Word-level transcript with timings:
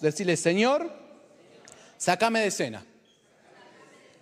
decirle, 0.00 0.36
Señor, 0.36 0.90
sacame 1.96 2.40
de 2.40 2.46
escena. 2.46 2.84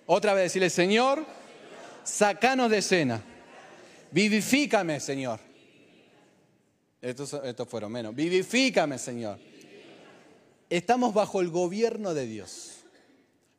Otra 0.06 0.34
vez 0.34 0.44
decirle, 0.44 0.70
Señor, 0.70 1.24
sacanos 2.02 2.70
de 2.70 2.78
escena. 2.78 3.22
Vivifícame, 4.10 5.00
Señor. 5.00 5.40
Estos, 7.00 7.34
estos 7.44 7.68
fueron 7.68 7.92
menos. 7.92 8.14
Vivifícame, 8.14 8.98
Señor. 8.98 9.38
Estamos 10.70 11.14
bajo 11.14 11.40
el 11.40 11.50
gobierno 11.50 12.14
de 12.14 12.26
Dios. 12.26 12.84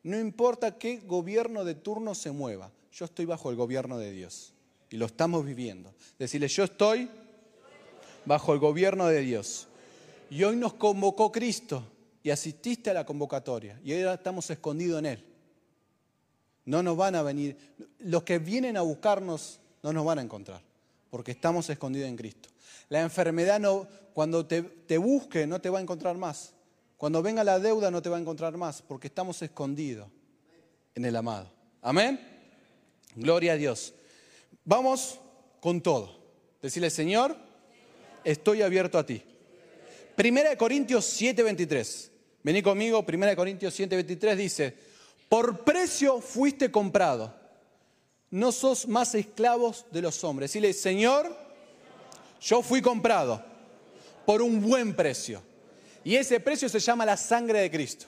No 0.03 0.19
importa 0.19 0.77
qué 0.77 0.97
gobierno 0.97 1.65
de 1.65 1.75
turno 1.75 2.15
se 2.15 2.31
mueva, 2.31 2.71
yo 2.91 3.05
estoy 3.05 3.25
bajo 3.25 3.49
el 3.49 3.55
gobierno 3.55 3.97
de 3.97 4.11
Dios. 4.11 4.53
Y 4.89 4.97
lo 4.97 5.05
estamos 5.05 5.45
viviendo. 5.45 5.93
Decirle, 6.17 6.47
yo 6.47 6.63
estoy 6.63 7.09
bajo 8.25 8.53
el 8.53 8.59
gobierno 8.59 9.07
de 9.07 9.21
Dios. 9.21 9.67
Y 10.29 10.43
hoy 10.43 10.55
nos 10.55 10.73
convocó 10.73 11.31
Cristo 11.31 11.83
y 12.23 12.29
asististe 12.29 12.89
a 12.89 12.93
la 12.93 13.05
convocatoria. 13.05 13.79
Y 13.83 13.93
ahora 13.93 14.15
estamos 14.15 14.49
escondidos 14.49 14.99
en 14.99 15.05
Él. 15.05 15.25
No 16.65 16.83
nos 16.83 16.97
van 16.97 17.15
a 17.15 17.23
venir, 17.23 17.57
los 17.99 18.23
que 18.23 18.39
vienen 18.39 18.77
a 18.77 18.81
buscarnos 18.81 19.59
no 19.81 19.93
nos 19.93 20.05
van 20.05 20.19
a 20.19 20.21
encontrar, 20.21 20.61
porque 21.09 21.31
estamos 21.31 21.69
escondidos 21.69 22.09
en 22.09 22.15
Cristo. 22.15 22.49
La 22.89 23.01
enfermedad 23.01 23.59
no, 23.59 23.87
cuando 24.13 24.45
te, 24.45 24.61
te 24.61 24.97
busque 24.97 25.47
no 25.47 25.59
te 25.59 25.69
va 25.69 25.79
a 25.79 25.81
encontrar 25.81 26.17
más. 26.17 26.53
Cuando 26.97 27.21
venga 27.21 27.43
la 27.43 27.59
deuda 27.59 27.89
no 27.89 28.01
te 28.01 28.09
va 28.09 28.17
a 28.17 28.19
encontrar 28.19 28.57
más, 28.57 28.81
porque 28.81 29.07
estamos 29.07 29.41
escondidos 29.41 30.07
en 30.95 31.05
el 31.05 31.15
amado. 31.15 31.49
Amén. 31.81 32.19
Gloria 33.15 33.53
a 33.53 33.55
Dios. 33.55 33.93
Vamos 34.65 35.19
con 35.59 35.81
todo. 35.81 36.19
Decirle, 36.61 36.89
Señor, 36.89 37.35
estoy 38.23 38.61
abierto 38.61 38.97
a 38.97 39.05
ti. 39.05 39.23
Primera 40.19 40.49
de 40.49 40.57
Corintios 40.57 41.05
7:23. 41.05 42.11
Vení 42.43 42.61
conmigo, 42.61 43.05
Primera 43.05 43.29
de 43.29 43.37
Corintios 43.37 43.73
7:23 43.73 44.35
dice, 44.35 44.75
por 45.29 45.63
precio 45.63 46.19
fuiste 46.19 46.69
comprado. 46.69 47.33
No 48.29 48.51
sos 48.51 48.85
más 48.85 49.15
esclavos 49.15 49.85
de 49.91 50.01
los 50.01 50.21
hombres. 50.25 50.49
Decirle, 50.49 50.73
Señor, 50.73 51.33
yo 52.41 52.61
fui 52.61 52.81
comprado 52.81 53.41
por 54.25 54.41
un 54.41 54.59
buen 54.59 54.93
precio. 54.93 55.41
Y 56.03 56.17
ese 56.17 56.41
precio 56.41 56.67
se 56.67 56.79
llama 56.79 57.05
la 57.05 57.15
sangre 57.15 57.61
de 57.61 57.71
Cristo. 57.71 58.05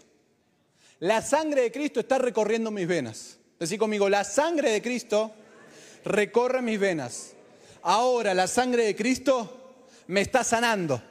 La 1.00 1.22
sangre 1.22 1.62
de 1.62 1.72
Cristo 1.72 2.02
está 2.02 2.18
recorriendo 2.18 2.72
mis 2.72 2.88
venas. 2.88 3.38
Decí 3.58 3.78
conmigo, 3.78 4.10
la 4.10 4.26
sangre 4.26 4.72
de 4.72 4.82
Cristo 4.82 5.32
recorre 6.04 6.62
mis 6.62 6.78
venas. 6.78 7.32
Ahora 7.84 8.34
la 8.34 8.48
sangre 8.48 8.84
de 8.84 8.98
Cristo 8.98 9.86
me 10.08 10.20
está 10.20 10.44
sanando, 10.44 11.02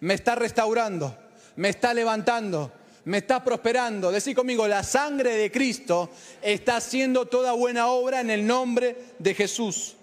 me 0.00 0.14
está 0.14 0.34
restaurando, 0.34 1.16
me 1.56 1.68
está 1.68 1.94
levantando, 1.94 2.72
me 3.04 3.18
está 3.18 3.42
prosperando. 3.42 4.10
Decí 4.10 4.34
conmigo, 4.34 4.66
la 4.66 4.82
sangre 4.82 5.36
de 5.36 5.50
Cristo 5.50 6.10
está 6.42 6.76
haciendo 6.76 7.26
toda 7.26 7.52
buena 7.52 7.88
obra 7.88 8.20
en 8.20 8.30
el 8.30 8.46
nombre 8.46 8.96
de 9.18 9.34
Jesús. 9.34 9.96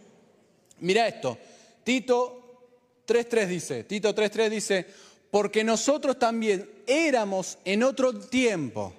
Mira 0.80 1.08
esto, 1.08 1.38
Tito 1.84 2.67
3.3 3.08 3.48
dice, 3.48 3.84
Tito 3.84 4.14
3.3 4.14 4.50
dice, 4.50 4.86
porque 5.31 5.64
nosotros 5.64 6.20
también 6.20 6.70
éramos 6.86 7.58
en 7.66 7.84
otro 7.84 8.14
tiempo. 8.14 8.94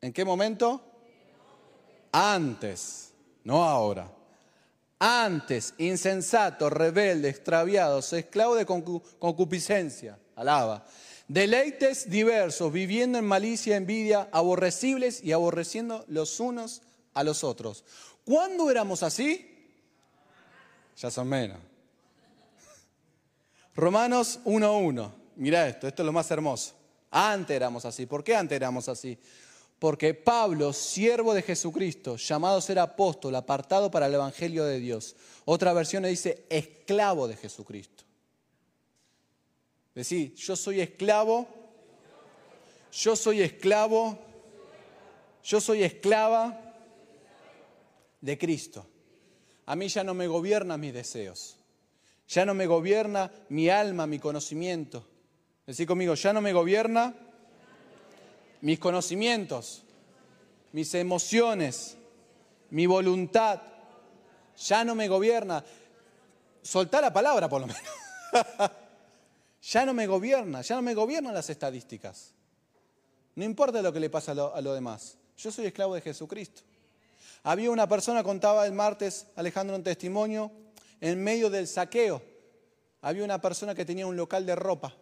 ¿En 0.00 0.12
qué 0.12 0.24
momento? 0.24 0.82
Antes, 2.12 3.12
no 3.44 3.64
ahora. 3.64 4.17
Antes, 4.98 5.74
insensatos, 5.78 6.72
rebeldes, 6.72 7.30
extraviados, 7.30 8.12
esclavos 8.12 8.58
de 8.58 8.66
concupiscencia, 8.66 10.18
alaba. 10.34 10.84
Deleites 11.28 12.10
diversos, 12.10 12.72
viviendo 12.72 13.18
en 13.18 13.24
malicia, 13.24 13.76
envidia, 13.76 14.28
aborrecibles 14.32 15.22
y 15.22 15.32
aborreciendo 15.32 16.04
los 16.08 16.40
unos 16.40 16.82
a 17.14 17.22
los 17.22 17.44
otros. 17.44 17.84
¿Cuándo 18.24 18.70
éramos 18.70 19.02
así? 19.02 19.44
Ya 20.96 21.10
son 21.10 21.28
menos. 21.28 21.58
Romanos 23.76 24.40
1.1. 24.44 25.12
Mira 25.36 25.68
esto, 25.68 25.86
esto 25.86 26.02
es 26.02 26.06
lo 26.06 26.12
más 26.12 26.28
hermoso. 26.30 26.74
Antes 27.10 27.54
éramos 27.54 27.84
así. 27.84 28.06
¿Por 28.06 28.24
qué 28.24 28.34
antes 28.34 28.56
éramos 28.56 28.88
así? 28.88 29.16
Porque 29.78 30.12
Pablo, 30.12 30.72
siervo 30.72 31.34
de 31.34 31.42
Jesucristo, 31.42 32.16
llamado 32.16 32.58
a 32.58 32.62
ser 32.62 32.78
apóstol, 32.78 33.34
apartado 33.36 33.90
para 33.90 34.06
el 34.06 34.14
Evangelio 34.14 34.64
de 34.64 34.80
Dios. 34.80 35.14
Otra 35.44 35.72
versión 35.72 36.02
dice 36.02 36.44
esclavo 36.48 37.28
de 37.28 37.36
Jesucristo. 37.36 38.04
Decir, 39.94 40.34
yo 40.34 40.56
soy 40.56 40.80
esclavo, 40.80 41.46
yo 42.92 43.14
soy 43.14 43.42
esclavo, 43.42 44.18
yo 45.44 45.60
soy 45.60 45.84
esclava 45.84 46.60
de 48.20 48.38
Cristo. 48.38 48.86
A 49.66 49.76
mí 49.76 49.88
ya 49.88 50.02
no 50.02 50.14
me 50.14 50.26
gobiernan 50.26 50.80
mis 50.80 50.94
deseos. 50.94 51.56
Ya 52.26 52.44
no 52.44 52.54
me 52.54 52.66
gobierna 52.66 53.30
mi 53.48 53.70
alma, 53.70 54.06
mi 54.06 54.18
conocimiento. 54.18 55.06
Decí 55.66 55.86
conmigo, 55.86 56.14
ya 56.14 56.32
no 56.32 56.40
me 56.40 56.52
gobierna 56.52 57.14
mis 58.60 58.78
conocimientos, 58.78 59.82
mis 60.72 60.92
emociones, 60.94 61.96
mi 62.70 62.86
voluntad. 62.86 63.60
Ya 64.56 64.84
no 64.84 64.94
me 64.94 65.08
gobierna. 65.08 65.64
Soltar 66.62 67.02
la 67.02 67.12
palabra 67.12 67.48
por 67.48 67.60
lo 67.60 67.66
menos. 67.66 67.82
ya 69.62 69.86
no 69.86 69.94
me 69.94 70.06
gobierna, 70.06 70.62
ya 70.62 70.76
no 70.76 70.82
me 70.82 70.94
gobiernan 70.94 71.34
las 71.34 71.50
estadísticas. 71.50 72.32
No 73.34 73.44
importa 73.44 73.80
lo 73.82 73.92
que 73.92 74.00
le 74.00 74.10
pasa 74.10 74.32
a 74.32 74.56
a 74.56 74.60
lo 74.60 74.74
demás. 74.74 75.16
Yo 75.36 75.52
soy 75.52 75.66
esclavo 75.66 75.94
de 75.94 76.00
Jesucristo. 76.00 76.62
Había 77.44 77.70
una 77.70 77.88
persona, 77.88 78.24
contaba 78.24 78.66
el 78.66 78.72
martes 78.72 79.26
Alejandro 79.36 79.76
un 79.76 79.84
testimonio, 79.84 80.50
en 81.00 81.22
medio 81.22 81.48
del 81.48 81.68
saqueo. 81.68 82.20
Había 83.00 83.22
una 83.22 83.40
persona 83.40 83.74
que 83.76 83.84
tenía 83.84 84.06
un 84.08 84.16
local 84.16 84.44
de 84.44 84.56
ropa 84.56 84.94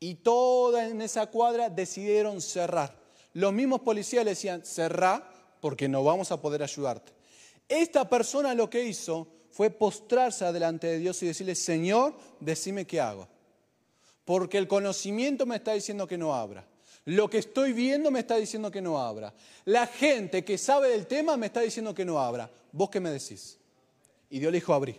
y 0.00 0.14
toda 0.16 0.88
en 0.88 1.02
esa 1.02 1.26
cuadra 1.26 1.68
decidieron 1.68 2.40
cerrar. 2.40 2.98
Los 3.34 3.52
mismos 3.52 3.82
policías 3.82 4.24
le 4.24 4.30
decían, 4.30 4.64
cerrá 4.64 5.30
porque 5.60 5.88
no 5.88 6.02
vamos 6.02 6.32
a 6.32 6.40
poder 6.40 6.62
ayudarte. 6.62 7.12
Esta 7.68 8.08
persona 8.08 8.54
lo 8.54 8.68
que 8.68 8.82
hizo 8.82 9.28
fue 9.50 9.70
postrarse 9.70 10.50
delante 10.52 10.86
de 10.86 10.98
Dios 10.98 11.22
y 11.22 11.26
decirle, 11.26 11.54
Señor, 11.54 12.14
decime 12.40 12.86
qué 12.86 13.00
hago. 13.00 13.28
Porque 14.24 14.58
el 14.58 14.66
conocimiento 14.66 15.44
me 15.44 15.56
está 15.56 15.74
diciendo 15.74 16.06
que 16.06 16.18
no 16.18 16.34
abra. 16.34 16.66
Lo 17.04 17.28
que 17.28 17.38
estoy 17.38 17.72
viendo 17.72 18.10
me 18.10 18.20
está 18.20 18.36
diciendo 18.36 18.70
que 18.70 18.80
no 18.80 18.98
abra. 18.98 19.34
La 19.66 19.86
gente 19.86 20.44
que 20.44 20.58
sabe 20.58 20.88
del 20.88 21.06
tema 21.06 21.36
me 21.36 21.46
está 21.46 21.60
diciendo 21.60 21.94
que 21.94 22.04
no 22.04 22.18
abra. 22.18 22.50
¿Vos 22.72 22.90
qué 22.90 23.00
me 23.00 23.10
decís? 23.10 23.58
Y 24.30 24.38
Dios 24.38 24.50
le 24.50 24.58
dijo, 24.58 24.72
abrí. 24.72 24.98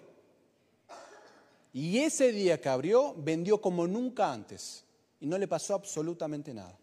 Y 1.73 1.99
ese 1.99 2.31
día 2.31 2.59
que 2.59 2.69
abrió, 2.69 3.15
vendió 3.17 3.61
como 3.61 3.87
nunca 3.87 4.31
antes. 4.31 4.83
Y 5.21 5.27
no 5.27 5.37
le 5.37 5.47
pasó 5.47 5.75
absolutamente 5.75 6.53
nada. 6.53 6.77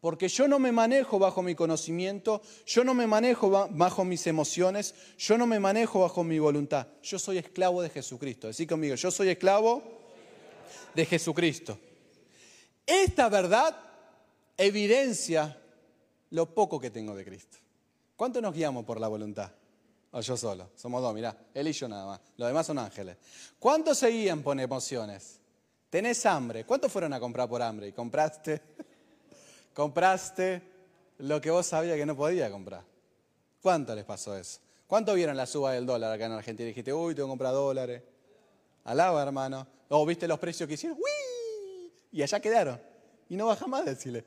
Porque 0.00 0.28
yo 0.28 0.46
no 0.46 0.60
me 0.60 0.70
manejo 0.70 1.18
bajo 1.18 1.42
mi 1.42 1.56
conocimiento, 1.56 2.40
yo 2.64 2.84
no 2.84 2.94
me 2.94 3.06
manejo 3.06 3.50
bajo 3.70 4.04
mis 4.04 4.26
emociones, 4.28 4.94
yo 5.18 5.36
no 5.36 5.46
me 5.46 5.58
manejo 5.58 6.00
bajo 6.00 6.22
mi 6.22 6.38
voluntad. 6.38 6.86
Yo 7.02 7.18
soy 7.18 7.38
esclavo 7.38 7.82
de 7.82 7.90
Jesucristo. 7.90 8.46
Decí 8.46 8.66
conmigo, 8.66 8.94
yo 8.94 9.10
soy 9.10 9.30
esclavo 9.30 9.82
de 10.94 11.04
Jesucristo. 11.04 11.78
Esta 12.86 13.28
verdad 13.28 13.76
evidencia 14.56 15.60
lo 16.30 16.54
poco 16.54 16.78
que 16.78 16.90
tengo 16.90 17.16
de 17.16 17.24
Cristo. 17.24 17.58
¿Cuánto 18.16 18.40
nos 18.40 18.54
guiamos 18.54 18.84
por 18.84 19.00
la 19.00 19.08
voluntad? 19.08 19.50
O 20.12 20.20
yo 20.20 20.36
solo, 20.36 20.70
somos 20.74 21.02
dos, 21.02 21.12
mirá, 21.12 21.36
él 21.52 21.68
y 21.68 21.72
yo 21.72 21.88
nada 21.88 22.06
más. 22.06 22.20
Los 22.36 22.48
demás 22.48 22.66
son 22.66 22.78
ángeles. 22.78 23.16
¿Cuántos 23.58 23.98
seguían 23.98 24.42
por 24.42 24.58
emociones? 24.58 25.40
Tenés 25.90 26.24
hambre. 26.26 26.64
¿Cuántos 26.64 26.92
fueron 26.92 27.12
a 27.12 27.20
comprar 27.20 27.48
por 27.48 27.62
hambre? 27.62 27.88
Y 27.88 27.92
compraste, 27.92 28.60
compraste 29.74 30.62
lo 31.18 31.40
que 31.40 31.50
vos 31.50 31.66
sabías 31.66 31.96
que 31.96 32.06
no 32.06 32.16
podía 32.16 32.50
comprar. 32.50 32.84
¿Cuánto 33.62 33.94
les 33.94 34.04
pasó 34.04 34.36
eso? 34.36 34.60
¿Cuánto 34.86 35.14
vieron 35.14 35.36
la 35.36 35.46
suba 35.46 35.72
del 35.72 35.86
dólar 35.86 36.12
acá 36.12 36.26
en 36.26 36.32
Argentina? 36.32 36.66
Y 36.66 36.70
dijiste, 36.70 36.92
uy, 36.92 37.14
tengo 37.14 37.28
que 37.28 37.32
comprar 37.32 37.52
dólares. 37.52 38.02
Alaba, 38.84 39.22
hermano. 39.22 39.66
O 39.88 40.04
viste 40.06 40.28
los 40.28 40.38
precios 40.38 40.66
que 40.66 40.74
hicieron, 40.74 40.98
¡Uy! 40.98 41.92
Y 42.12 42.22
allá 42.22 42.40
quedaron. 42.40 42.80
Y 43.28 43.36
no 43.36 43.46
baja 43.46 43.66
más, 43.66 43.84
decirle. 43.84 44.24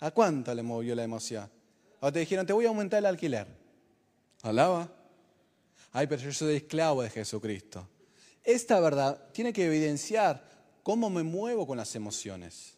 ¿A 0.00 0.10
cuánto 0.10 0.54
le 0.54 0.62
movió 0.62 0.94
la 0.94 1.04
emoción? 1.04 1.48
O 2.00 2.12
te 2.12 2.20
dijeron, 2.20 2.46
te 2.46 2.52
voy 2.52 2.64
a 2.64 2.68
aumentar 2.68 2.98
el 2.98 3.06
alquiler. 3.06 3.46
Alaba. 4.42 4.88
Ay, 5.92 6.06
pero 6.06 6.22
yo 6.22 6.32
soy 6.32 6.56
esclavo 6.56 7.02
de 7.02 7.10
Jesucristo. 7.10 7.86
Esta 8.44 8.80
verdad 8.80 9.30
tiene 9.32 9.52
que 9.52 9.66
evidenciar 9.66 10.42
cómo 10.88 11.10
me 11.10 11.22
muevo 11.22 11.66
con 11.66 11.76
las 11.76 11.94
emociones. 11.96 12.72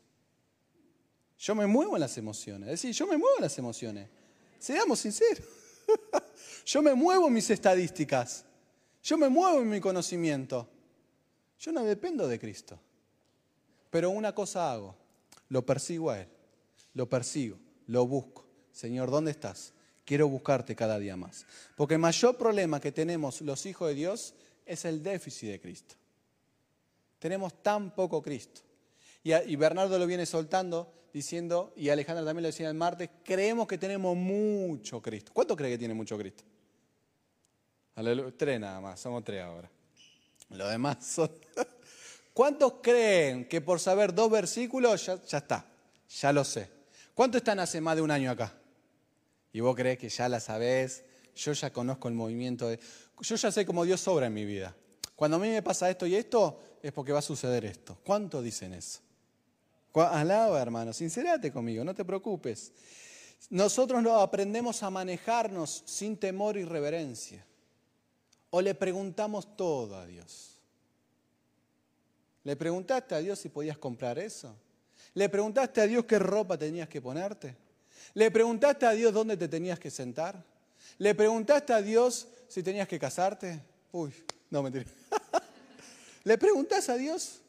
Yo 1.39 1.55
me 1.55 1.65
muevo 1.65 1.95
en 1.95 2.01
las 2.01 2.19
emociones. 2.19 2.69
Es 2.69 2.83
decir, 2.83 2.93
yo 2.93 3.07
me 3.07 3.17
muevo 3.17 3.37
en 3.37 3.45
las 3.45 3.57
emociones. 3.57 4.09
Seamos 4.59 4.99
sinceros. 4.99 5.47
yo 6.67 6.83
me 6.83 6.93
muevo 6.93 7.29
en 7.29 7.35
mis 7.35 7.49
estadísticas. 7.51 8.45
Yo 9.01 9.17
me 9.17 9.29
muevo 9.29 9.61
en 9.61 9.69
mi 9.69 9.81
conocimiento. 9.81 10.69
Yo 11.61 11.71
no 11.71 11.85
dependo 11.85 12.27
de 12.27 12.41
Cristo. 12.41 12.81
Pero 13.91 14.11
una 14.11 14.35
cosa 14.35 14.73
hago. 14.73 14.97
lo 15.49 15.65
persigo 15.65 16.11
a 16.11 16.19
Él, 16.19 16.29
lo 16.95 17.09
persigo, 17.09 17.59
lo 17.87 18.09
busco. 18.09 18.45
Señor, 18.73 19.13
¿dónde 19.13 19.31
estás? 19.31 19.73
Quiero 20.05 20.29
buscarte 20.29 20.75
cada 20.75 20.99
día 20.99 21.17
más. 21.17 21.47
Porque 21.77 21.95
el 21.95 22.01
mayor 22.01 22.37
problema 22.37 22.81
que 22.81 22.91
tenemos 22.91 23.41
los 23.43 23.67
hijos 23.67 23.87
de 23.87 23.95
Dios 23.95 24.35
es 24.67 24.85
el 24.85 25.01
déficit 25.01 25.51
de 25.51 25.61
Cristo. 25.61 26.00
Tenemos 27.21 27.63
tan 27.63 27.95
poco 27.95 28.21
Cristo. 28.21 28.63
Y, 29.23 29.55
Bernardo 29.57 29.99
lo 29.99 30.07
viene 30.07 30.25
soltando 30.25 30.93
diciendo, 31.13 31.73
y 31.77 31.91
Alejandra 31.91 32.25
también 32.25 32.45
lo 32.45 32.49
decía 32.49 32.69
el 32.69 32.75
martes, 32.75 33.11
creemos 33.23 33.69
que 33.69 33.77
tenemos 33.77 34.17
mucho 34.17 35.03
Cristo. 35.03 35.31
¿Cuánto 35.35 35.55
cree 35.55 35.71
que 35.71 35.79
tiene 35.79 35.93
mucho 35.93 36.17
Cristo? 36.17 36.43
Tres 38.37 38.59
nada 38.59 38.81
más, 38.81 38.99
somos 38.99 39.23
tres 39.23 39.43
ahora. 39.43 39.71
Lo 40.49 40.67
demás 40.67 41.05
son... 41.07 41.31
¿Cuántos 42.33 42.75
creen 42.83 43.47
que 43.47 43.61
por 43.61 43.81
saber 43.81 44.15
dos 44.15 44.31
versículos 44.31 45.05
ya, 45.05 45.15
está? 45.37 45.67
Ya 46.09 46.33
lo 46.33 46.43
sé. 46.45 46.71
¿Cuántos 47.13 47.41
están 47.41 47.59
hace 47.59 47.83
más 47.83 47.97
de 47.97 48.03
un 48.03 48.11
año 48.11 48.31
acá? 48.31 48.55
Y 49.53 49.61
vos 49.61 49.77
crees 49.77 49.99
que 49.99 50.09
ya 50.09 50.29
la 50.29 50.41
sabés, 50.41 51.05
yo 51.37 51.53
ya 51.53 51.71
conozco 51.71 52.09
el 52.09 52.15
movimiento 52.15 52.69
de... 52.69 52.81
Yo 53.21 53.37
ya 53.37 53.53
sé 53.53 53.67
cómo 53.67 53.85
Dios 53.85 54.09
obra 54.09 54.29
en 54.29 54.33
mi 54.33 54.47
vida. 54.47 54.75
Cuando 55.15 55.37
a 55.37 55.41
mí 55.41 55.51
me 55.51 55.61
pasa 55.61 55.91
esto 55.91 56.07
y 56.07 56.15
esto, 56.15 56.59
es 56.83 56.93
porque 56.93 57.13
va 57.13 57.19
a 57.19 57.23
suceder 57.23 57.65
esto. 57.65 57.99
¿Cuántos 58.05 58.43
dicen 58.43 58.75
eso? 58.75 59.01
Alaba, 59.95 60.61
hermano, 60.61 60.93
sincerate 60.93 61.53
conmigo, 61.53 61.85
no 61.85 61.95
te 61.95 62.05
preocupes. 62.05 62.73
Nosotros 63.51 64.03
no 64.03 64.21
aprendemos 64.21 64.83
a 64.83 64.91
manejarnos 64.91 65.83
sin 65.87 66.17
temor 66.17 66.57
y 66.57 66.65
reverencia. 66.65 67.45
O 68.51 68.61
le 68.61 68.75
preguntamos 68.75 69.57
todo 69.57 69.97
a 69.97 70.07
Dios. 70.07 70.61
¿Le 72.45 72.57
preguntaste 72.57 73.15
a 73.15 73.19
Dios 73.19 73.39
si 73.39 73.49
podías 73.49 73.79
comprar 73.79 74.19
eso? 74.19 74.55
¿Le 75.15 75.29
preguntaste 75.29 75.81
a 75.81 75.87
Dios 75.87 76.05
qué 76.05 76.19
ropa 76.19 76.57
tenías 76.57 76.89
que 76.89 77.01
ponerte? 77.01 77.57
¿Le 78.15 78.31
preguntaste 78.31 78.87
a 78.87 78.93
Dios 78.93 79.13
dónde 79.13 79.37
te 79.37 79.49
tenías 79.49 79.79
que 79.79 79.91
sentar? 79.91 80.43
¿Le 80.99 81.15
preguntaste 81.15 81.73
a 81.73 81.83
Dios 81.83 82.29
si 82.49 82.63
tenías 82.63 82.89
que 82.89 82.99
casarte? 82.99 83.61
Uy, 83.93 84.13
no 84.51 84.63
mentira. 84.63 84.87
¿Le 86.31 86.39
preguntas 86.39 86.89
a 86.89 86.97
Dios? 86.97 87.41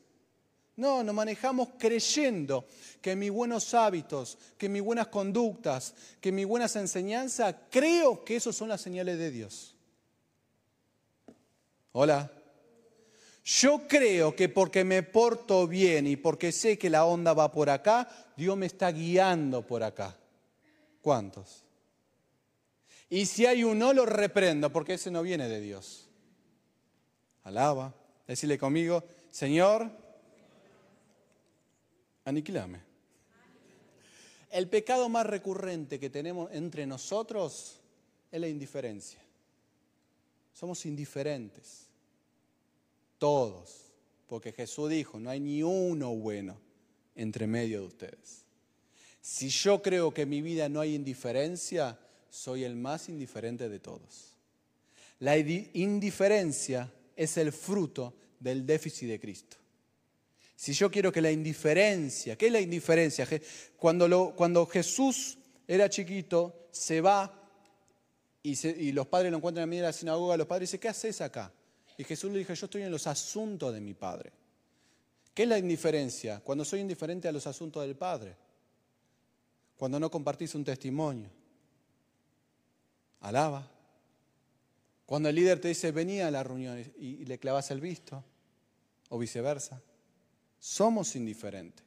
No, 0.77 1.03
nos 1.03 1.13
manejamos 1.13 1.69
creyendo 1.77 2.65
que 2.99 3.15
mis 3.15 3.29
buenos 3.29 3.75
hábitos, 3.75 4.39
que 4.57 4.69
mis 4.69 4.81
buenas 4.81 5.09
conductas, 5.09 5.93
que 6.19 6.31
mis 6.31 6.47
buenas 6.47 6.75
enseñanzas, 6.75 7.53
creo 7.69 8.25
que 8.25 8.37
esos 8.37 8.55
son 8.55 8.69
las 8.69 8.81
señales 8.81 9.19
de 9.19 9.29
Dios. 9.29 9.75
Hola. 11.91 12.31
Yo 13.43 13.87
creo 13.87 14.35
que 14.35 14.49
porque 14.49 14.83
me 14.83 15.03
porto 15.03 15.67
bien 15.67 16.07
y 16.07 16.15
porque 16.15 16.51
sé 16.51 16.79
que 16.79 16.89
la 16.89 17.05
onda 17.05 17.33
va 17.33 17.51
por 17.51 17.69
acá, 17.69 18.09
Dios 18.35 18.57
me 18.57 18.65
está 18.65 18.91
guiando 18.91 19.61
por 19.61 19.83
acá. 19.83 20.17
¿Cuántos? 21.03 21.65
Y 23.11 23.27
si 23.27 23.45
hay 23.45 23.63
uno, 23.63 23.93
lo 23.93 24.07
reprendo, 24.07 24.73
porque 24.73 24.95
ese 24.95 25.11
no 25.11 25.21
viene 25.21 25.47
de 25.47 25.61
Dios. 25.61 26.09
Alaba. 27.43 28.00
Decirle 28.31 28.57
conmigo, 28.57 29.03
Señor, 29.29 29.91
aniquilame. 32.23 32.79
El 34.49 34.69
pecado 34.69 35.09
más 35.09 35.25
recurrente 35.25 35.99
que 35.99 36.09
tenemos 36.09 36.49
entre 36.53 36.85
nosotros 36.85 37.81
es 38.31 38.39
la 38.39 38.47
indiferencia. 38.47 39.19
Somos 40.53 40.85
indiferentes. 40.85 41.87
Todos. 43.17 43.91
Porque 44.29 44.53
Jesús 44.53 44.89
dijo, 44.89 45.19
no 45.19 45.29
hay 45.29 45.41
ni 45.41 45.61
uno 45.61 46.15
bueno 46.15 46.57
entre 47.17 47.47
medio 47.47 47.81
de 47.81 47.87
ustedes. 47.87 48.45
Si 49.19 49.49
yo 49.49 49.81
creo 49.81 50.13
que 50.13 50.21
en 50.21 50.29
mi 50.29 50.41
vida 50.41 50.69
no 50.69 50.79
hay 50.79 50.95
indiferencia, 50.95 51.99
soy 52.29 52.63
el 52.63 52.77
más 52.77 53.09
indiferente 53.09 53.67
de 53.67 53.79
todos. 53.79 54.37
La 55.19 55.37
indiferencia 55.37 56.89
es 57.23 57.37
el 57.37 57.51
fruto 57.51 58.15
del 58.39 58.65
déficit 58.65 59.07
de 59.07 59.19
Cristo. 59.19 59.57
Si 60.55 60.73
yo 60.73 60.89
quiero 60.89 61.11
que 61.11 61.21
la 61.21 61.31
indiferencia, 61.31 62.35
¿qué 62.35 62.47
es 62.47 62.51
la 62.51 62.59
indiferencia? 62.59 63.27
Cuando, 63.77 64.65
Jesús 64.65 65.37
era 65.67 65.89
chiquito, 65.89 66.67
se 66.71 66.99
va 66.99 67.31
y, 68.43 68.91
los 68.91 69.05
padres 69.07 69.31
lo 69.31 69.37
encuentran 69.37 69.63
a 69.63 69.67
mí 69.67 69.77
en 69.77 69.83
la 69.83 69.93
sinagoga, 69.93 70.35
los 70.35 70.47
padres 70.47 70.69
dicen, 70.69 70.79
¿qué 70.79 70.89
haces 70.89 71.21
acá? 71.21 71.53
Y 71.97 72.03
Jesús 72.03 72.31
le 72.31 72.39
dijo, 72.39 72.53
yo 72.53 72.65
estoy 72.65 72.81
en 72.81 72.91
los 72.91 73.05
asuntos 73.05 73.71
de 73.71 73.81
mi 73.81 73.93
Padre. 73.93 74.31
¿Qué 75.33 75.43
es 75.43 75.49
la 75.49 75.59
indiferencia? 75.59 76.39
Cuando 76.39 76.65
soy 76.65 76.79
indiferente 76.79 77.27
a 77.27 77.31
los 77.31 77.45
asuntos 77.45 77.83
del 77.83 77.95
Padre. 77.95 78.35
Cuando 79.77 79.99
no 79.99 80.09
compartís 80.09 80.55
un 80.55 80.63
testimonio. 80.63 81.29
Alaba. 83.19 83.70
Cuando 85.11 85.27
el 85.27 85.35
líder 85.35 85.59
te 85.59 85.67
dice, 85.67 85.91
venía 85.91 86.27
a 86.29 86.31
la 86.31 86.41
reunión 86.41 86.79
y 86.97 87.25
le 87.25 87.37
clavas 87.37 87.69
el 87.71 87.81
visto. 87.81 88.23
O 89.09 89.19
viceversa. 89.19 89.81
Somos 90.57 91.17
indiferentes. 91.17 91.85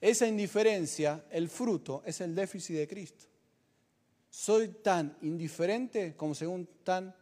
Esa 0.00 0.26
indiferencia, 0.26 1.26
el 1.30 1.50
fruto, 1.50 2.02
es 2.06 2.22
el 2.22 2.34
déficit 2.34 2.76
de 2.76 2.88
Cristo. 2.88 3.26
Soy 4.30 4.68
tan 4.68 5.18
indiferente 5.20 6.16
como 6.16 6.34
según 6.34 6.66
tan 6.82 7.14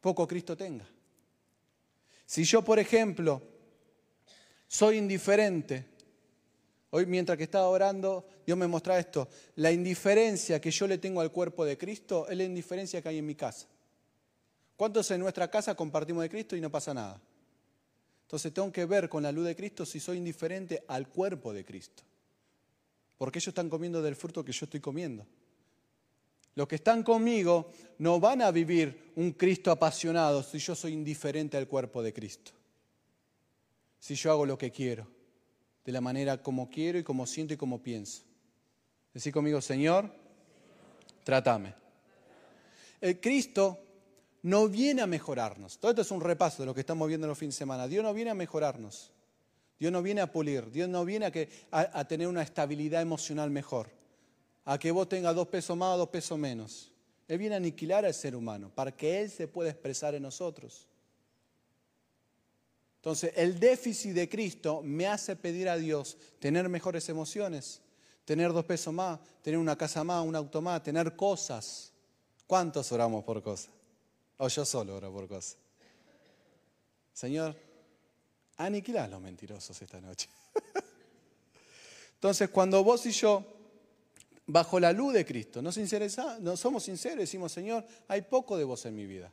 poco 0.00 0.24
Cristo 0.28 0.56
tenga. 0.56 0.88
Si 2.24 2.44
yo, 2.44 2.62
por 2.62 2.78
ejemplo, 2.78 3.42
soy 4.68 4.98
indiferente, 4.98 5.84
hoy 6.90 7.06
mientras 7.06 7.36
que 7.36 7.42
estaba 7.42 7.66
orando, 7.66 8.24
Dios 8.46 8.56
me 8.56 8.68
mostraba 8.68 9.00
esto, 9.00 9.28
la 9.56 9.72
indiferencia 9.72 10.60
que 10.60 10.70
yo 10.70 10.86
le 10.86 10.98
tengo 10.98 11.20
al 11.20 11.32
cuerpo 11.32 11.64
de 11.64 11.76
Cristo 11.76 12.28
es 12.28 12.36
la 12.36 12.44
indiferencia 12.44 13.02
que 13.02 13.08
hay 13.08 13.18
en 13.18 13.26
mi 13.26 13.34
casa. 13.34 13.66
¿Cuántos 14.76 15.10
en 15.10 15.20
nuestra 15.20 15.50
casa 15.50 15.74
compartimos 15.74 16.22
de 16.22 16.28
Cristo 16.28 16.54
y 16.54 16.60
no 16.60 16.70
pasa 16.70 16.92
nada? 16.92 17.20
Entonces 18.22 18.52
tengo 18.52 18.70
que 18.70 18.84
ver 18.84 19.08
con 19.08 19.22
la 19.22 19.32
luz 19.32 19.46
de 19.46 19.56
Cristo 19.56 19.86
si 19.86 20.00
soy 20.00 20.18
indiferente 20.18 20.84
al 20.88 21.08
cuerpo 21.08 21.52
de 21.52 21.64
Cristo. 21.64 22.02
Porque 23.16 23.38
ellos 23.38 23.48
están 23.48 23.70
comiendo 23.70 24.02
del 24.02 24.16
fruto 24.16 24.44
que 24.44 24.52
yo 24.52 24.64
estoy 24.64 24.80
comiendo. 24.80 25.26
Los 26.54 26.68
que 26.68 26.76
están 26.76 27.02
conmigo 27.02 27.70
no 27.98 28.18
van 28.18 28.42
a 28.42 28.50
vivir 28.50 29.12
un 29.16 29.32
Cristo 29.32 29.70
apasionado 29.70 30.42
si 30.42 30.58
yo 30.58 30.74
soy 30.74 30.92
indiferente 30.92 31.56
al 31.56 31.68
cuerpo 31.68 32.02
de 32.02 32.12
Cristo. 32.12 32.52
Si 33.98 34.14
yo 34.14 34.30
hago 34.30 34.44
lo 34.44 34.58
que 34.58 34.70
quiero, 34.70 35.06
de 35.84 35.92
la 35.92 36.00
manera 36.00 36.42
como 36.42 36.68
quiero 36.68 36.98
y 36.98 37.04
como 37.04 37.26
siento 37.26 37.54
y 37.54 37.56
como 37.56 37.82
pienso. 37.82 38.22
Decir 39.14 39.32
conmigo, 39.32 39.60
Señor, 39.60 40.10
trátame. 41.24 41.74
El 43.00 43.20
Cristo 43.20 43.85
no 44.46 44.68
viene 44.68 45.02
a 45.02 45.08
mejorarnos. 45.08 45.78
Todo 45.78 45.90
esto 45.90 46.02
es 46.02 46.10
un 46.12 46.20
repaso 46.20 46.62
de 46.62 46.66
lo 46.66 46.74
que 46.74 46.78
estamos 46.78 47.08
viendo 47.08 47.26
en 47.26 47.30
los 47.30 47.38
fines 47.38 47.56
de 47.56 47.58
semana. 47.58 47.88
Dios 47.88 48.04
no 48.04 48.14
viene 48.14 48.30
a 48.30 48.34
mejorarnos. 48.34 49.10
Dios 49.76 49.90
no 49.90 50.02
viene 50.02 50.20
a 50.20 50.30
pulir. 50.30 50.70
Dios 50.70 50.88
no 50.88 51.04
viene 51.04 51.26
a, 51.72 51.98
a 51.98 52.04
tener 52.06 52.28
una 52.28 52.42
estabilidad 52.42 53.02
emocional 53.02 53.50
mejor 53.50 53.90
a 54.64 54.78
que 54.78 54.92
vos 54.92 55.08
tengas 55.08 55.34
dos 55.34 55.48
pesos 55.48 55.76
más 55.76 55.96
o 55.96 55.98
dos 55.98 56.10
pesos 56.10 56.38
menos. 56.38 56.92
Él 57.26 57.38
viene 57.38 57.56
a 57.56 57.58
aniquilar 57.58 58.04
al 58.04 58.14
ser 58.14 58.36
humano 58.36 58.70
para 58.72 58.96
que 58.96 59.20
Él 59.20 59.30
se 59.30 59.48
pueda 59.48 59.68
expresar 59.68 60.14
en 60.14 60.22
nosotros. 60.22 60.86
Entonces, 62.98 63.32
el 63.34 63.58
déficit 63.58 64.12
de 64.12 64.28
Cristo 64.28 64.80
me 64.80 65.08
hace 65.08 65.34
pedir 65.34 65.68
a 65.68 65.76
Dios 65.76 66.16
tener 66.38 66.68
mejores 66.68 67.08
emociones, 67.08 67.80
tener 68.24 68.52
dos 68.52 68.64
pesos 68.64 68.94
más, 68.94 69.18
tener 69.42 69.58
una 69.58 69.74
casa 69.74 70.04
más, 70.04 70.24
un 70.24 70.36
auto 70.36 70.62
más, 70.62 70.84
tener 70.84 71.16
cosas. 71.16 71.92
¿Cuántos 72.46 72.92
oramos 72.92 73.24
por 73.24 73.42
cosas? 73.42 73.75
O 74.38 74.48
yo 74.48 74.64
solo 74.64 74.96
oro 74.96 75.12
por 75.12 75.28
cosas. 75.28 75.56
Señor, 77.12 77.56
aniquila 78.56 79.04
a 79.04 79.08
los 79.08 79.20
mentirosos 79.20 79.80
esta 79.80 80.00
noche. 80.00 80.28
Entonces, 82.14 82.50
cuando 82.50 82.84
vos 82.84 83.06
y 83.06 83.12
yo 83.12 83.56
bajo 84.46 84.78
la 84.78 84.92
luz 84.92 85.14
de 85.14 85.24
Cristo. 85.24 85.60
No, 85.60 85.70
no 86.40 86.56
somos 86.56 86.84
sinceros, 86.84 87.18
decimos, 87.18 87.52
Señor, 87.52 87.84
hay 88.08 88.22
poco 88.22 88.56
de 88.56 88.64
vos 88.64 88.84
en 88.86 88.94
mi 88.94 89.06
vida. 89.06 89.32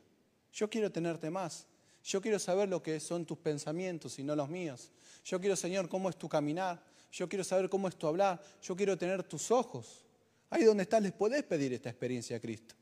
Yo 0.51 0.69
quiero 0.69 0.91
tenerte 0.91 1.29
más. 1.29 1.67
Yo 2.03 2.21
quiero 2.21 2.37
saber 2.39 2.67
lo 2.67 2.83
que 2.83 2.99
son 2.99 3.25
tus 3.25 3.37
pensamientos 3.37 4.19
y 4.19 4.23
no 4.23 4.35
los 4.35 4.49
míos. 4.49 4.91
Yo 5.23 5.39
quiero, 5.39 5.55
Señor, 5.55 5.87
cómo 5.87 6.09
es 6.09 6.17
tu 6.17 6.27
caminar. 6.27 6.83
Yo 7.11 7.29
quiero 7.29 7.43
saber 7.43 7.69
cómo 7.69 7.87
es 7.87 7.95
tu 7.95 8.07
hablar. 8.07 8.41
Yo 8.61 8.75
quiero 8.75 8.97
tener 8.97 9.23
tus 9.23 9.51
ojos. 9.51 10.03
Ahí 10.49 10.63
donde 10.63 10.83
estás 10.83 11.01
les 11.01 11.13
podés 11.13 11.43
pedir 11.43 11.73
esta 11.73 11.89
experiencia 11.89 12.37
a 12.37 12.39
Cristo. 12.39 12.75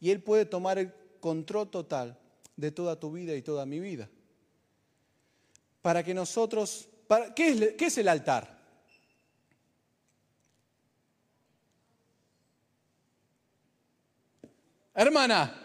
Y 0.00 0.10
Él 0.10 0.22
puede 0.22 0.46
tomar 0.46 0.78
el 0.78 0.92
control 1.24 1.70
total 1.70 2.18
de 2.54 2.70
toda 2.70 3.00
tu 3.00 3.10
vida 3.10 3.34
y 3.34 3.40
toda 3.40 3.64
mi 3.64 3.80
vida. 3.80 4.10
Para 5.80 6.04
que 6.04 6.12
nosotros, 6.12 6.86
para, 7.08 7.34
¿qué, 7.34 7.48
es, 7.48 7.72
¿qué 7.78 7.86
es 7.86 7.96
el 7.96 8.08
altar? 8.08 8.62
Hermana. 14.92 15.62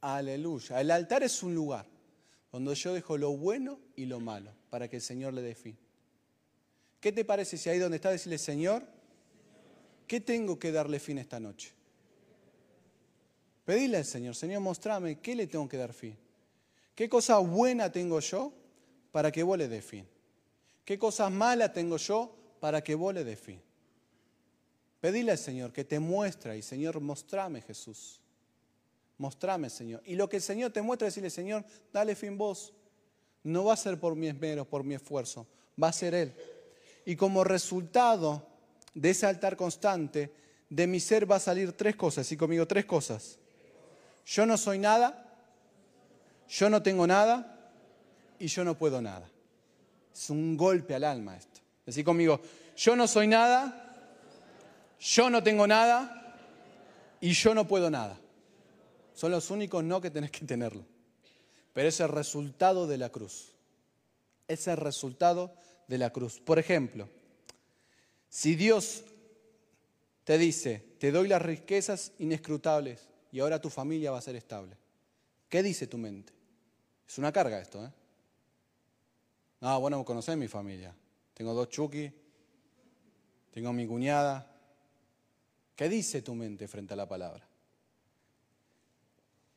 Aleluya. 0.00 0.80
El 0.80 0.90
altar 0.90 1.22
es 1.22 1.42
un 1.44 1.54
lugar 1.54 1.86
Cuando 2.50 2.74
yo 2.74 2.92
dejo 2.92 3.16
lo 3.16 3.36
bueno 3.36 3.78
y 3.94 4.06
lo 4.06 4.18
malo 4.18 4.52
para 4.68 4.88
que 4.88 4.96
el 4.96 5.02
Señor 5.02 5.32
le 5.32 5.42
dé 5.42 5.54
fin. 5.54 5.78
¿Qué 7.00 7.12
te 7.12 7.24
parece 7.24 7.56
si 7.56 7.70
ahí 7.70 7.78
donde 7.78 7.98
está 7.98 8.10
decirle, 8.10 8.38
Señor, 8.38 8.97
¿qué 10.08 10.20
tengo 10.20 10.58
que 10.58 10.72
darle 10.72 10.98
fin 10.98 11.18
esta 11.18 11.38
noche? 11.38 11.72
Pedile 13.64 13.98
al 13.98 14.04
Señor, 14.04 14.34
Señor, 14.34 14.62
mostrame 14.62 15.20
qué 15.20 15.36
le 15.36 15.46
tengo 15.46 15.68
que 15.68 15.76
dar 15.76 15.92
fin. 15.92 16.16
¿Qué 16.94 17.08
cosa 17.08 17.38
buena 17.38 17.92
tengo 17.92 18.18
yo 18.18 18.52
para 19.12 19.30
que 19.30 19.42
vos 19.42 19.58
le 19.58 19.68
dé 19.68 19.82
fin? 19.82 20.08
¿Qué 20.84 20.98
cosas 20.98 21.30
malas 21.30 21.72
tengo 21.72 21.98
yo 21.98 22.34
para 22.58 22.82
que 22.82 22.94
vos 22.94 23.14
le 23.14 23.36
fin? 23.36 23.60
Pedile 25.00 25.32
al 25.32 25.38
Señor 25.38 25.72
que 25.72 25.84
te 25.84 26.00
muestre 26.00 26.56
y 26.56 26.62
Señor, 26.62 26.98
mostrame 27.00 27.60
Jesús. 27.60 28.20
Mostrame, 29.18 29.68
Señor. 29.68 30.02
Y 30.06 30.14
lo 30.14 30.28
que 30.28 30.36
el 30.36 30.42
Señor 30.42 30.72
te 30.72 30.80
muestra, 30.80 31.06
decirle, 31.06 31.30
Señor, 31.30 31.64
dale 31.92 32.16
fin 32.16 32.38
vos. 32.38 32.72
No 33.42 33.66
va 33.66 33.74
a 33.74 33.76
ser 33.76 34.00
por 34.00 34.16
mi 34.16 34.28
esmero, 34.28 34.64
por 34.64 34.82
mi 34.82 34.94
esfuerzo, 34.94 35.46
va 35.80 35.88
a 35.88 35.92
ser 35.92 36.14
Él. 36.14 36.34
Y 37.04 37.16
como 37.16 37.44
resultado 37.44 38.47
de 39.00 39.10
ese 39.10 39.26
altar 39.26 39.56
constante, 39.56 40.32
de 40.68 40.86
mi 40.88 40.98
ser 40.98 41.30
va 41.30 41.36
a 41.36 41.40
salir 41.40 41.72
tres 41.72 41.94
cosas, 41.94 42.30
y 42.32 42.36
conmigo 42.36 42.66
tres 42.66 42.84
cosas. 42.84 43.38
Yo 44.26 44.44
no 44.44 44.56
soy 44.56 44.78
nada, 44.78 45.24
yo 46.48 46.68
no 46.68 46.82
tengo 46.82 47.06
nada 47.06 47.72
y 48.38 48.48
yo 48.48 48.64
no 48.64 48.76
puedo 48.76 49.00
nada. 49.00 49.30
Es 50.12 50.30
un 50.30 50.56
golpe 50.56 50.96
al 50.96 51.04
alma 51.04 51.36
esto. 51.36 51.60
Decir 51.86 52.04
conmigo, 52.04 52.40
yo 52.76 52.96
no 52.96 53.06
soy 53.06 53.28
nada, 53.28 53.94
yo 54.98 55.30
no 55.30 55.42
tengo 55.44 55.66
nada 55.66 56.36
y 57.20 57.32
yo 57.32 57.54
no 57.54 57.68
puedo 57.68 57.90
nada. 57.90 58.18
Son 59.14 59.30
los 59.30 59.50
únicos 59.50 59.84
no 59.84 60.00
que 60.00 60.10
tenés 60.10 60.32
que 60.32 60.44
tenerlo. 60.44 60.84
Pero 61.72 61.88
es 61.88 62.00
el 62.00 62.08
resultado 62.08 62.88
de 62.88 62.98
la 62.98 63.10
cruz. 63.10 63.52
Es 64.48 64.66
el 64.66 64.76
resultado 64.76 65.54
de 65.86 65.98
la 65.98 66.10
cruz. 66.10 66.40
Por 66.40 66.58
ejemplo, 66.58 67.08
si 68.28 68.54
Dios 68.54 69.04
te 70.24 70.38
dice, 70.38 70.84
te 70.98 71.10
doy 71.12 71.28
las 71.28 71.42
riquezas 71.42 72.12
inescrutables 72.18 73.08
y 73.32 73.40
ahora 73.40 73.60
tu 73.60 73.70
familia 73.70 74.10
va 74.10 74.18
a 74.18 74.22
ser 74.22 74.36
estable, 74.36 74.76
¿qué 75.48 75.62
dice 75.62 75.86
tu 75.86 75.98
mente? 75.98 76.32
Es 77.06 77.16
una 77.18 77.32
carga 77.32 77.60
esto, 77.60 77.84
¿eh? 77.84 77.90
No, 79.60 79.80
bueno, 79.80 80.04
conocés 80.04 80.36
mi 80.36 80.46
familia. 80.46 80.94
Tengo 81.34 81.52
dos 81.54 81.68
chuki, 81.68 82.12
tengo 83.50 83.72
mi 83.72 83.86
cuñada. 83.86 84.54
¿Qué 85.74 85.88
dice 85.88 86.22
tu 86.22 86.34
mente 86.34 86.68
frente 86.68 86.94
a 86.94 86.96
la 86.96 87.08
palabra? 87.08 87.48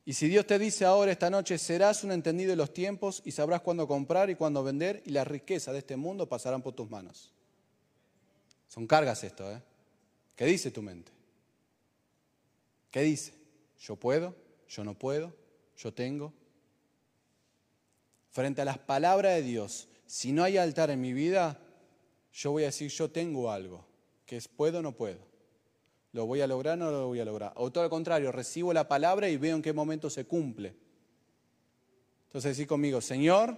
Y 0.06 0.14
si 0.14 0.28
Dios 0.28 0.48
te 0.48 0.58
dice 0.58 0.86
ahora 0.86 1.12
esta 1.12 1.30
noche, 1.30 1.58
serás 1.58 2.04
un 2.04 2.12
entendido 2.12 2.52
de 2.52 2.56
los 2.56 2.74
tiempos 2.74 3.22
y 3.26 3.32
sabrás 3.32 3.62
cuándo 3.62 3.88
comprar 3.88 4.30
y 4.30 4.36
cuándo 4.36 4.64
vender 4.64 5.04
y 5.06 5.12
la 5.12 5.24
riqueza 5.24 5.72
de 5.72 5.80
este 5.80 5.96
mundo 5.96 6.28
pasarán 6.28 6.62
por 6.62 6.74
tus 6.74 6.90
manos. 6.90 7.34
Son 8.72 8.88
cargas 8.88 9.22
esto, 9.26 9.52
¿eh? 9.52 9.62
¿Qué 10.34 10.46
dice 10.46 10.72
tu 10.72 10.82
mente? 10.82 11.12
¿Qué 12.90 13.02
dice? 13.02 13.34
Yo 13.82 13.98
puedo, 13.98 14.34
yo 14.70 14.86
no 14.86 14.94
puedo, 14.94 15.34
yo 15.76 15.94
tengo. 15.94 16.32
Frente 18.30 18.62
a 18.62 18.66
las 18.66 18.78
palabras 18.78 19.36
de 19.36 19.42
Dios, 19.42 19.90
si 20.06 20.32
no 20.32 20.46
hay 20.46 20.58
altar 20.58 20.90
en 20.90 21.02
mi 21.02 21.12
vida, 21.12 21.60
yo 22.32 22.52
voy 22.52 22.64
a 22.64 22.68
decir, 22.68 22.90
yo 22.90 23.12
tengo 23.12 23.52
algo, 23.52 23.86
que 24.26 24.38
es 24.38 24.48
puedo 24.48 24.80
o 24.80 24.82
no 24.82 24.94
puedo. 24.94 25.20
¿Lo 26.14 26.26
voy 26.26 26.40
a 26.40 26.48
lograr 26.48 26.76
o 26.76 26.78
no 26.78 26.92
lo 26.92 27.08
voy 27.08 27.20
a 27.20 27.26
lograr? 27.26 27.52
O 27.58 27.74
todo 27.74 27.84
lo 27.84 27.90
contrario, 27.90 28.32
recibo 28.32 28.72
la 28.72 28.88
palabra 28.88 29.28
y 29.28 29.36
veo 29.36 29.58
en 29.58 29.62
qué 29.62 29.74
momento 29.74 30.10
se 30.10 30.24
cumple. 30.24 30.74
Entonces 32.28 32.52
decir 32.52 32.68
conmigo, 32.68 33.02
Señor, 33.02 33.58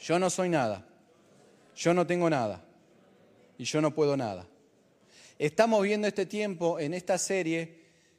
yo 0.00 0.18
no 0.18 0.28
soy 0.28 0.48
nada, 0.48 0.84
yo 1.76 1.94
no 1.94 2.04
tengo 2.04 2.28
nada 2.28 2.64
y 3.58 3.64
yo 3.64 3.80
no 3.80 3.94
puedo 3.94 4.16
nada. 4.16 4.46
Estamos 5.38 5.82
viendo 5.82 6.06
este 6.06 6.26
tiempo 6.26 6.80
en 6.80 6.94
esta 6.94 7.18
serie 7.18 7.78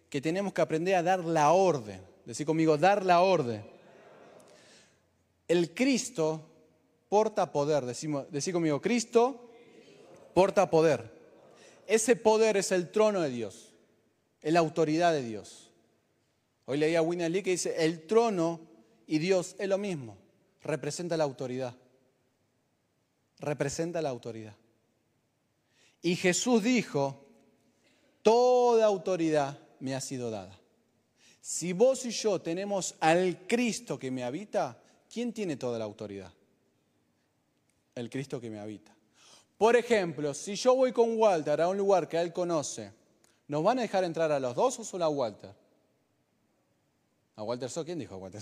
que 0.09 0.21
tenemos 0.21 0.53
que 0.53 0.61
aprender 0.61 0.95
a 0.95 1.03
dar 1.03 1.23
la 1.23 1.51
orden. 1.51 2.01
Decir 2.25 2.45
conmigo, 2.45 2.77
dar 2.77 3.05
la 3.05 3.21
orden. 3.21 3.63
El 5.47 5.73
Cristo 5.73 6.45
porta 7.07 7.51
poder. 7.51 7.85
Decimos, 7.85 8.31
decir 8.31 8.53
conmigo, 8.53 8.81
Cristo 8.81 9.49
porta 10.33 10.69
poder. 10.69 11.17
Ese 11.87 12.15
poder 12.15 12.55
es 12.57 12.71
el 12.71 12.91
trono 12.91 13.21
de 13.21 13.29
Dios, 13.29 13.73
es 14.41 14.53
la 14.53 14.59
autoridad 14.59 15.11
de 15.11 15.23
Dios. 15.23 15.71
Hoy 16.65 16.77
leía 16.77 16.99
a 16.99 17.01
Winnie 17.01 17.29
Lee 17.29 17.41
que 17.41 17.49
dice, 17.49 17.83
el 17.83 18.05
trono 18.05 18.61
y 19.07 19.17
Dios 19.17 19.55
es 19.57 19.67
lo 19.67 19.79
mismo, 19.79 20.15
representa 20.61 21.17
la 21.17 21.23
autoridad. 21.23 21.75
Representa 23.39 24.01
la 24.03 24.09
autoridad. 24.09 24.53
Y 26.01 26.15
Jesús 26.15 26.63
dijo, 26.63 27.25
toda 28.21 28.85
autoridad 28.85 29.59
me 29.79 29.95
ha 29.95 30.01
sido 30.01 30.31
dada. 30.31 30.57
Si 31.41 31.73
vos 31.73 32.05
y 32.05 32.11
yo 32.11 32.41
tenemos 32.41 32.95
al 32.99 33.47
Cristo 33.47 33.97
que 33.97 34.11
me 34.11 34.23
habita, 34.23 34.81
¿quién 35.11 35.33
tiene 35.33 35.57
toda 35.57 35.79
la 35.79 35.85
autoridad? 35.85 36.31
El 37.95 38.09
Cristo 38.09 38.39
que 38.39 38.49
me 38.49 38.59
habita. 38.59 38.95
Por 39.57 39.75
ejemplo, 39.75 40.33
si 40.33 40.55
yo 40.55 40.75
voy 40.75 40.93
con 40.93 41.17
Walter 41.17 41.59
a 41.61 41.67
un 41.67 41.77
lugar 41.77 42.07
que 42.07 42.17
él 42.17 42.31
conoce, 42.31 42.93
¿nos 43.47 43.63
van 43.63 43.79
a 43.79 43.81
dejar 43.81 44.05
entrar 44.05 44.31
a 44.31 44.39
los 44.39 44.55
dos 44.55 44.79
o 44.79 44.85
solo 44.85 45.03
a 45.03 45.09
Walter? 45.09 45.53
¿A 47.35 47.43
Walter 47.43 47.69
So? 47.69 47.83
¿Quién 47.83 47.99
dijo 47.99 48.15
a 48.15 48.17
Walter? 48.17 48.41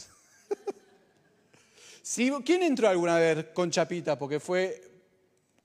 ¿Quién 2.45 2.63
entró 2.63 2.87
alguna 2.87 3.17
vez 3.17 3.45
con 3.53 3.71
Chapita 3.71 4.17
porque 4.17 4.39
fue 4.39 4.91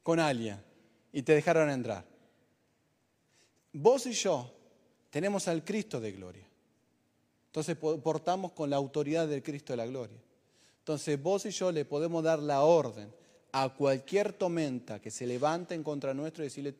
con 0.02 0.20
alguien 0.20 0.71
y 1.12 1.22
te 1.22 1.34
dejaron 1.34 1.70
entrar? 1.70 2.04
Vos 3.72 4.06
y 4.06 4.12
yo 4.12 4.52
tenemos 5.10 5.48
al 5.48 5.64
Cristo 5.64 6.00
de 6.00 6.12
gloria. 6.12 6.46
Entonces 7.46 7.76
portamos 7.76 8.52
con 8.52 8.70
la 8.70 8.76
autoridad 8.76 9.28
del 9.28 9.42
Cristo 9.42 9.74
de 9.74 9.76
la 9.76 9.86
gloria. 9.86 10.16
Entonces 10.78 11.22
vos 11.22 11.44
y 11.46 11.50
yo 11.50 11.70
le 11.70 11.84
podemos 11.84 12.24
dar 12.24 12.38
la 12.38 12.62
orden 12.62 13.12
a 13.52 13.68
cualquier 13.68 14.32
tormenta 14.32 15.00
que 15.00 15.10
se 15.10 15.26
levante 15.26 15.74
en 15.74 15.82
contra 15.82 16.14
nuestro 16.14 16.42
y 16.42 16.46
decirle, 16.46 16.74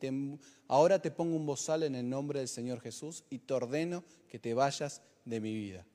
ahora 0.67 0.99
te 0.99 1.11
pongo 1.11 1.35
un 1.35 1.45
bozal 1.45 1.83
en 1.83 1.93
el 1.93 2.09
nombre 2.09 2.39
del 2.39 2.47
Señor 2.47 2.81
Jesús 2.81 3.23
y 3.29 3.37
te 3.37 3.53
ordeno 3.53 4.03
que 4.27 4.39
te 4.39 4.55
vayas 4.55 5.03
de 5.23 5.39
mi 5.39 5.53
vida. 5.53 5.85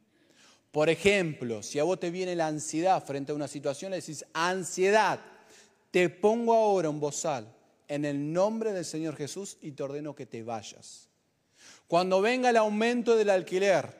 Por 0.70 0.88
ejemplo, 0.88 1.62
si 1.62 1.80
a 1.80 1.84
vos 1.84 1.98
te 1.98 2.10
viene 2.10 2.36
la 2.36 2.46
ansiedad 2.46 3.04
frente 3.04 3.32
a 3.32 3.34
una 3.34 3.48
situación, 3.48 3.90
le 3.90 4.00
decís, 4.00 4.24
ansiedad, 4.32 5.20
te 5.90 6.08
pongo 6.08 6.54
ahora 6.54 6.88
un 6.88 7.00
bozal 7.00 7.52
en 7.88 8.04
el 8.04 8.32
nombre 8.32 8.72
del 8.72 8.84
Señor 8.84 9.16
Jesús 9.16 9.58
y 9.60 9.72
te 9.72 9.82
ordeno 9.82 10.14
que 10.14 10.26
te 10.26 10.42
vayas. 10.42 11.08
Cuando 11.86 12.20
venga 12.20 12.50
el 12.50 12.56
aumento 12.56 13.16
del 13.16 13.30
alquiler 13.30 13.96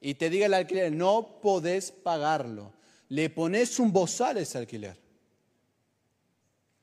y 0.00 0.14
te 0.14 0.30
diga 0.30 0.46
el 0.46 0.54
alquiler, 0.54 0.92
no 0.92 1.40
podés 1.42 1.90
pagarlo, 1.90 2.72
le 3.08 3.28
pones 3.28 3.78
un 3.78 3.92
bozal 3.92 4.36
a 4.36 4.40
ese 4.40 4.58
alquiler. 4.58 4.96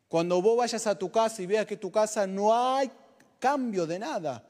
Cuando 0.08 0.42
vos 0.42 0.58
vayas 0.58 0.86
a 0.88 1.00
tu 1.00 1.10
casa 1.10 1.42
y 1.42 1.46
veas 1.46 1.66
que 1.66 1.78
tu 1.78 1.90
casa 1.90 2.28
no 2.28 2.54
hay 2.54 2.92
cambio 3.40 3.88
de 3.88 3.98
nada, 3.98 4.46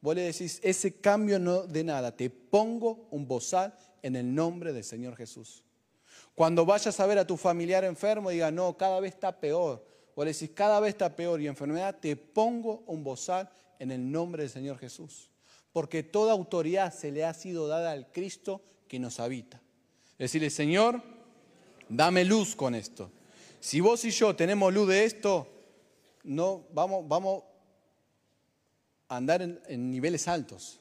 vos 0.00 0.14
le 0.16 0.22
decís, 0.22 0.58
ese 0.62 1.00
cambio 1.00 1.38
no 1.38 1.62
de 1.62 1.84
nada, 1.84 2.16
te 2.16 2.28
pongo 2.30 3.06
un 3.12 3.26
bozal 3.28 3.72
en 4.02 4.16
el 4.16 4.34
nombre 4.34 4.72
del 4.72 4.82
Señor 4.82 5.14
Jesús. 5.14 5.62
Cuando 6.34 6.66
vayas 6.66 6.98
a 6.98 7.06
ver 7.06 7.18
a 7.18 7.26
tu 7.26 7.36
familiar 7.36 7.84
enfermo, 7.84 8.30
diga, 8.30 8.50
no, 8.50 8.76
cada 8.76 9.00
vez 9.00 9.14
está 9.14 9.38
peor. 9.38 9.87
Vos 10.18 10.24
le 10.24 10.32
decís, 10.32 10.50
cada 10.52 10.80
vez 10.80 10.88
está 10.94 11.14
peor 11.14 11.40
y 11.40 11.46
enfermedad, 11.46 11.96
te 12.00 12.16
pongo 12.16 12.82
un 12.88 13.04
bozal 13.04 13.48
en 13.78 13.92
el 13.92 14.10
nombre 14.10 14.42
del 14.42 14.50
Señor 14.50 14.76
Jesús. 14.76 15.30
Porque 15.72 16.02
toda 16.02 16.32
autoridad 16.32 16.92
se 16.92 17.12
le 17.12 17.24
ha 17.24 17.32
sido 17.32 17.68
dada 17.68 17.92
al 17.92 18.10
Cristo 18.10 18.60
que 18.88 18.98
nos 18.98 19.20
habita. 19.20 19.62
Decirle, 20.18 20.50
Señor, 20.50 21.00
dame 21.88 22.24
luz 22.24 22.56
con 22.56 22.74
esto. 22.74 23.12
Si 23.60 23.78
vos 23.78 24.04
y 24.04 24.10
yo 24.10 24.34
tenemos 24.34 24.74
luz 24.74 24.88
de 24.88 25.04
esto, 25.04 25.46
no, 26.24 26.64
vamos, 26.72 27.06
vamos 27.06 27.44
a 29.06 29.18
andar 29.18 29.40
en, 29.40 29.90
niveles 29.92 30.26
altos. 30.26 30.80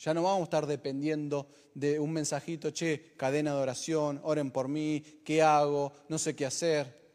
Ya 0.00 0.14
no 0.14 0.24
vamos 0.24 0.40
a 0.40 0.44
estar 0.46 0.66
dependiendo 0.66 1.46
de 1.74 2.00
un 2.00 2.10
mensajito, 2.10 2.72
che, 2.72 3.12
cadena 3.16 3.54
de 3.54 3.62
oración, 3.62 4.20
oren 4.24 4.50
por 4.50 4.66
mí, 4.66 5.00
¿qué 5.24 5.42
hago? 5.42 5.92
No 6.08 6.18
sé 6.18 6.34
qué 6.34 6.44
hacer. 6.44 7.05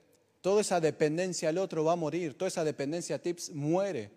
Toda 0.42 0.62
esa 0.62 0.80
dependencia 0.80 1.50
al 1.50 1.58
otro 1.58 1.84
va 1.84 1.94
a 1.94 1.96
morir, 1.96 2.38
toda 2.38 2.50
esa 2.50 2.64
dependencia 2.64 3.16
a 3.16 3.20
tips 3.20 3.52
muere. 3.52 4.12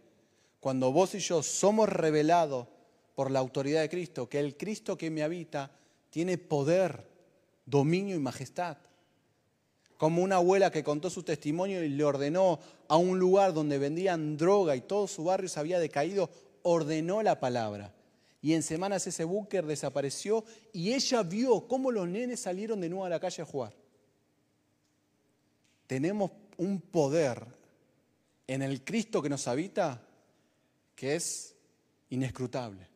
Cuando 0.60 0.90
vos 0.90 1.14
y 1.14 1.18
yo 1.18 1.42
somos 1.42 1.88
revelados 1.88 2.66
por 3.14 3.30
la 3.30 3.38
autoridad 3.38 3.82
de 3.82 3.90
Cristo, 3.90 4.28
que 4.28 4.40
el 4.40 4.56
Cristo 4.56 4.96
que 4.96 5.10
me 5.10 5.22
habita 5.22 5.70
tiene 6.10 6.38
poder, 6.38 7.06
dominio 7.66 8.16
y 8.16 8.18
majestad 8.18 8.78
como 9.96 10.22
una 10.22 10.36
abuela 10.36 10.70
que 10.70 10.84
contó 10.84 11.08
su 11.08 11.22
testimonio 11.22 11.82
y 11.82 11.88
le 11.88 12.04
ordenó 12.04 12.58
a 12.88 12.96
un 12.96 13.18
lugar 13.18 13.54
donde 13.54 13.78
vendían 13.78 14.36
droga 14.36 14.76
y 14.76 14.82
todo 14.82 15.06
su 15.06 15.24
barrio 15.24 15.48
se 15.48 15.60
había 15.60 15.78
decaído, 15.78 16.28
ordenó 16.62 17.22
la 17.22 17.40
palabra. 17.40 17.94
y 18.42 18.52
en 18.52 18.62
semanas 18.62 19.06
ese 19.06 19.24
búnker 19.24 19.64
desapareció 19.64 20.44
y 20.74 20.92
ella 20.92 21.22
vio 21.22 21.66
cómo 21.66 21.90
los 21.90 22.06
nenes 22.06 22.40
salieron 22.40 22.82
de 22.82 22.90
nuevo 22.90 23.06
a 23.06 23.08
la 23.08 23.18
calle 23.18 23.40
a 23.40 23.46
jugar. 23.46 23.72
Tenemos 25.94 26.32
un 26.56 26.80
poder 26.80 27.46
en 28.48 28.62
el 28.62 28.82
Cristo 28.82 29.22
que 29.22 29.28
nos 29.28 29.46
habita 29.46 30.02
que 30.96 31.14
es 31.14 31.54
inescrutable. 32.10 32.88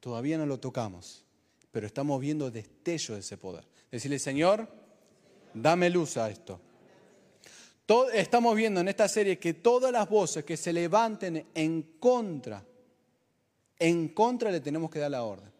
Todavía 0.00 0.36
no 0.36 0.44
lo 0.44 0.60
tocamos, 0.60 1.24
pero 1.72 1.86
estamos 1.86 2.20
viendo 2.20 2.50
destello 2.50 3.14
de 3.14 3.20
ese 3.20 3.38
poder. 3.38 3.64
Decirle, 3.90 4.18
Señor, 4.18 4.68
dame 5.54 5.88
luz 5.88 6.18
a 6.18 6.28
esto. 6.28 6.60
estamos 8.12 8.54
viendo 8.54 8.82
en 8.82 8.88
esta 8.88 9.08
serie 9.08 9.38
que 9.38 9.54
todas 9.54 9.90
las 9.90 10.06
voces 10.06 10.44
que 10.44 10.58
se 10.58 10.74
levanten 10.74 11.46
en 11.54 11.80
contra 11.98 12.62
en 13.78 14.08
contra 14.08 14.50
le 14.50 14.60
tenemos 14.60 14.90
que 14.90 14.98
dar 14.98 15.10
la 15.10 15.22
orden. 15.22 15.50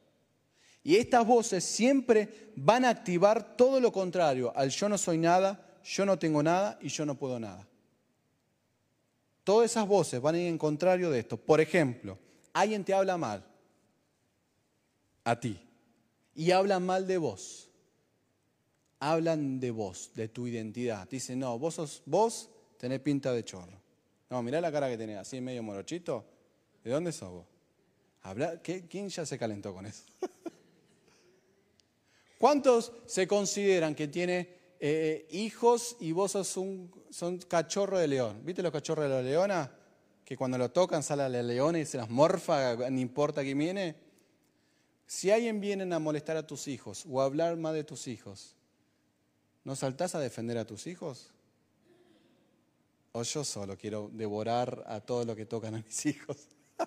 Y 0.85 0.97
estas 0.97 1.27
voces 1.27 1.65
siempre 1.65 2.53
van 2.55 2.85
a 2.85 2.91
activar 2.91 3.57
todo 3.57 3.81
lo 3.81 3.91
contrario 3.91 4.53
al 4.55 4.69
yo 4.69 4.91
no 4.91 4.99
soy 4.99 5.17
nada, 5.17 5.63
yo 5.87 6.05
no 6.05 6.19
tengo 6.19 6.43
nada 6.43 6.79
y 6.83 6.89
yo 6.89 7.07
no 7.07 7.15
puedo 7.15 7.39
nada. 7.39 7.67
Todas 9.45 9.71
esas 9.71 9.87
voces 9.87 10.21
van 10.21 10.35
en 10.35 10.59
contrario 10.59 11.11
de 11.11 11.21
esto. 11.21 11.37
Por 11.37 11.61
ejemplo, 11.61 12.19
alguien 12.53 12.85
te 12.85 12.93
habla 12.93 13.17
mal 13.17 13.47
a 15.23 15.39
ti 15.39 15.61
y 16.35 16.51
hablan 16.51 16.85
mal 16.85 17.07
de 17.07 17.19
vos. 17.19 17.71
Hablan 18.99 19.61
de 19.61 19.71
vos, 19.71 20.11
de 20.15 20.29
tu 20.29 20.49
identidad. 20.49 21.09
Dicen, 21.09 21.39
no, 21.39 21.57
vos 21.59 21.75
sos, 21.75 22.03
vos 22.07 22.51
tenés 22.79 23.01
pinta 23.01 23.33
de 23.33 23.45
chorro. 23.45 23.81
No, 24.29 24.43
mirá 24.43 24.61
la 24.61 24.73
cara 24.73 24.89
que 24.89 24.99
tenés, 24.99 25.19
así 25.19 25.41
medio 25.41 25.63
morochito. 25.63 26.25
¿De 26.83 26.91
dónde 26.91 27.13
sos 27.13 27.31
vos? 27.31 27.47
¿Quién 28.63 29.09
ya 29.09 29.25
se 29.25 29.39
calentó 29.39 29.73
con 29.73 29.87
eso? 29.87 30.03
¿Cuántos 32.39 32.93
se 33.07 33.29
consideran 33.29 33.95
que 33.95 34.09
tiene 34.09 34.56
eh, 34.81 35.27
hijos 35.31 35.97
y 36.01 36.13
vos 36.13 36.33
sos 36.33 36.57
un 36.57 36.91
son 37.11 37.39
cachorro 37.39 37.99
de 37.99 38.09
león? 38.09 38.41
¿Viste 38.45 38.63
los 38.63 38.73
cachorros 38.73 39.05
de 39.05 39.11
la 39.11 39.23
leona? 39.23 39.73
Que 40.25 40.37
cuando 40.37 40.59
lo 40.59 40.71
tocan 40.71 41.03
sale 41.03 41.29
la 41.29 41.43
leona 41.43 41.79
y 41.79 41.87
se 41.87 41.97
las 41.97 42.11
morfa, 42.11 42.77
no 42.77 43.01
importa 43.01 43.43
quién 43.43 43.59
viene. 43.59 43.97
Si 45.07 45.31
alguien 45.31 45.61
viene 45.61 45.95
a 45.95 45.99
molestar 45.99 46.37
a 46.37 46.47
tus 46.47 46.67
hijos 46.67 47.05
o 47.09 47.21
a 47.21 47.25
hablar 47.25 47.57
más 47.57 47.75
de 47.75 47.85
tus 47.85 48.09
hijos, 48.09 48.57
¿no 49.65 49.77
saltás 49.77 50.15
a 50.15 50.21
defender 50.21 50.59
a 50.59 50.67
tus 50.67 50.87
hijos? 50.87 51.31
¿O 53.13 53.23
yo 53.23 53.45
solo 53.45 53.79
quiero 53.79 54.11
devorar 54.13 54.85
a 54.87 55.01
todo 55.01 55.25
lo 55.25 55.35
que 55.37 55.47
tocan 55.47 55.75
a 55.75 55.79
mis 55.79 56.07
hijos? 56.07 56.37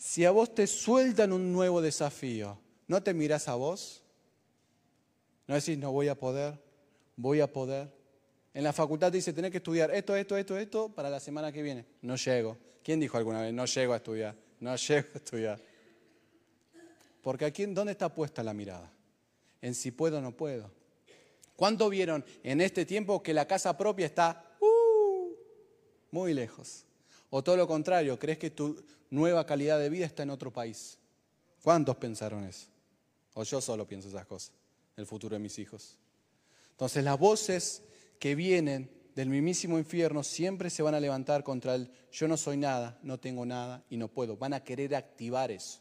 Si 0.00 0.24
a 0.24 0.30
vos 0.30 0.54
te 0.54 0.68
sueltan 0.68 1.32
un 1.32 1.52
nuevo 1.52 1.82
desafío, 1.82 2.56
¿no 2.86 3.02
te 3.02 3.12
mirás 3.12 3.48
a 3.48 3.56
vos? 3.56 4.04
¿No 5.48 5.56
decís, 5.56 5.76
no 5.76 5.90
voy 5.90 6.06
a 6.06 6.14
poder? 6.14 6.56
Voy 7.16 7.40
a 7.40 7.52
poder. 7.52 7.92
En 8.54 8.62
la 8.62 8.72
facultad 8.72 9.10
dice, 9.10 9.32
tenés 9.32 9.50
que 9.50 9.56
estudiar 9.56 9.90
esto, 9.92 10.14
esto, 10.14 10.36
esto, 10.36 10.56
esto 10.56 10.88
para 10.90 11.10
la 11.10 11.18
semana 11.18 11.50
que 11.50 11.62
viene. 11.62 11.84
No 12.02 12.14
llego. 12.14 12.56
¿Quién 12.84 13.00
dijo 13.00 13.16
alguna 13.18 13.42
vez, 13.42 13.52
no 13.52 13.64
llego 13.64 13.92
a 13.94 13.96
estudiar? 13.96 14.36
No 14.60 14.76
llego 14.76 15.08
a 15.14 15.16
estudiar. 15.18 15.60
Porque 17.22 17.44
aquí, 17.44 17.66
¿dónde 17.66 17.92
está 17.92 18.14
puesta 18.14 18.42
la 18.42 18.54
mirada? 18.54 18.92
En 19.60 19.74
si 19.74 19.90
puedo 19.90 20.18
o 20.18 20.20
no 20.20 20.32
puedo. 20.32 20.70
¿Cuánto 21.56 21.88
vieron 21.88 22.24
en 22.44 22.60
este 22.60 22.86
tiempo 22.86 23.22
que 23.22 23.34
la 23.34 23.46
casa 23.46 23.76
propia 23.76 24.06
está 24.06 24.56
uh, 24.60 25.34
muy 26.12 26.32
lejos? 26.32 26.84
O 27.30 27.42
todo 27.42 27.56
lo 27.56 27.66
contrario, 27.66 28.18
crees 28.18 28.38
que 28.38 28.50
tu 28.50 28.80
nueva 29.10 29.44
calidad 29.44 29.78
de 29.78 29.90
vida 29.90 30.06
está 30.06 30.22
en 30.22 30.30
otro 30.30 30.52
país. 30.52 30.98
¿Cuántos 31.62 31.96
pensaron 31.96 32.44
eso? 32.44 32.68
O 33.34 33.42
yo 33.42 33.60
solo 33.60 33.86
pienso 33.86 34.08
esas 34.08 34.24
cosas, 34.26 34.52
el 35.00 35.06
futuro 35.06 35.34
de 35.34 35.40
mis 35.40 35.58
hijos. 35.58 35.96
Entonces 36.72 37.04
las 37.04 37.18
voces 37.18 37.82
que 38.18 38.34
vienen 38.34 38.90
del 39.14 39.28
mismísimo 39.28 39.78
infierno 39.78 40.22
siempre 40.22 40.70
se 40.70 40.82
van 40.82 40.94
a 40.94 41.00
levantar 41.00 41.42
contra 41.42 41.74
el 41.74 41.90
yo 42.12 42.28
no 42.28 42.36
soy 42.36 42.56
nada, 42.56 42.98
no 43.02 43.18
tengo 43.18 43.46
nada 43.46 43.84
y 43.90 43.96
no 43.96 44.08
puedo. 44.08 44.36
Van 44.36 44.52
a 44.52 44.62
querer 44.62 44.94
activar 44.94 45.50
eso. 45.50 45.80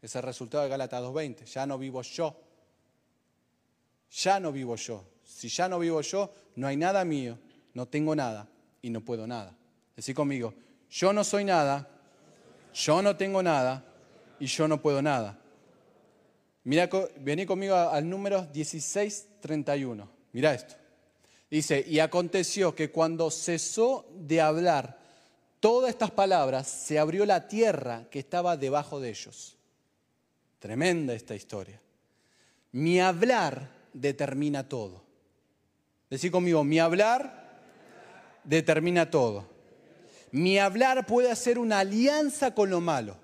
Es 0.00 0.14
el 0.16 0.22
resultado 0.22 0.64
de 0.64 0.70
Gálatas 0.70 1.02
2.20. 1.02 1.44
Ya 1.44 1.66
no 1.66 1.78
vivo 1.78 2.02
yo. 2.02 2.36
Ya 4.10 4.40
no 4.40 4.52
vivo 4.52 4.76
yo. 4.76 5.04
Si 5.22 5.48
ya 5.48 5.68
no 5.68 5.78
vivo 5.78 6.00
yo, 6.00 6.32
no 6.56 6.66
hay 6.66 6.76
nada 6.76 7.04
mío, 7.04 7.38
no 7.74 7.86
tengo 7.86 8.16
nada 8.16 8.48
y 8.82 8.90
no 8.90 9.00
puedo 9.04 9.26
nada. 9.26 9.56
Decí 9.94 10.12
conmigo, 10.14 10.54
yo 10.90 11.12
no 11.12 11.22
soy 11.22 11.44
nada, 11.44 11.88
yo 12.74 13.00
no 13.02 13.16
tengo 13.16 13.42
nada 13.42 13.84
y 14.40 14.46
yo 14.46 14.66
no 14.66 14.80
puedo 14.80 15.02
nada. 15.02 15.39
Mira, 16.64 16.88
vení 17.18 17.46
conmigo 17.46 17.74
al 17.74 18.08
número 18.08 18.42
1631. 18.52 20.08
Mira 20.32 20.54
esto. 20.54 20.74
Dice, 21.50 21.84
y 21.86 21.98
aconteció 21.98 22.74
que 22.74 22.90
cuando 22.90 23.30
cesó 23.30 24.06
de 24.14 24.40
hablar 24.40 24.98
todas 25.58 25.90
estas 25.90 26.10
palabras, 26.10 26.68
se 26.68 26.98
abrió 26.98 27.26
la 27.26 27.48
tierra 27.48 28.06
que 28.10 28.20
estaba 28.20 28.56
debajo 28.56 29.00
de 29.00 29.10
ellos. 29.10 29.56
Tremenda 30.58 31.14
esta 31.14 31.34
historia. 31.34 31.80
Mi 32.72 33.00
hablar 33.00 33.68
determina 33.92 34.68
todo. 34.68 35.02
Decí 36.08 36.30
conmigo, 36.30 36.62
mi 36.62 36.78
hablar 36.78 37.60
determina 38.44 39.10
todo. 39.10 39.48
Mi 40.32 40.58
hablar 40.58 41.06
puede 41.06 41.30
hacer 41.30 41.58
una 41.58 41.80
alianza 41.80 42.54
con 42.54 42.70
lo 42.70 42.80
malo. 42.80 43.16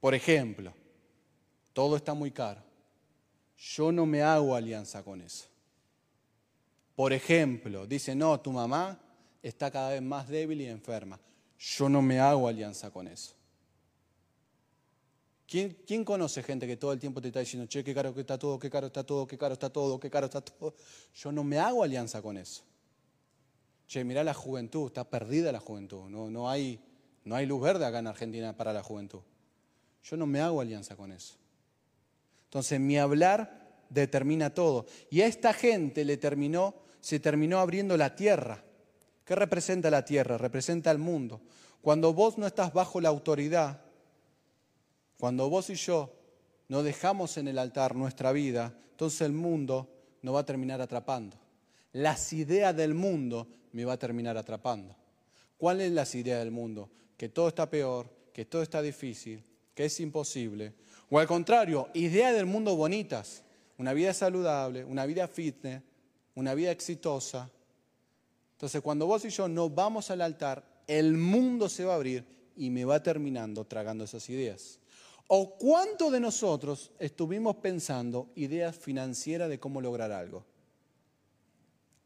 Por 0.00 0.14
ejemplo, 0.14 0.72
todo 1.78 1.94
está 1.94 2.12
muy 2.12 2.32
caro. 2.32 2.60
Yo 3.56 3.92
no 3.92 4.04
me 4.04 4.20
hago 4.20 4.56
alianza 4.56 5.04
con 5.04 5.22
eso. 5.22 5.46
Por 6.96 7.12
ejemplo, 7.12 7.86
dice, 7.86 8.16
no, 8.16 8.40
tu 8.40 8.50
mamá 8.50 9.00
está 9.40 9.70
cada 9.70 9.90
vez 9.90 10.02
más 10.02 10.26
débil 10.26 10.60
y 10.60 10.66
enferma. 10.66 11.20
Yo 11.56 11.88
no 11.88 12.02
me 12.02 12.18
hago 12.18 12.48
alianza 12.48 12.90
con 12.90 13.06
eso. 13.06 13.32
¿Quién, 15.46 15.78
¿Quién, 15.86 16.04
conoce 16.04 16.42
gente 16.42 16.66
que 16.66 16.76
todo 16.76 16.92
el 16.92 16.98
tiempo 16.98 17.20
te 17.20 17.28
está 17.28 17.38
diciendo, 17.38 17.68
che, 17.68 17.84
qué 17.84 17.94
caro 17.94 18.08
está 18.08 18.36
todo, 18.36 18.58
qué 18.58 18.68
caro 18.68 18.88
está 18.88 19.04
todo, 19.04 19.24
qué 19.28 19.38
caro 19.38 19.52
está 19.52 19.70
todo, 19.70 20.00
qué 20.00 20.10
caro 20.10 20.26
está 20.26 20.40
todo? 20.40 20.74
Yo 21.14 21.30
no 21.30 21.44
me 21.44 21.60
hago 21.60 21.84
alianza 21.84 22.20
con 22.20 22.38
eso. 22.38 22.64
Che, 23.86 24.02
mirá 24.02 24.24
la 24.24 24.34
juventud, 24.34 24.88
está 24.88 25.08
perdida 25.08 25.52
la 25.52 25.60
juventud. 25.60 26.10
No, 26.10 26.28
no, 26.28 26.50
hay, 26.50 26.80
no 27.22 27.36
hay 27.36 27.46
luz 27.46 27.62
verde 27.62 27.86
acá 27.86 28.00
en 28.00 28.08
Argentina 28.08 28.56
para 28.56 28.72
la 28.72 28.82
juventud. 28.82 29.20
Yo 30.02 30.16
no 30.16 30.26
me 30.26 30.40
hago 30.40 30.60
alianza 30.60 30.96
con 30.96 31.12
eso. 31.12 31.38
Entonces 32.48 32.80
mi 32.80 32.98
hablar 32.98 33.84
determina 33.90 34.50
todo. 34.54 34.86
Y 35.10 35.20
a 35.20 35.26
esta 35.26 35.52
gente 35.52 36.04
le 36.04 36.16
terminó, 36.16 36.74
se 37.00 37.20
terminó 37.20 37.58
abriendo 37.58 37.96
la 37.96 38.16
tierra. 38.16 38.64
¿Qué 39.24 39.34
representa 39.34 39.90
la 39.90 40.04
tierra? 40.04 40.38
Representa 40.38 40.90
el 40.90 40.98
mundo. 40.98 41.42
Cuando 41.82 42.14
vos 42.14 42.38
no 42.38 42.46
estás 42.46 42.72
bajo 42.72 43.00
la 43.00 43.10
autoridad, 43.10 43.82
cuando 45.18 45.50
vos 45.50 45.68
y 45.68 45.74
yo 45.74 46.14
no 46.68 46.82
dejamos 46.82 47.36
en 47.36 47.48
el 47.48 47.58
altar 47.58 47.94
nuestra 47.94 48.32
vida, 48.32 48.74
entonces 48.90 49.20
el 49.22 49.32
mundo 49.32 49.88
nos 50.22 50.34
va 50.34 50.40
a 50.40 50.46
terminar 50.46 50.80
atrapando. 50.80 51.38
Las 51.92 52.32
ideas 52.32 52.74
del 52.76 52.94
mundo 52.94 53.48
me 53.72 53.84
va 53.84 53.94
a 53.94 53.98
terminar 53.98 54.36
atrapando. 54.36 54.96
¿Cuál 55.56 55.80
es 55.80 55.92
la 55.92 56.06
idea 56.14 56.38
del 56.38 56.50
mundo? 56.50 56.90
Que 57.16 57.28
todo 57.28 57.48
está 57.48 57.68
peor, 57.68 58.08
que 58.32 58.44
todo 58.44 58.62
está 58.62 58.80
difícil, 58.80 59.44
que 59.74 59.86
es 59.86 60.00
imposible. 60.00 60.74
O 61.10 61.18
al 61.18 61.26
contrario, 61.26 61.88
ideas 61.94 62.34
del 62.34 62.46
mundo 62.46 62.76
bonitas. 62.76 63.42
Una 63.78 63.92
vida 63.92 64.12
saludable, 64.12 64.84
una 64.84 65.06
vida 65.06 65.28
fitness, 65.28 65.82
una 66.34 66.54
vida 66.54 66.70
exitosa. 66.70 67.50
Entonces, 68.52 68.80
cuando 68.82 69.06
vos 69.06 69.24
y 69.24 69.30
yo 69.30 69.48
no 69.48 69.70
vamos 69.70 70.10
al 70.10 70.20
altar, 70.20 70.64
el 70.86 71.16
mundo 71.16 71.68
se 71.68 71.84
va 71.84 71.92
a 71.92 71.96
abrir 71.96 72.24
y 72.56 72.70
me 72.70 72.84
va 72.84 73.02
terminando 73.02 73.64
tragando 73.64 74.04
esas 74.04 74.28
ideas. 74.30 74.80
¿O 75.28 75.56
cuánto 75.56 76.10
de 76.10 76.20
nosotros 76.20 76.90
estuvimos 76.98 77.56
pensando 77.56 78.30
ideas 78.34 78.76
financieras 78.76 79.48
de 79.48 79.60
cómo 79.60 79.80
lograr 79.80 80.10
algo? 80.10 80.44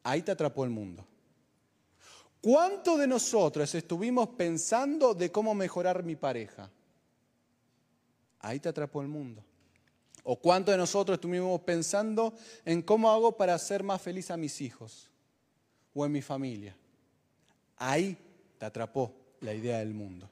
Ahí 0.03 0.23
te 0.23 0.33
atrapó 0.33 0.65
el 0.65 0.71
mundo. 0.71 1.07
¿Cuántos 2.41 2.99
de 2.99 3.07
nosotros 3.07 3.73
estuvimos 3.75 4.31
pensando 4.31 5.15
de 5.15 5.31
cómo 5.31 5.55
mejorar 5.55 6.03
mi 6.03 6.17
pareja? 6.17 6.69
Ahí 8.43 8.61
te 8.61 8.69
atrapó 8.69 9.01
el 9.01 9.09
mundo. 9.09 9.43
¿O 10.25 10.37
cuántos 10.37 10.73
de 10.73 10.79
nosotros 10.79 11.17
estuvimos 11.17 11.61
pensando 11.63 12.35
en 12.65 12.83
cómo 12.83 13.11
hago 13.11 13.37
para 13.37 13.55
hacer 13.55 13.83
más 13.83 14.03
feliz 14.03 14.31
a 14.31 14.37
mis 14.37 14.61
hijos 14.61 15.09
o 15.95 16.05
en 16.05 16.13
mi 16.13 16.21
familia? 16.21 16.77
Ahí 17.79 18.17
te 18.59 18.67
atrapó 18.67 19.15
la 19.41 19.55
idea 19.55 19.79
del 19.79 19.95
mundo. 19.95 20.29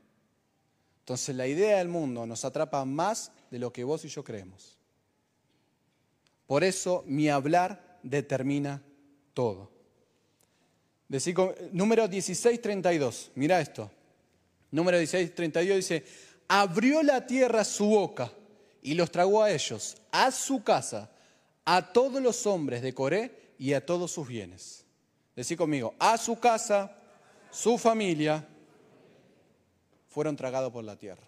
Entonces 1.01 1.35
la 1.35 1.46
idea 1.46 1.79
del 1.79 1.88
mundo 1.88 2.27
nos 2.27 2.44
atrapa 2.44 2.85
más 2.85 3.33
de 3.51 3.59
lo 3.59 3.73
que 3.73 3.83
vos 3.83 4.05
y 4.05 4.09
yo 4.09 4.23
creemos. 4.23 4.77
Por 6.46 6.62
eso 6.62 7.03
mi 7.07 7.31
hablar 7.31 7.99
determina 8.03 8.83
todo 9.33 9.81
número 11.73 12.09
1632. 12.09 13.33
Mira 13.35 13.61
esto. 13.61 13.90
Número 14.70 14.99
16, 14.99 15.35
32 15.35 15.77
dice, 15.77 16.05
abrió 16.53 17.05
la 17.05 17.29
tierra 17.29 17.63
su 17.63 17.87
boca 17.87 18.33
y 18.83 18.95
los 18.95 19.13
tragó 19.13 19.45
a 19.45 19.53
ellos, 19.53 19.97
a 20.11 20.33
su 20.33 20.65
casa, 20.65 21.09
a 21.65 21.93
todos 21.93 22.21
los 22.21 22.45
hombres 22.45 22.83
de 22.83 22.93
Coré 22.93 23.53
y 23.57 23.73
a 23.73 23.87
todos 23.87 24.11
sus 24.11 24.27
bienes. 24.27 24.85
Decí 25.37 25.55
conmigo, 25.55 25.95
a 26.01 26.19
su 26.19 26.41
casa, 26.41 26.97
su 27.53 27.79
familia, 27.79 28.49
fueron 30.09 30.35
tragados 30.35 30.73
por 30.73 30.83
la 30.83 30.97
tierra. 30.97 31.23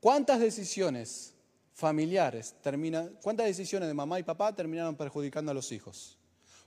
¿Cuántas 0.00 0.40
decisiones 0.40 1.34
familiares 1.74 2.54
terminan, 2.62 3.14
cuántas 3.22 3.44
decisiones 3.44 3.88
de 3.88 3.94
mamá 3.94 4.18
y 4.18 4.22
papá 4.22 4.56
terminaron 4.56 4.96
perjudicando 4.96 5.50
a 5.50 5.54
los 5.54 5.70
hijos? 5.70 6.16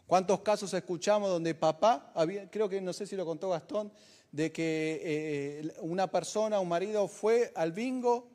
¿Cuántos 0.05 0.41
casos 0.41 0.71
escuchamos 0.75 1.27
donde 1.27 1.55
papá, 1.55 2.11
había, 2.13 2.51
creo 2.51 2.69
que 2.69 2.81
no 2.81 2.93
sé 2.93 3.07
si 3.07 3.15
lo 3.15 3.25
contó 3.25 3.49
Gastón, 3.49 3.91
de 4.31 4.51
que 4.51 5.01
eh, 5.03 5.73
una 5.81 6.07
persona, 6.07 6.59
un 6.59 6.69
marido 6.69 7.07
fue 7.07 7.51
al 7.55 7.71
bingo, 7.71 8.29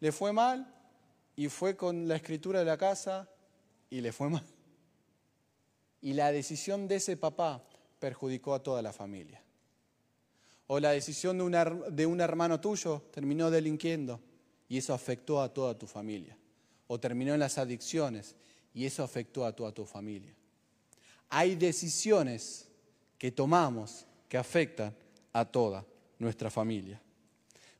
le 0.00 0.12
fue 0.12 0.32
mal 0.32 0.72
y 1.34 1.48
fue 1.48 1.76
con 1.76 2.06
la 2.06 2.16
escritura 2.16 2.60
de 2.60 2.64
la 2.64 2.78
casa 2.78 3.28
y 3.90 4.00
le 4.00 4.12
fue 4.12 4.28
mal. 4.30 4.44
Y 6.00 6.12
la 6.12 6.30
decisión 6.30 6.86
de 6.86 6.96
ese 6.96 7.16
papá 7.16 7.64
perjudicó 7.98 8.54
a 8.54 8.62
toda 8.62 8.82
la 8.82 8.92
familia. 8.92 9.42
O 10.68 10.80
la 10.80 10.90
decisión 10.90 11.38
de, 11.38 11.82
de 11.90 12.06
un 12.06 12.20
hermano 12.20 12.60
tuyo 12.60 13.02
terminó 13.12 13.50
delinquiendo 13.50 14.20
y 14.68 14.78
eso 14.78 14.94
afectó 14.94 15.40
a 15.40 15.52
toda 15.52 15.78
tu 15.78 15.86
familia. 15.86 16.36
O 16.88 17.00
terminó 17.00 17.34
en 17.34 17.40
las 17.40 17.58
adicciones 17.58 18.36
y 18.74 18.84
eso 18.84 19.02
afectó 19.02 19.44
a 19.44 19.54
toda 19.54 19.72
tu 19.72 19.84
familia. 19.84 20.34
Hay 21.28 21.56
decisiones 21.56 22.68
que 23.18 23.32
tomamos 23.32 24.06
que 24.28 24.36
afectan 24.36 24.94
a 25.38 25.44
toda 25.44 25.84
nuestra 26.18 26.50
familia. 26.50 27.00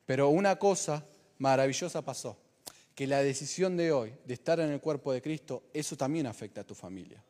Pero 0.05 0.29
una 0.29 0.57
cosa 0.57 1.05
maravillosa 1.39 2.01
pasó, 2.01 2.37
que 2.93 3.07
la 3.07 3.21
decisión 3.21 3.77
de 3.77 3.91
hoy 3.91 4.13
de 4.25 4.33
estar 4.33 4.59
en 4.59 4.71
el 4.71 4.79
cuerpo 4.79 5.13
de 5.13 5.21
Cristo, 5.21 5.63
eso 5.73 5.95
también 5.95 6.25
afecta 6.25 6.61
a 6.61 6.63
tu 6.63 6.73
familia. 6.73 7.23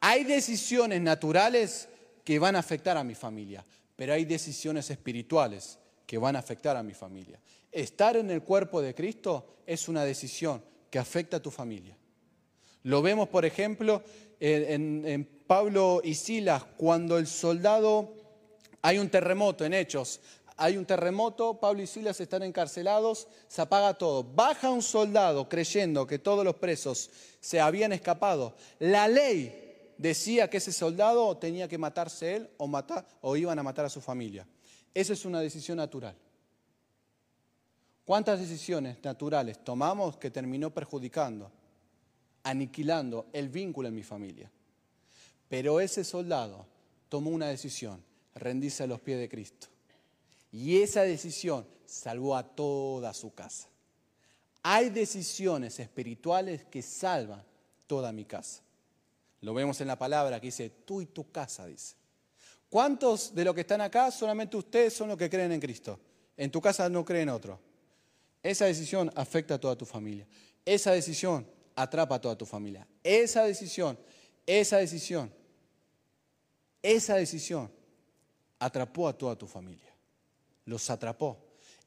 Hay 0.00 0.24
decisiones 0.24 1.00
naturales 1.00 1.88
que 2.24 2.38
van 2.38 2.56
a 2.56 2.60
afectar 2.60 2.96
a 2.96 3.04
mi 3.04 3.14
familia, 3.14 3.64
pero 3.96 4.12
hay 4.12 4.24
decisiones 4.24 4.90
espirituales 4.90 5.78
que 6.06 6.18
van 6.18 6.36
a 6.36 6.40
afectar 6.40 6.76
a 6.76 6.82
mi 6.82 6.94
familia. 6.94 7.40
Estar 7.70 8.16
en 8.16 8.30
el 8.30 8.42
cuerpo 8.42 8.80
de 8.80 8.94
Cristo 8.94 9.56
es 9.66 9.88
una 9.88 10.04
decisión 10.04 10.62
que 10.90 10.98
afecta 10.98 11.38
a 11.38 11.42
tu 11.42 11.50
familia. 11.50 11.96
Lo 12.84 13.02
vemos, 13.02 13.28
por 13.28 13.44
ejemplo, 13.44 14.02
en, 14.40 15.28
Pablo 15.46 16.00
y 16.02 16.14
Silas, 16.14 16.64
cuando 16.76 17.18
el 17.18 17.26
soldado, 17.26 18.14
hay 18.84 18.98
un 18.98 19.08
terremoto 19.08 19.64
en 19.64 19.72
Hechos, 19.72 20.20
hay 20.58 20.76
un 20.76 20.84
terremoto, 20.84 21.58
Pablo 21.58 21.80
y 21.80 21.86
Silas 21.86 22.20
están 22.20 22.42
encarcelados, 22.42 23.26
se 23.48 23.62
apaga 23.62 23.94
todo. 23.94 24.22
Baja 24.22 24.68
un 24.68 24.82
soldado 24.82 25.48
creyendo 25.48 26.06
que 26.06 26.18
todos 26.18 26.44
los 26.44 26.56
presos 26.56 27.10
se 27.40 27.62
habían 27.62 27.92
escapado. 27.94 28.54
La 28.80 29.08
ley 29.08 29.94
decía 29.96 30.50
que 30.50 30.58
ese 30.58 30.70
soldado 30.70 31.34
tenía 31.38 31.66
que 31.66 31.78
matarse 31.78 32.36
él 32.36 32.50
o, 32.58 32.70
o 33.22 33.36
iban 33.36 33.58
a 33.58 33.62
matar 33.62 33.86
a 33.86 33.88
su 33.88 34.02
familia. 34.02 34.46
Esa 34.92 35.14
es 35.14 35.24
una 35.24 35.40
decisión 35.40 35.78
natural. 35.78 36.14
¿Cuántas 38.04 38.38
decisiones 38.38 38.98
naturales 39.02 39.64
tomamos 39.64 40.18
que 40.18 40.30
terminó 40.30 40.74
perjudicando, 40.74 41.50
aniquilando 42.42 43.28
el 43.32 43.48
vínculo 43.48 43.88
en 43.88 43.94
mi 43.94 44.02
familia? 44.02 44.52
Pero 45.48 45.80
ese 45.80 46.04
soldado 46.04 46.66
tomó 47.08 47.30
una 47.30 47.46
decisión, 47.46 48.04
rendirse 48.34 48.82
a 48.82 48.86
los 48.86 49.00
pies 49.00 49.18
de 49.18 49.28
Cristo. 49.28 49.68
Y 50.52 50.80
esa 50.82 51.02
decisión 51.02 51.66
salvó 51.84 52.36
a 52.36 52.42
toda 52.42 53.12
su 53.12 53.34
casa. 53.34 53.68
Hay 54.62 54.90
decisiones 54.90 55.78
espirituales 55.78 56.64
que 56.64 56.82
salvan 56.82 57.42
toda 57.86 58.12
mi 58.12 58.24
casa. 58.24 58.62
Lo 59.40 59.52
vemos 59.52 59.80
en 59.80 59.88
la 59.88 59.98
palabra 59.98 60.40
que 60.40 60.46
dice, 60.46 60.70
tú 60.70 61.02
y 61.02 61.06
tu 61.06 61.30
casa, 61.30 61.66
dice. 61.66 61.96
¿Cuántos 62.70 63.34
de 63.34 63.44
los 63.44 63.54
que 63.54 63.60
están 63.60 63.80
acá 63.80 64.10
solamente 64.10 64.56
ustedes 64.56 64.94
son 64.94 65.08
los 65.08 65.18
que 65.18 65.28
creen 65.28 65.52
en 65.52 65.60
Cristo? 65.60 66.00
En 66.36 66.50
tu 66.50 66.60
casa 66.60 66.88
no 66.88 67.04
creen 67.04 67.28
otro. 67.28 67.60
Esa 68.42 68.64
decisión 68.64 69.10
afecta 69.14 69.54
a 69.54 69.60
toda 69.60 69.76
tu 69.76 69.84
familia. 69.84 70.26
Esa 70.64 70.92
decisión 70.92 71.46
atrapa 71.76 72.16
a 72.16 72.20
toda 72.20 72.36
tu 72.36 72.46
familia. 72.46 72.86
Esa 73.02 73.44
decisión 73.44 73.98
esa 74.46 74.78
decisión, 74.78 75.32
esa 76.82 77.16
decisión 77.16 77.70
atrapó 78.58 79.08
a 79.08 79.16
toda 79.16 79.36
tu 79.36 79.46
familia. 79.46 79.92
Los 80.66 80.88
atrapó. 80.90 81.38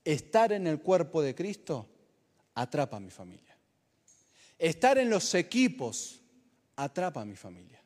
Estar 0.04 0.52
en 0.54 0.68
el 0.68 0.80
cuerpo 0.82 1.22
de 1.22 1.36
Cristo 1.36 1.88
atrapa 2.54 2.98
a 2.98 3.00
mi 3.00 3.10
familia. 3.10 3.58
Estar 4.58 4.98
en 4.98 5.10
los 5.10 5.34
equipos 5.36 6.22
atrapa 6.76 7.22
a 7.22 7.26
mi 7.26 7.36
familia. 7.36 7.82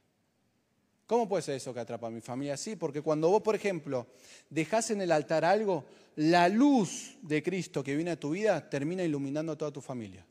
¿Cómo 1.07 1.27
puede 1.27 1.43
ser 1.43 1.55
eso 1.55 1.73
que 1.73 1.81
atrapa 1.81 2.07
a 2.07 2.11
mi 2.11 2.21
familia? 2.21 2.55
Sí, 2.55 2.77
porque 2.77 3.01
cuando 3.01 3.29
vos, 3.29 3.41
por 3.41 3.53
ejemplo, 3.53 4.07
dejás 4.49 4.91
en 4.91 5.01
el 5.01 5.11
altar 5.11 5.43
algo, 5.43 5.85
la 6.15 6.47
luz 6.47 7.17
de 7.21 7.43
Cristo 7.43 7.83
que 7.83 7.95
viene 7.95 8.11
a 8.11 8.19
tu 8.19 8.29
vida 8.29 8.69
termina 8.69 9.03
iluminando 9.03 9.51
a 9.51 9.57
toda 9.57 9.71
tu 9.71 9.81
familia. 9.81 10.25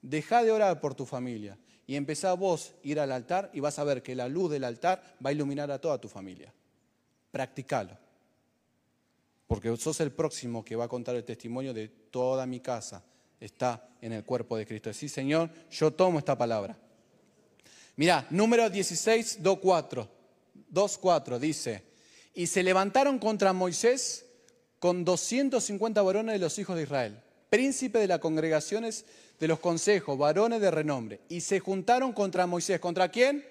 Deja 0.00 0.42
de 0.42 0.52
orar 0.52 0.80
por 0.80 0.94
tu 0.94 1.04
familia 1.04 1.58
y 1.86 1.96
empezá 1.96 2.32
vos 2.32 2.72
a 2.82 2.88
ir 2.88 3.00
al 3.00 3.12
altar 3.12 3.50
y 3.52 3.60
vas 3.60 3.78
a 3.78 3.84
ver 3.84 4.02
que 4.02 4.14
la 4.14 4.28
luz 4.28 4.50
del 4.50 4.64
altar 4.64 5.02
va 5.24 5.30
a 5.30 5.32
iluminar 5.32 5.70
a 5.70 5.78
toda 5.78 6.00
tu 6.00 6.08
familia. 6.08 6.52
Practicalo. 7.34 7.98
Porque 9.48 9.76
sos 9.76 9.98
el 9.98 10.12
próximo 10.12 10.64
que 10.64 10.76
va 10.76 10.84
a 10.84 10.88
contar 10.88 11.16
el 11.16 11.24
testimonio 11.24 11.74
de 11.74 11.88
toda 11.88 12.46
mi 12.46 12.60
casa. 12.60 13.02
Está 13.40 13.88
en 14.00 14.12
el 14.12 14.24
cuerpo 14.24 14.56
de 14.56 14.64
Cristo. 14.64 14.92
Sí, 14.92 15.08
Señor, 15.08 15.50
yo 15.68 15.90
tomo 15.90 16.20
esta 16.20 16.38
palabra. 16.38 16.78
Mirá, 17.96 18.24
número 18.30 18.70
16, 18.70 19.42
2.4. 19.42 20.08
2.4 20.72 21.38
dice, 21.40 21.82
y 22.34 22.46
se 22.46 22.62
levantaron 22.62 23.18
contra 23.18 23.52
Moisés 23.52 24.26
con 24.78 25.04
250 25.04 26.02
varones 26.02 26.34
de 26.34 26.38
los 26.38 26.56
hijos 26.60 26.76
de 26.76 26.84
Israel, 26.84 27.20
príncipe 27.50 27.98
de 27.98 28.06
las 28.06 28.20
congregaciones 28.20 29.06
de 29.40 29.48
los 29.48 29.58
consejos, 29.58 30.16
varones 30.16 30.60
de 30.60 30.70
renombre, 30.70 31.20
y 31.28 31.40
se 31.40 31.58
juntaron 31.58 32.12
contra 32.12 32.46
Moisés. 32.46 32.78
¿Contra 32.78 33.08
quién? 33.08 33.44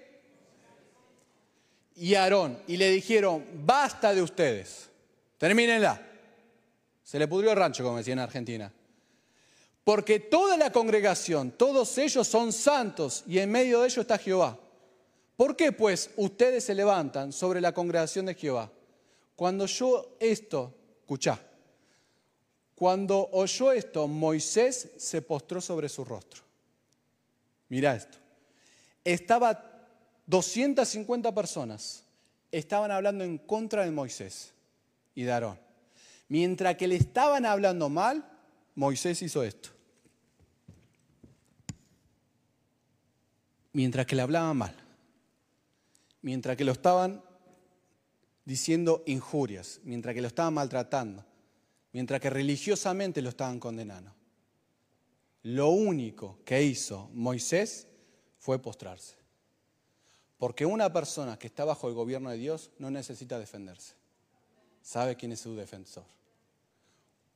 Y 1.96 2.16
Aarón. 2.16 2.60
Y 2.68 2.78
le 2.78 2.90
dijeron, 2.90 3.46
basta 3.66 4.14
de 4.14 4.22
ustedes, 4.22 4.90
termínenla. 5.38 6.02
Se 7.04 7.20
le 7.20 7.28
pudrió 7.28 7.52
el 7.52 7.58
rancho, 7.58 7.84
como 7.84 7.98
decía 7.98 8.14
en 8.14 8.20
Argentina. 8.20 8.72
Porque 9.84 10.20
toda 10.20 10.56
la 10.58 10.72
congregación, 10.72 11.52
todos 11.52 11.98
ellos 11.98 12.28
son 12.28 12.54
santos 12.54 13.24
y 13.28 13.40
en 13.40 13.52
medio 13.52 13.82
de 13.82 13.88
ellos 13.88 14.00
está 14.00 14.18
Jehová. 14.18 14.58
¿Por 15.36 15.56
qué 15.56 15.72
pues 15.72 16.12
ustedes 16.16 16.64
se 16.64 16.76
levantan 16.76 17.34
sobre 17.34 17.60
la 17.60 17.74
congregación 17.74 18.26
de 18.26 18.36
Jehová? 18.36 18.72
Cuando 19.36 19.66
yo 19.66 20.16
esto, 20.20 20.74
escuchá, 21.02 21.40
cuando 22.76 23.30
oyó 23.32 23.72
esto, 23.72 24.08
Moisés 24.08 24.92
se 24.98 25.22
postró 25.22 25.60
sobre 25.60 25.90
su 25.90 26.06
rostro. 26.06 26.42
Mira 27.70 27.96
esto. 27.96 28.18
Estaba 29.04 29.73
250 30.26 31.34
personas, 31.34 32.04
estaban 32.52 32.92
hablando 32.92 33.24
en 33.24 33.38
contra 33.38 33.84
de 33.84 33.92
Moisés 33.92 34.54
y 35.16 35.24
de 35.24 35.32
Aarón. 35.32 35.60
Mientras 36.30 36.76
que 36.76 36.88
le 36.88 36.96
estaban 36.96 37.46
hablando 37.46 37.90
mal, 37.90 38.28
Moisés 38.76 39.22
hizo 39.22 39.44
esto. 39.44 39.70
Mientras 43.74 44.06
que 44.06 44.16
le 44.16 44.22
hablaban 44.22 44.58
mal, 44.58 44.76
mientras 46.22 46.56
que 46.56 46.64
lo 46.64 46.72
estaban 46.72 47.24
diciendo 48.46 49.04
injurias, 49.08 49.80
mientras 49.84 50.14
que 50.14 50.22
lo 50.22 50.28
estaban 50.28 50.54
maltratando, 50.54 51.26
mientras 51.92 52.20
que 52.22 52.30
religiosamente 52.30 53.22
lo 53.22 53.30
estaban 53.30 53.60
condenando. 53.60 54.14
Lo 55.44 55.70
único 55.70 56.40
que 56.46 56.64
hizo 56.64 57.10
Moisés 57.14 57.88
fue 58.40 58.62
postrarse. 58.62 59.23
Porque 60.44 60.66
una 60.66 60.92
persona 60.92 61.40
que 61.40 61.48
está 61.48 61.64
bajo 61.64 61.88
el 61.88 61.94
gobierno 61.94 62.30
de 62.30 62.36
Dios 62.36 62.70
no 62.78 62.92
necesita 62.92 63.40
defenderse. 63.40 63.94
Sabe 64.82 65.16
quién 65.16 65.32
es 65.32 65.40
su 65.40 65.56
defensor. 65.56 66.04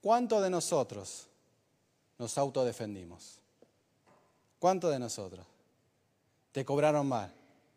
¿Cuántos 0.02 0.44
de 0.44 0.50
nosotros 0.50 1.26
nos 2.18 2.38
autodefendimos? 2.38 3.40
¿Cuántos 4.60 4.92
de 4.92 5.00
nosotros? 5.00 5.46
Te 6.52 6.66
cobraron 6.66 7.08
mal. 7.08 7.34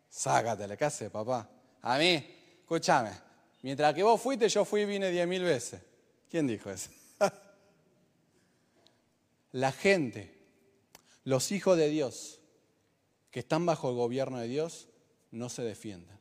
Sácatele, 0.09 0.75
¿qué 0.75 0.83
hace, 0.83 1.09
papá? 1.09 1.47
A 1.81 1.97
mí, 1.97 2.27
escúchame, 2.59 3.11
mientras 3.61 3.93
que 3.93 4.03
vos 4.03 4.19
fuiste, 4.19 4.49
yo 4.49 4.65
fui 4.65 4.81
y 4.81 4.85
vine 4.85 5.11
diez 5.11 5.25
mil 5.25 5.43
veces. 5.43 5.81
¿Quién 6.29 6.45
dijo 6.45 6.69
eso? 6.69 6.89
La 9.53 9.71
gente, 9.71 10.37
los 11.23 11.53
hijos 11.53 11.77
de 11.77 11.87
Dios, 11.87 12.41
que 13.29 13.39
están 13.39 13.65
bajo 13.65 13.87
el 13.91 13.95
gobierno 13.95 14.37
de 14.37 14.49
Dios, 14.49 14.89
no 15.31 15.49
se 15.49 15.63
defienden. 15.63 16.17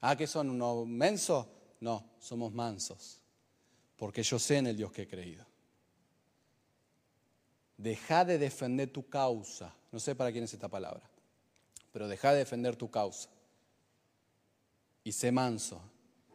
¿Ah, 0.00 0.16
que 0.16 0.26
son 0.26 0.50
unos 0.50 0.86
mensos? 0.86 1.46
No, 1.80 2.04
somos 2.18 2.52
mansos. 2.52 3.16
porque 3.96 4.22
yo 4.22 4.38
sé 4.38 4.56
en 4.56 4.66
el 4.68 4.76
Dios 4.78 4.92
que 4.92 5.02
he 5.02 5.06
creído. 5.06 5.44
Deja 7.76 8.24
de 8.24 8.38
defender 8.38 8.90
tu 8.90 9.06
causa. 9.08 9.74
No 9.92 10.00
sé 10.00 10.14
para 10.14 10.32
quién 10.32 10.44
es 10.44 10.54
esta 10.54 10.68
palabra, 10.68 11.02
pero 11.92 12.08
deja 12.08 12.32
de 12.32 12.38
defender 12.38 12.76
tu 12.76 12.90
causa. 12.90 13.28
Y 15.04 15.12
sé 15.12 15.30
manso 15.32 15.82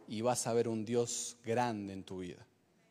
y 0.07 0.21
vas 0.21 0.45
a 0.45 0.53
ver 0.53 0.67
un 0.67 0.85
Dios 0.85 1.37
grande 1.43 1.93
en 1.93 2.03
tu 2.03 2.19
vida. 2.19 2.45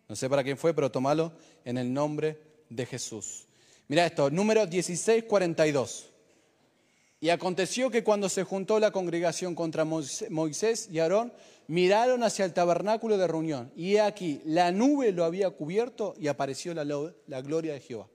No 0.09 0.17
sé 0.17 0.29
para 0.29 0.43
quién 0.43 0.59
fue, 0.59 0.75
pero 0.75 0.91
tómalo 0.91 1.33
en 1.65 1.79
el 1.79 1.93
nombre 1.93 2.41
de 2.69 2.85
Jesús. 2.87 3.47
Mira 3.89 4.07
esto, 4.07 4.31
número 4.31 4.67
1642. 4.67 6.14
Y 7.25 7.31
aconteció 7.31 7.91
que 7.91 8.05
cuando 8.05 8.29
se 8.29 8.45
juntó 8.45 8.79
la 8.79 8.91
congregación 8.91 9.55
contra 9.55 9.87
Moisés 9.87 10.91
y 10.93 10.99
Aarón, 10.99 11.33
miraron 11.69 12.23
hacia 12.23 12.45
el 12.45 12.53
tabernáculo 12.53 13.17
de 13.17 13.27
reunión. 13.27 13.73
Y 13.75 13.97
aquí, 13.97 14.43
la 14.45 14.71
nube 14.73 15.11
lo 15.11 15.25
había 15.25 15.49
cubierto 15.49 16.15
y 16.19 16.29
apareció 16.29 16.75
la, 16.75 17.41
gloria 17.41 17.73
de 17.73 17.81
Jehová. 17.81 18.09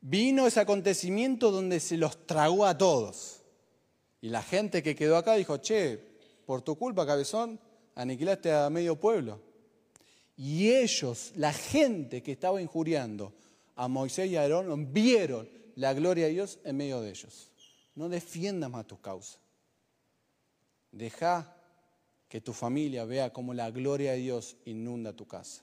Vino 0.00 0.48
ese 0.48 0.58
acontecimiento 0.58 1.52
donde 1.52 1.78
se 1.78 1.96
los 1.96 2.26
tragó 2.26 2.66
a 2.66 2.76
todos. 2.76 3.42
Y 4.20 4.28
la 4.30 4.42
gente 4.42 4.82
que 4.82 4.96
quedó 4.96 5.16
acá 5.16 5.34
dijo, 5.34 5.58
che, 5.58 6.00
por 6.44 6.62
tu 6.62 6.74
culpa, 6.76 7.06
cabezón, 7.06 7.60
aniquilaste 7.94 8.52
a 8.52 8.68
medio 8.68 8.96
pueblo. 8.96 9.40
Y 10.36 10.72
ellos, 10.72 11.30
la 11.36 11.52
gente 11.52 12.20
que 12.20 12.32
estaba 12.32 12.60
injuriando 12.60 13.32
a 13.76 13.86
Moisés 13.86 14.28
y 14.28 14.34
a 14.34 14.42
Aarón, 14.42 14.92
vieron 14.92 15.57
la 15.78 15.94
gloria 15.94 16.26
de 16.26 16.32
Dios 16.32 16.58
en 16.64 16.76
medio 16.76 17.00
de 17.00 17.10
ellos. 17.10 17.52
No 17.94 18.08
defiendas 18.08 18.68
más 18.68 18.86
tu 18.86 19.00
causa. 19.00 19.38
Deja 20.90 21.54
que 22.28 22.40
tu 22.40 22.52
familia 22.52 23.04
vea 23.04 23.32
cómo 23.32 23.54
la 23.54 23.70
gloria 23.70 24.12
de 24.12 24.18
Dios 24.18 24.56
inunda 24.64 25.12
tu 25.12 25.26
casa. 25.26 25.62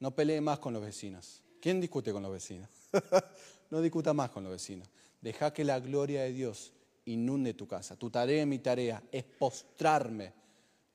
No 0.00 0.16
pelee 0.16 0.40
más 0.40 0.58
con 0.58 0.72
los 0.72 0.82
vecinos. 0.82 1.42
¿Quién 1.60 1.80
discute 1.80 2.12
con 2.12 2.24
los 2.24 2.32
vecinos? 2.32 2.68
no 3.70 3.80
discuta 3.80 4.12
más 4.12 4.30
con 4.30 4.42
los 4.42 4.52
vecinos. 4.52 4.88
Deja 5.20 5.52
que 5.52 5.62
la 5.62 5.78
gloria 5.78 6.24
de 6.24 6.32
Dios 6.32 6.72
inunde 7.04 7.54
tu 7.54 7.68
casa. 7.68 7.94
Tu 7.94 8.10
tarea, 8.10 8.44
mi 8.46 8.58
tarea, 8.58 9.00
es 9.12 9.22
postrarme, 9.22 10.32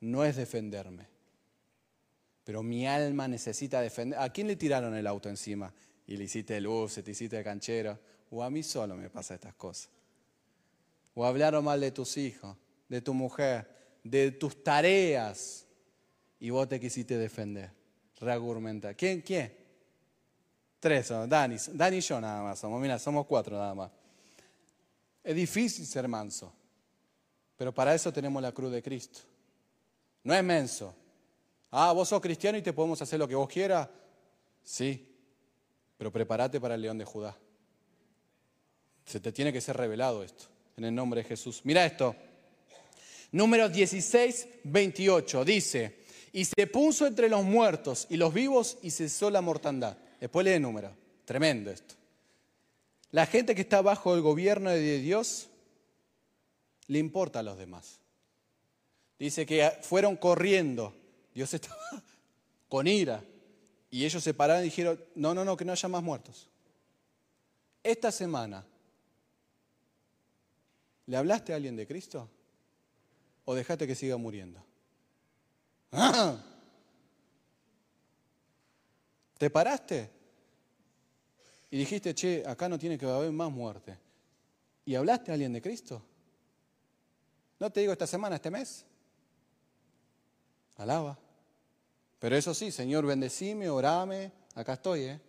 no 0.01 0.25
es 0.25 0.35
defenderme. 0.35 1.07
Pero 2.43 2.63
mi 2.63 2.85
alma 2.85 3.29
necesita 3.29 3.79
defender. 3.79 4.19
¿A 4.19 4.29
quién 4.33 4.47
le 4.47 4.57
tiraron 4.57 4.93
el 4.93 5.07
auto 5.07 5.29
encima? 5.29 5.73
Y 6.07 6.17
le 6.17 6.23
hiciste 6.23 6.59
luz, 6.61 6.95
te 6.95 7.11
hiciste 7.11 7.43
canchero. 7.43 7.99
O 8.31 8.43
a 8.43 8.49
mí 8.49 8.63
solo 8.63 8.95
me 8.95 9.09
pasa 9.09 9.35
estas 9.35 9.53
cosas. 9.55 9.89
O 11.13 11.25
hablaron 11.25 11.63
mal 11.63 11.79
de 11.79 11.91
tus 11.91 12.17
hijos, 12.17 12.55
de 12.87 13.01
tu 13.01 13.13
mujer, 13.13 13.67
de 14.03 14.31
tus 14.31 14.63
tareas. 14.63 15.65
Y 16.39 16.49
vos 16.49 16.67
te 16.67 16.79
quisiste 16.79 17.17
defender, 17.17 17.71
reargumentar. 18.19 18.95
¿Quién? 18.95 19.21
¿Quién? 19.21 19.53
Tres, 20.79 21.09
Dani, 21.09 21.57
Dani 21.73 21.97
y 21.97 22.01
yo 22.01 22.21
nada 22.21 22.43
más 22.43 22.59
somos. 22.59 22.79
Mira, 22.79 22.99
somos 22.99 23.25
cuatro 23.25 23.57
nada 23.57 23.73
más. 23.73 23.91
Es 25.23 25.35
difícil 25.35 25.85
ser 25.85 26.07
manso, 26.07 26.53
pero 27.57 27.73
para 27.73 27.93
eso 27.93 28.13
tenemos 28.13 28.41
la 28.41 28.51
cruz 28.51 28.71
de 28.71 28.81
Cristo. 28.81 29.19
No 30.23 30.33
es 30.33 30.43
menso. 30.43 30.95
Ah, 31.71 31.91
vos 31.91 32.07
sos 32.07 32.21
cristiano 32.21 32.57
y 32.57 32.61
te 32.61 32.73
podemos 32.73 33.01
hacer 33.01 33.19
lo 33.19 33.27
que 33.27 33.35
vos 33.35 33.49
quieras. 33.49 33.89
Sí, 34.63 35.06
pero 35.97 36.11
prepárate 36.11 36.59
para 36.59 36.75
el 36.75 36.81
león 36.81 36.97
de 36.97 37.05
Judá. 37.05 37.37
Se 39.05 39.19
te 39.19 39.31
tiene 39.31 39.51
que 39.51 39.61
ser 39.61 39.77
revelado 39.77 40.23
esto, 40.23 40.45
en 40.75 40.85
el 40.85 40.93
nombre 40.95 41.23
de 41.23 41.29
Jesús. 41.29 41.61
Mira 41.63 41.85
esto. 41.85 42.15
Número 43.31 43.69
16, 43.69 44.47
28. 44.63 45.45
Dice, 45.45 46.03
y 46.33 46.45
se 46.45 46.67
puso 46.67 47.07
entre 47.07 47.29
los 47.29 47.43
muertos 47.43 48.07
y 48.09 48.17
los 48.17 48.33
vivos 48.33 48.77
y 48.81 48.91
cesó 48.91 49.29
la 49.29 49.41
mortandad. 49.41 49.97
Después 50.19 50.45
lee 50.45 50.53
el 50.53 50.61
número. 50.61 50.91
Tremendo 51.25 51.71
esto. 51.71 51.95
La 53.11 53.25
gente 53.25 53.55
que 53.55 53.61
está 53.61 53.81
bajo 53.81 54.13
el 54.15 54.21
gobierno 54.21 54.69
de 54.69 54.99
Dios 54.99 55.49
le 56.87 56.99
importa 56.99 57.39
a 57.39 57.43
los 57.43 57.57
demás. 57.57 57.99
Dice 59.17 59.45
que 59.45 59.71
fueron 59.81 60.15
corriendo. 60.15 60.93
Dios 61.33 61.53
estaba 61.53 62.03
con 62.69 62.87
ira. 62.87 63.23
Y 63.97 64.05
ellos 64.05 64.23
se 64.23 64.31
pararon 64.35 64.61
y 64.61 64.65
dijeron, 64.65 65.03
no, 65.15 65.33
no, 65.33 65.43
no, 65.43 65.57
que 65.57 65.65
no 65.65 65.71
haya 65.71 65.89
más 65.89 66.03
muertos. 66.03 66.47
Esta 67.81 68.11
semana, 68.11 68.63
¿le 71.07 71.17
hablaste 71.17 71.51
a 71.51 71.55
alguien 71.55 71.75
de 71.75 71.87
Cristo? 71.87 72.29
¿O 73.43 73.55
dejaste 73.55 73.87
que 73.87 73.95
siga 73.95 74.15
muriendo? 74.17 74.63
¿Te 79.39 79.49
paraste? 79.49 80.11
y 81.71 81.77
dijiste, 81.79 82.13
che, 82.13 82.43
acá 82.45 82.69
no 82.69 82.77
tiene 82.77 82.99
que 82.99 83.07
haber 83.07 83.31
más 83.31 83.51
muerte, 83.51 83.97
y 84.85 84.93
hablaste 84.93 85.31
a 85.31 85.33
alguien 85.33 85.53
de 85.53 85.61
Cristo, 85.63 86.03
no 87.59 87.71
te 87.71 87.79
digo 87.79 87.93
esta 87.93 88.05
semana, 88.05 88.35
este 88.35 88.51
mes, 88.51 88.85
alaba. 90.75 91.17
Pero 92.19 92.35
eso 92.35 92.53
sí, 92.53 92.71
Señor, 92.71 93.05
bendecime, 93.05 93.69
orame, 93.69 94.31
acá 94.55 94.73
estoy, 94.73 95.01
¿eh? 95.03 95.21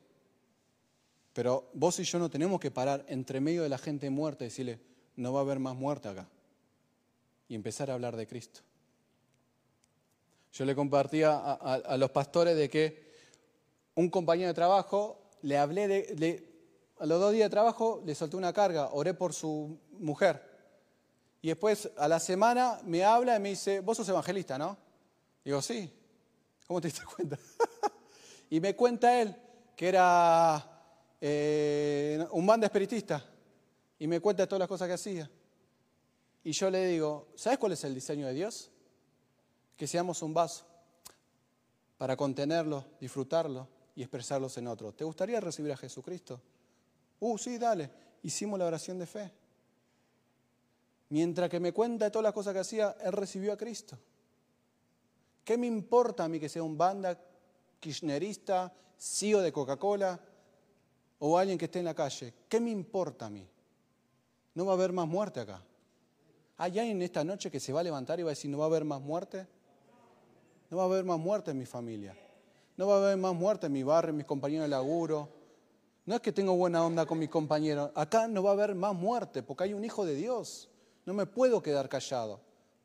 Pero 1.32 1.70
vos 1.74 1.98
y 2.00 2.04
yo 2.04 2.18
no 2.18 2.30
tenemos 2.30 2.58
que 2.58 2.70
parar 2.70 3.04
entre 3.08 3.40
medio 3.40 3.62
de 3.62 3.68
la 3.68 3.78
gente 3.78 4.10
muerta 4.10 4.44
y 4.44 4.48
decirle, 4.48 4.80
no 5.16 5.32
va 5.32 5.40
a 5.40 5.42
haber 5.42 5.58
más 5.58 5.76
muerte 5.76 6.08
acá. 6.08 6.28
Y 7.48 7.54
empezar 7.54 7.90
a 7.90 7.94
hablar 7.94 8.16
de 8.16 8.26
Cristo. 8.26 8.60
Yo 10.52 10.64
le 10.64 10.74
compartía 10.74 11.36
a, 11.36 11.96
los 11.96 12.10
pastores 12.10 12.56
de 12.56 12.68
que 12.68 13.12
un 13.94 14.10
compañero 14.10 14.48
de 14.48 14.54
trabajo 14.54 15.30
le 15.42 15.58
hablé 15.58 15.86
de, 15.86 16.48
a 16.98 17.06
los 17.06 17.20
dos 17.20 17.32
días 17.32 17.46
de 17.46 17.50
trabajo 17.50 18.02
le 18.04 18.14
solté 18.14 18.36
una 18.36 18.52
carga, 18.52 18.88
oré 18.92 19.14
por 19.14 19.32
su 19.32 19.78
mujer. 19.92 20.42
Y 21.40 21.48
después 21.48 21.90
a 21.96 22.08
la 22.08 22.18
semana 22.18 22.80
me 22.84 23.04
habla 23.04 23.36
y 23.36 23.40
me 23.40 23.50
dice, 23.50 23.80
vos 23.80 23.96
sos 23.96 24.08
evangelista, 24.08 24.58
¿no? 24.58 24.76
Digo, 25.44 25.62
sí. 25.62 25.92
¿Cómo 26.68 26.80
te 26.80 26.88
diste 26.88 27.04
cuenta? 27.04 27.36
y 28.50 28.60
me 28.60 28.76
cuenta 28.76 29.20
él 29.20 29.34
que 29.74 29.88
era 29.88 30.78
eh, 31.20 32.24
un 32.32 32.46
banda 32.46 32.66
espiritista. 32.66 33.24
Y 33.98 34.06
me 34.06 34.20
cuenta 34.20 34.46
todas 34.46 34.60
las 34.60 34.68
cosas 34.68 34.86
que 34.86 34.94
hacía. 34.94 35.28
Y 36.44 36.52
yo 36.52 36.70
le 36.70 36.86
digo, 36.86 37.28
¿sabes 37.34 37.58
cuál 37.58 37.72
es 37.72 37.82
el 37.82 37.94
diseño 37.94 38.26
de 38.26 38.34
Dios? 38.34 38.70
Que 39.76 39.86
seamos 39.86 40.22
un 40.22 40.32
vaso 40.32 40.64
para 41.96 42.16
contenerlo, 42.16 42.84
disfrutarlo 43.00 43.66
y 43.96 44.02
expresarlos 44.02 44.56
en 44.58 44.68
otro. 44.68 44.92
¿Te 44.92 45.04
gustaría 45.04 45.40
recibir 45.40 45.72
a 45.72 45.76
Jesucristo? 45.76 46.40
Uh, 47.18 47.36
sí, 47.36 47.58
dale. 47.58 47.90
Hicimos 48.22 48.58
la 48.58 48.66
oración 48.66 48.98
de 48.98 49.06
fe. 49.06 49.32
Mientras 51.08 51.48
que 51.50 51.58
me 51.58 51.72
cuenta 51.72 52.10
todas 52.10 52.24
las 52.24 52.32
cosas 52.32 52.52
que 52.52 52.60
hacía, 52.60 52.96
él 53.02 53.12
recibió 53.12 53.52
a 53.52 53.56
Cristo. 53.56 53.98
¿Qué 55.48 55.56
me 55.56 55.66
importa 55.66 56.24
a 56.24 56.28
mí 56.28 56.38
que 56.38 56.46
sea 56.46 56.62
un 56.62 56.76
banda 56.76 57.18
kirchnerista, 57.80 58.70
CEO 58.98 59.40
de 59.40 59.50
Coca-Cola 59.50 60.20
o 61.20 61.38
alguien 61.38 61.56
que 61.56 61.64
esté 61.64 61.78
en 61.78 61.86
la 61.86 61.94
calle? 61.94 62.34
¿Qué 62.46 62.60
me 62.60 62.68
importa 62.68 63.24
a 63.24 63.30
mí? 63.30 63.48
No 64.52 64.66
va 64.66 64.72
a 64.72 64.74
haber 64.74 64.92
más 64.92 65.08
muerte 65.08 65.40
acá. 65.40 65.62
¿Hay 66.58 66.78
alguien 66.78 66.98
en 66.98 67.02
esta 67.02 67.24
noche 67.24 67.50
que 67.50 67.60
se 67.60 67.72
va 67.72 67.80
a 67.80 67.82
levantar 67.82 68.20
y 68.20 68.24
va 68.24 68.28
a 68.28 68.32
decir, 68.32 68.50
no 68.50 68.58
va 68.58 68.64
a 68.64 68.66
haber 68.66 68.84
más 68.84 69.00
muerte? 69.00 69.46
No 70.68 70.76
va 70.76 70.82
a 70.82 70.86
haber 70.86 71.06
más 71.06 71.18
muerte 71.18 71.52
en 71.52 71.58
mi 71.58 71.64
familia. 71.64 72.14
No 72.76 72.86
va 72.86 72.96
a 72.96 72.98
haber 72.98 73.16
más 73.16 73.34
muerte 73.34 73.68
en 73.68 73.72
mi 73.72 73.82
barrio, 73.82 74.10
en 74.10 74.18
mis 74.18 74.26
compañeros 74.26 74.66
de 74.66 74.68
laburo. 74.68 75.30
No 76.04 76.14
es 76.14 76.20
que 76.20 76.30
tengo 76.30 76.56
buena 76.56 76.84
onda 76.84 77.06
con 77.06 77.18
mis 77.18 77.30
compañeros. 77.30 77.90
Acá 77.94 78.28
no 78.28 78.42
va 78.42 78.50
a 78.50 78.52
haber 78.52 78.74
más 78.74 78.94
muerte 78.94 79.42
porque 79.42 79.64
hay 79.64 79.72
un 79.72 79.82
hijo 79.82 80.04
de 80.04 80.14
Dios. 80.14 80.68
No 81.06 81.14
me 81.14 81.24
puedo 81.24 81.62
quedar 81.62 81.88
callado 81.88 82.38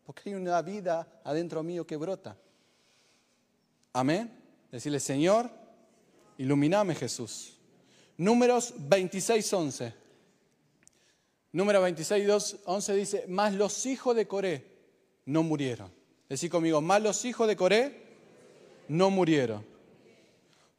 porque 0.05 0.29
hay 0.29 0.35
una 0.35 0.61
vida 0.61 1.19
adentro 1.25 1.61
mío 1.61 1.85
que 1.85 1.97
brota. 1.97 2.37
Amén. 3.93 4.31
Decirle, 4.71 4.99
Señor, 4.99 5.49
iluminame 6.37 6.95
Jesús. 6.95 7.57
Números 8.17 8.73
26, 8.77 9.53
11. 9.53 9.93
Número 11.51 11.81
26, 11.81 12.57
11 12.65 12.95
dice, 12.95 13.25
más 13.27 13.53
los 13.53 13.85
hijos 13.85 14.15
de 14.15 14.27
Coré 14.27 14.65
no 15.25 15.43
murieron. 15.43 15.91
Decir 16.27 16.49
conmigo, 16.49 16.81
más 16.81 17.01
los 17.01 17.23
hijos 17.25 17.47
de 17.47 17.55
Coré 17.55 18.03
no 18.87 19.11
murieron. 19.11 19.72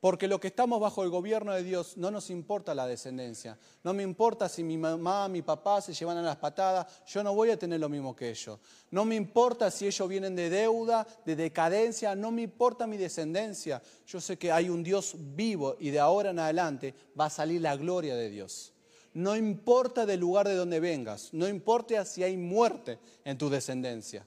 Porque 0.04 0.28
lo 0.28 0.38
que 0.38 0.48
estamos 0.48 0.78
bajo 0.80 1.02
el 1.02 1.08
gobierno 1.08 1.54
de 1.54 1.62
Dios 1.62 1.96
no 1.96 2.10
nos 2.10 2.28
importa 2.28 2.74
la 2.74 2.86
descendencia. 2.86 3.58
No 3.82 3.94
me 3.94 4.02
importa 4.02 4.50
si 4.50 4.62
mi 4.62 4.76
mamá, 4.76 5.30
mi 5.30 5.40
papá 5.40 5.80
se 5.80 5.94
llevan 5.94 6.18
a 6.18 6.22
las 6.22 6.36
patadas, 6.36 7.02
yo 7.06 7.24
no 7.24 7.34
voy 7.34 7.48
a 7.48 7.58
tener 7.58 7.80
lo 7.80 7.88
mismo 7.88 8.14
que 8.14 8.28
ellos. 8.28 8.58
No 8.90 9.06
me 9.06 9.14
importa 9.14 9.70
si 9.70 9.86
ellos 9.86 10.06
vienen 10.06 10.36
de 10.36 10.50
deuda, 10.50 11.06
de 11.24 11.36
decadencia, 11.36 12.14
no 12.14 12.30
me 12.30 12.42
importa 12.42 12.86
mi 12.86 12.98
descendencia. 12.98 13.80
Yo 14.06 14.20
sé 14.20 14.36
que 14.36 14.52
hay 14.52 14.68
un 14.68 14.82
Dios 14.82 15.16
vivo 15.16 15.74
y 15.80 15.88
de 15.88 16.00
ahora 16.00 16.32
en 16.32 16.38
adelante 16.38 16.94
va 17.18 17.24
a 17.24 17.30
salir 17.30 17.62
la 17.62 17.74
gloria 17.74 18.14
de 18.14 18.28
Dios. 18.28 18.74
No 19.14 19.34
importa 19.34 20.04
del 20.04 20.20
lugar 20.20 20.46
de 20.46 20.54
donde 20.54 20.80
vengas, 20.80 21.32
no 21.32 21.48
importa 21.48 22.04
si 22.04 22.22
hay 22.22 22.36
muerte 22.36 22.98
en 23.24 23.38
tu 23.38 23.48
descendencia. 23.48 24.26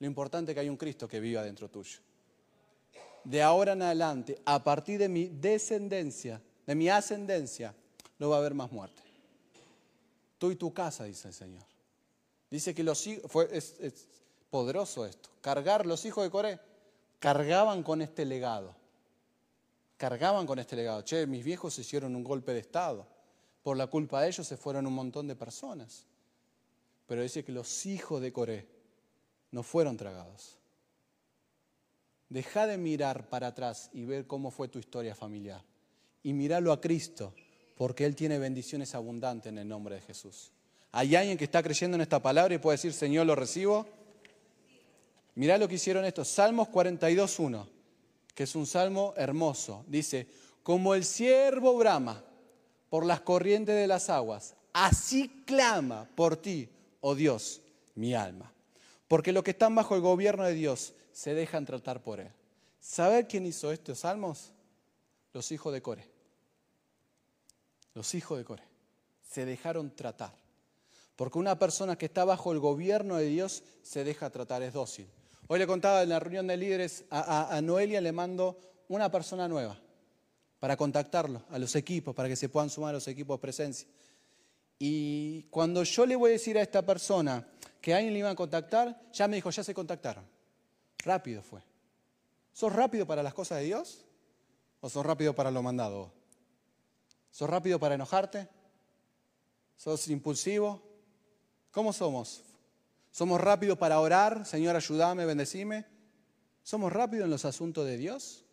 Lo 0.00 0.08
importante 0.08 0.50
es 0.50 0.54
que 0.54 0.60
hay 0.62 0.68
un 0.68 0.76
Cristo 0.76 1.06
que 1.06 1.20
viva 1.20 1.44
dentro 1.44 1.70
tuyo. 1.70 2.00
De 3.24 3.42
ahora 3.42 3.72
en 3.72 3.82
adelante, 3.82 4.40
a 4.44 4.62
partir 4.62 4.98
de 4.98 5.08
mi 5.08 5.28
descendencia, 5.28 6.40
de 6.66 6.74
mi 6.74 6.88
ascendencia, 6.88 7.74
no 8.18 8.28
va 8.28 8.36
a 8.36 8.38
haber 8.38 8.54
más 8.54 8.70
muerte. 8.70 9.02
Tú 10.38 10.50
y 10.50 10.56
tu 10.56 10.72
casa, 10.72 11.04
dice 11.04 11.28
el 11.28 11.34
Señor. 11.34 11.64
Dice 12.50 12.74
que 12.74 12.84
los 12.84 13.06
hijos, 13.06 13.46
es, 13.50 13.76
es 13.80 14.06
poderoso 14.50 15.06
esto, 15.06 15.30
cargar 15.40 15.86
los 15.86 16.04
hijos 16.04 16.22
de 16.22 16.30
Coré, 16.30 16.60
cargaban 17.18 17.82
con 17.82 18.02
este 18.02 18.24
legado, 18.24 18.74
cargaban 19.96 20.46
con 20.46 20.58
este 20.58 20.76
legado. 20.76 21.02
Che, 21.02 21.26
mis 21.26 21.42
viejos 21.42 21.78
hicieron 21.78 22.14
un 22.14 22.22
golpe 22.22 22.52
de 22.52 22.60
Estado, 22.60 23.06
por 23.62 23.76
la 23.76 23.86
culpa 23.86 24.20
de 24.20 24.28
ellos 24.28 24.46
se 24.46 24.58
fueron 24.58 24.86
un 24.86 24.94
montón 24.94 25.26
de 25.26 25.34
personas. 25.34 26.04
Pero 27.06 27.22
dice 27.22 27.44
que 27.44 27.52
los 27.52 27.86
hijos 27.86 28.20
de 28.20 28.32
Coré 28.32 28.68
no 29.50 29.62
fueron 29.62 29.96
tragados. 29.96 30.58
Deja 32.28 32.66
de 32.66 32.78
mirar 32.78 33.28
para 33.28 33.48
atrás 33.48 33.90
y 33.92 34.04
ver 34.04 34.26
cómo 34.26 34.50
fue 34.50 34.68
tu 34.68 34.78
historia 34.78 35.14
familiar. 35.14 35.62
Y 36.22 36.32
míralo 36.32 36.72
a 36.72 36.80
Cristo, 36.80 37.34
porque 37.76 38.04
Él 38.06 38.16
tiene 38.16 38.38
bendiciones 38.38 38.94
abundantes 38.94 39.50
en 39.50 39.58
el 39.58 39.68
nombre 39.68 39.96
de 39.96 40.00
Jesús. 40.00 40.52
¿Hay 40.92 41.16
alguien 41.16 41.36
que 41.36 41.44
está 41.44 41.62
creyendo 41.62 41.96
en 41.96 42.00
esta 42.00 42.22
palabra 42.22 42.54
y 42.54 42.58
puede 42.58 42.76
decir, 42.76 42.92
Señor, 42.92 43.26
lo 43.26 43.34
recibo? 43.34 43.86
Mirá 45.34 45.58
lo 45.58 45.68
que 45.68 45.74
hicieron 45.74 46.04
estos. 46.04 46.28
Salmos 46.28 46.68
42.1, 46.68 47.66
que 48.34 48.44
es 48.44 48.54
un 48.54 48.66
salmo 48.66 49.12
hermoso. 49.16 49.84
Dice, 49.88 50.28
como 50.62 50.94
el 50.94 51.04
siervo 51.04 51.76
brama 51.76 52.24
por 52.88 53.04
las 53.04 53.20
corrientes 53.20 53.74
de 53.74 53.86
las 53.86 54.08
aguas, 54.08 54.54
así 54.72 55.42
clama 55.44 56.08
por 56.14 56.36
ti, 56.36 56.68
oh 57.00 57.14
Dios, 57.14 57.60
mi 57.96 58.14
alma. 58.14 58.52
Porque 59.08 59.32
los 59.32 59.42
que 59.42 59.50
están 59.50 59.74
bajo 59.74 59.96
el 59.96 60.00
gobierno 60.00 60.44
de 60.44 60.54
Dios 60.54 60.94
se 61.14 61.32
dejan 61.32 61.64
tratar 61.64 62.02
por 62.02 62.20
Él. 62.20 62.30
¿Saber 62.80 63.26
quién 63.26 63.46
hizo 63.46 63.72
estos 63.72 64.00
salmos? 64.00 64.52
Los 65.32 65.50
hijos 65.52 65.72
de 65.72 65.80
Core. 65.80 66.06
Los 67.94 68.14
hijos 68.14 68.36
de 68.36 68.44
Core. 68.44 68.64
Se 69.30 69.46
dejaron 69.46 69.94
tratar. 69.94 70.34
Porque 71.16 71.38
una 71.38 71.56
persona 71.58 71.96
que 71.96 72.06
está 72.06 72.24
bajo 72.24 72.52
el 72.52 72.58
gobierno 72.58 73.16
de 73.16 73.26
Dios 73.26 73.62
se 73.82 74.02
deja 74.02 74.28
tratar, 74.30 74.62
es 74.62 74.72
dócil. 74.72 75.06
Hoy 75.46 75.60
le 75.60 75.66
contaba 75.66 76.02
en 76.02 76.08
la 76.08 76.18
reunión 76.18 76.48
de 76.48 76.56
líderes 76.56 77.04
a, 77.10 77.60
Noelia, 77.62 78.00
le 78.00 78.10
mando 78.10 78.58
una 78.88 79.10
persona 79.10 79.46
nueva 79.46 79.78
para 80.58 80.76
contactarlo 80.76 81.44
a 81.50 81.58
los 81.58 81.76
equipos, 81.76 82.14
para 82.14 82.28
que 82.28 82.36
se 82.36 82.48
puedan 82.48 82.70
sumar 82.70 82.90
a 82.90 82.94
los 82.94 83.06
equipos 83.06 83.38
presencia. 83.38 83.86
Y 84.80 85.44
cuando 85.44 85.84
yo 85.84 86.06
le 86.06 86.16
voy 86.16 86.30
a 86.30 86.32
decir 86.32 86.58
a 86.58 86.62
esta 86.62 86.82
persona 86.82 87.46
que 87.80 87.94
alguien 87.94 88.12
le 88.12 88.18
iba 88.18 88.30
a 88.30 88.34
contactar, 88.34 89.00
ya 89.12 89.28
me 89.28 89.36
dijo, 89.36 89.50
ya 89.50 89.62
se 89.62 89.74
contactaron. 89.74 90.34
Rápido 91.04 91.42
fue. 91.42 91.62
¿Sos 92.52 92.72
rápido 92.72 93.06
para 93.06 93.22
las 93.22 93.34
cosas 93.34 93.58
de 93.58 93.64
Dios? 93.64 94.04
¿O 94.80 94.88
sos 94.88 95.04
rápido 95.04 95.34
para 95.34 95.50
lo 95.50 95.62
mandado? 95.62 96.12
¿Sos 97.30 97.48
rápido 97.48 97.78
para 97.78 97.94
enojarte? 97.94 98.48
¿Sos 99.76 100.08
impulsivo? 100.08 100.82
¿Cómo 101.70 101.92
somos? 101.92 102.42
¿Somos 103.10 103.40
rápidos 103.40 103.76
para 103.76 104.00
orar? 104.00 104.46
Señor, 104.46 104.76
ayúdame, 104.76 105.26
bendecime. 105.26 105.84
¿Somos 106.62 106.92
rápidos 106.92 107.24
en 107.24 107.30
los 107.30 107.44
asuntos 107.44 107.84
de 107.84 107.96
Dios? 107.98 108.44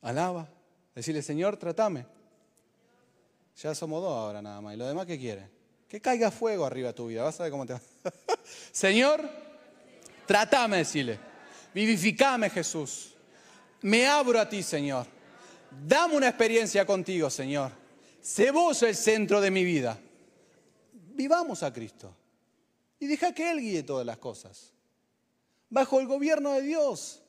Alaba. 0.00 0.48
Decirle, 0.94 1.22
Señor, 1.22 1.58
tratame. 1.58 2.06
Ya 3.56 3.74
somos 3.74 4.02
dos 4.02 4.12
ahora 4.12 4.40
nada 4.40 4.60
más. 4.60 4.74
¿Y 4.74 4.76
lo 4.78 4.86
demás 4.86 5.06
qué 5.06 5.18
quiere? 5.18 5.50
Que 5.88 6.00
caiga 6.00 6.30
fuego 6.30 6.64
arriba 6.64 6.88
de 6.88 6.94
tu 6.94 7.08
vida. 7.08 7.24
Vas 7.24 7.38
a 7.40 7.42
ver 7.42 7.52
cómo 7.52 7.66
te 7.66 7.74
va. 7.74 7.80
Señor, 8.72 9.45
tratame, 10.26 10.78
decirle. 10.78 11.18
Vivificame, 11.74 12.50
Jesús. 12.50 13.14
Me 13.82 14.06
abro 14.06 14.40
a 14.40 14.48
ti, 14.48 14.62
Señor. 14.62 15.06
Dame 15.86 16.16
una 16.16 16.28
experiencia 16.28 16.84
contigo, 16.84 17.30
Señor. 17.30 17.72
Sé 18.20 18.50
vos 18.50 18.82
el 18.82 18.96
centro 18.96 19.40
de 19.40 19.50
mi 19.50 19.64
vida. 19.64 19.98
Vivamos 20.92 21.62
a 21.62 21.72
Cristo. 21.72 22.14
Y 22.98 23.06
deja 23.06 23.32
que 23.32 23.50
Él 23.50 23.60
guíe 23.60 23.82
todas 23.82 24.06
las 24.06 24.18
cosas. 24.18 24.72
Bajo 25.70 26.00
el 26.00 26.06
gobierno 26.06 26.52
de 26.52 26.62
Dios. 26.62 27.22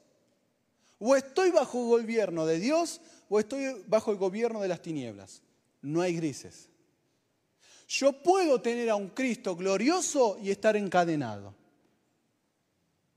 O 1.00 1.16
estoy 1.16 1.52
bajo 1.52 1.98
el 1.98 2.04
gobierno 2.04 2.46
de 2.46 2.60
Dios 2.60 3.02
o 3.30 3.40
estoy 3.40 3.84
bajo 3.86 4.12
el 4.12 4.18
gobierno 4.18 4.62
de 4.62 4.68
las 4.68 4.82
tinieblas 4.82 5.42
no 5.82 6.02
hay 6.02 6.16
grises. 6.16 6.70
Yo 7.88 8.12
puedo 8.12 8.62
tener 8.62 8.90
a 8.90 8.96
un 8.96 9.10
Cristo 9.10 9.56
glorioso 9.56 10.38
y 10.42 10.52
estar 10.52 10.76
encadenado. 10.76 11.54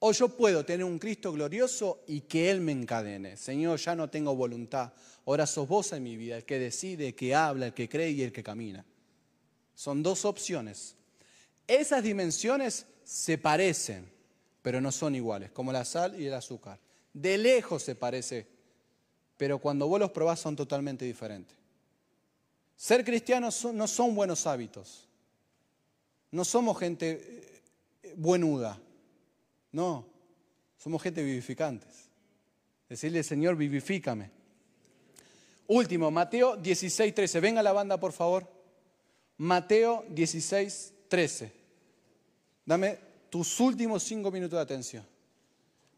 O 0.00 0.12
yo 0.12 0.30
puedo 0.30 0.64
tener 0.64 0.84
un 0.84 0.98
Cristo 0.98 1.30
glorioso 1.32 2.04
y 2.06 2.22
que 2.22 2.50
Él 2.50 2.60
me 2.60 2.72
encadene. 2.72 3.36
Señor, 3.36 3.78
ya 3.78 3.94
no 3.94 4.08
tengo 4.08 4.34
voluntad. 4.34 4.92
Ahora 5.26 5.46
sos 5.46 5.68
vos 5.68 5.92
en 5.92 6.02
mi 6.02 6.16
vida, 6.16 6.38
el 6.38 6.44
que 6.44 6.58
decide, 6.58 7.08
el 7.08 7.14
que 7.14 7.34
habla, 7.34 7.66
el 7.66 7.74
que 7.74 7.88
cree 7.88 8.10
y 8.10 8.22
el 8.22 8.32
que 8.32 8.42
camina. 8.42 8.84
Son 9.74 10.02
dos 10.02 10.24
opciones. 10.24 10.96
Esas 11.66 12.02
dimensiones 12.02 12.86
se 13.04 13.36
parecen, 13.36 14.10
pero 14.62 14.80
no 14.80 14.90
son 14.90 15.14
iguales, 15.14 15.50
como 15.50 15.70
la 15.70 15.84
sal 15.84 16.18
y 16.18 16.26
el 16.26 16.34
azúcar. 16.34 16.78
De 17.12 17.36
lejos 17.36 17.82
se 17.82 17.94
parece, 17.94 18.46
pero 19.36 19.58
cuando 19.58 19.86
vos 19.86 20.00
los 20.00 20.10
probás 20.10 20.40
son 20.40 20.56
totalmente 20.56 21.04
diferentes. 21.04 21.56
Ser 22.74 23.04
cristianos 23.04 23.66
no 23.74 23.86
son 23.86 24.14
buenos 24.14 24.46
hábitos. 24.46 25.06
No 26.30 26.44
somos 26.44 26.78
gente 26.78 27.62
eh, 28.02 28.14
buenuda. 28.16 28.80
No, 29.72 30.06
somos 30.76 31.02
gente 31.02 31.22
vivificantes. 31.22 32.09
Decirle, 32.88 33.22
Señor, 33.22 33.56
vivifícame. 33.56 34.30
Último, 35.68 36.11
Mateo 36.11 36.56
16, 36.56 37.14
13. 37.14 37.40
Venga 37.40 37.62
la 37.62 37.72
banda, 37.72 37.98
por 37.98 38.12
favor. 38.12 38.46
Mateo 39.37 40.04
16, 40.09 40.92
13. 41.09 41.52
Dame 42.66 42.98
tus 43.30 43.61
últimos 43.61 44.02
cinco 44.02 44.30
minutos 44.30 44.56
de 44.56 44.62
atención. 44.62 45.06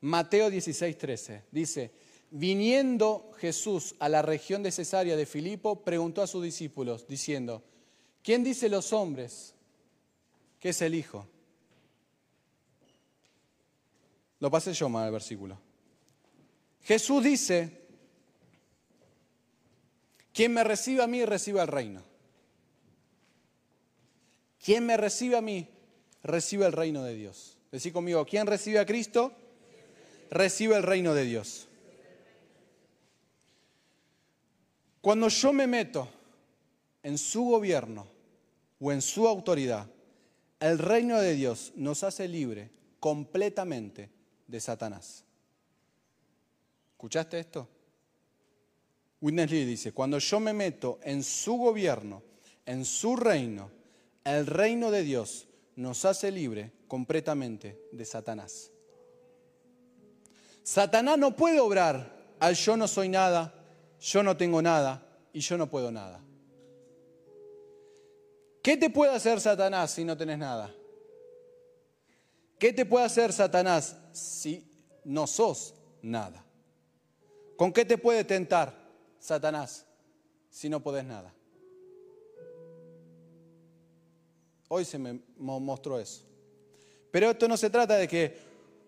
Mateo 0.01 0.51
16, 0.51 0.99
13. 0.99 1.45
Dice, 1.51 1.93
Viniendo 2.35 3.31
Jesús 3.37 3.95
a 3.99 4.09
la 4.09 4.23
región 4.23 4.63
de 4.63 4.73
Cesarea 4.73 5.17
de 5.17 5.27
Filipo, 5.27 5.85
preguntó 5.85 6.23
a 6.23 6.27
sus 6.27 6.43
discípulos, 6.43 7.07
diciendo, 7.07 7.63
¿quién 8.23 8.43
dice 8.43 8.71
los 8.71 8.95
hombres 8.95 9.55
que 10.59 10.71
es 10.71 10.81
el 10.81 10.95
Hijo? 10.95 11.29
Lo 14.43 14.51
pasé 14.51 14.73
yo 14.73 14.89
mal 14.89 15.07
el 15.07 15.13
versículo. 15.13 15.57
Jesús 16.83 17.23
dice, 17.23 17.87
quien 20.33 20.53
me 20.53 20.65
recibe 20.65 21.01
a 21.01 21.07
mí, 21.07 21.25
recibe 21.25 21.61
el 21.61 21.69
reino. 21.69 22.03
Quien 24.61 24.85
me 24.85 24.97
recibe 24.97 25.37
a 25.37 25.41
mí, 25.41 25.69
recibe 26.25 26.67
el 26.67 26.73
reino 26.73 27.05
de 27.05 27.15
Dios. 27.15 27.57
Decí 27.71 27.93
conmigo, 27.93 28.27
¿quién 28.27 28.49
recibe 28.49 28.81
a 28.81 28.85
Cristo? 28.85 29.33
Recibe 30.29 30.75
el 30.75 30.83
reino 30.83 31.15
de 31.15 31.23
Dios. 31.23 31.69
Cuando 35.01 35.29
yo 35.29 35.53
me 35.53 35.69
meto 35.69 36.09
en 37.05 37.17
su 37.17 37.45
gobierno 37.45 38.09
o 38.81 38.91
en 38.91 39.03
su 39.03 39.29
autoridad, 39.29 39.87
el 40.59 40.81
reino 40.81 41.21
de 41.21 41.37
Dios 41.37 41.71
nos 41.77 42.03
hace 42.03 42.27
libre 42.27 42.73
completamente 42.99 44.11
de 44.53 44.61
Satanás. 44.61 45.25
¿Escuchaste 46.93 47.41
esto? 47.41 47.67
Witness 49.23 49.51
Lee 49.51 49.65
dice, 49.65 49.93
cuando 49.93 50.19
yo 50.19 50.41
me 50.41 50.53
meto 50.53 51.01
en 51.03 51.25
su 51.25 51.57
gobierno, 51.57 52.23
en 52.67 52.85
su 52.85 53.17
reino, 53.17 53.71
el 54.25 54.47
reino 54.47 54.91
de 54.91 55.05
Dios 55.05 55.49
nos 55.77 56.05
hace 56.05 56.31
libre 56.31 56.71
completamente 56.87 57.89
de 57.93 58.05
Satanás. 58.05 58.71
Satanás 60.63 61.17
no 61.19 61.35
puede 61.35 61.59
obrar 61.59 62.37
al 62.39 62.55
yo 62.55 62.77
no 62.77 62.87
soy 62.87 63.09
nada, 63.09 63.55
yo 64.01 64.23
no 64.23 64.37
tengo 64.37 64.61
nada 64.61 65.03
y 65.33 65.41
yo 65.41 65.57
no 65.57 65.71
puedo 65.71 65.91
nada. 65.91 66.21
¿Qué 68.63 68.77
te 68.77 68.91
puede 68.91 69.15
hacer 69.15 69.41
Satanás 69.41 69.93
si 69.93 70.05
no 70.05 70.15
tenés 70.15 70.39
nada? 70.39 70.75
¿Qué 72.59 72.73
te 72.75 72.85
puede 72.85 73.07
hacer 73.07 73.33
Satanás 73.33 73.97
si 74.13 74.67
no 75.05 75.27
sos 75.27 75.75
nada? 76.03 76.45
¿Con 77.57 77.73
qué 77.73 77.85
te 77.85 77.99
puede 77.99 78.25
tentar 78.25 78.75
Satanás 79.19 79.87
si 80.51 80.69
no 80.69 80.81
podés 80.81 81.05
nada? 81.05 81.33
Hoy 84.69 84.85
se 84.85 84.99
me 84.99 85.21
mostró 85.37 85.99
eso. 86.01 86.23
Pero 87.11 87.31
esto 87.31 87.47
no 87.47 87.57
se 87.57 87.69
trata 87.69 87.97
de 87.97 88.09
que, 88.09 88.39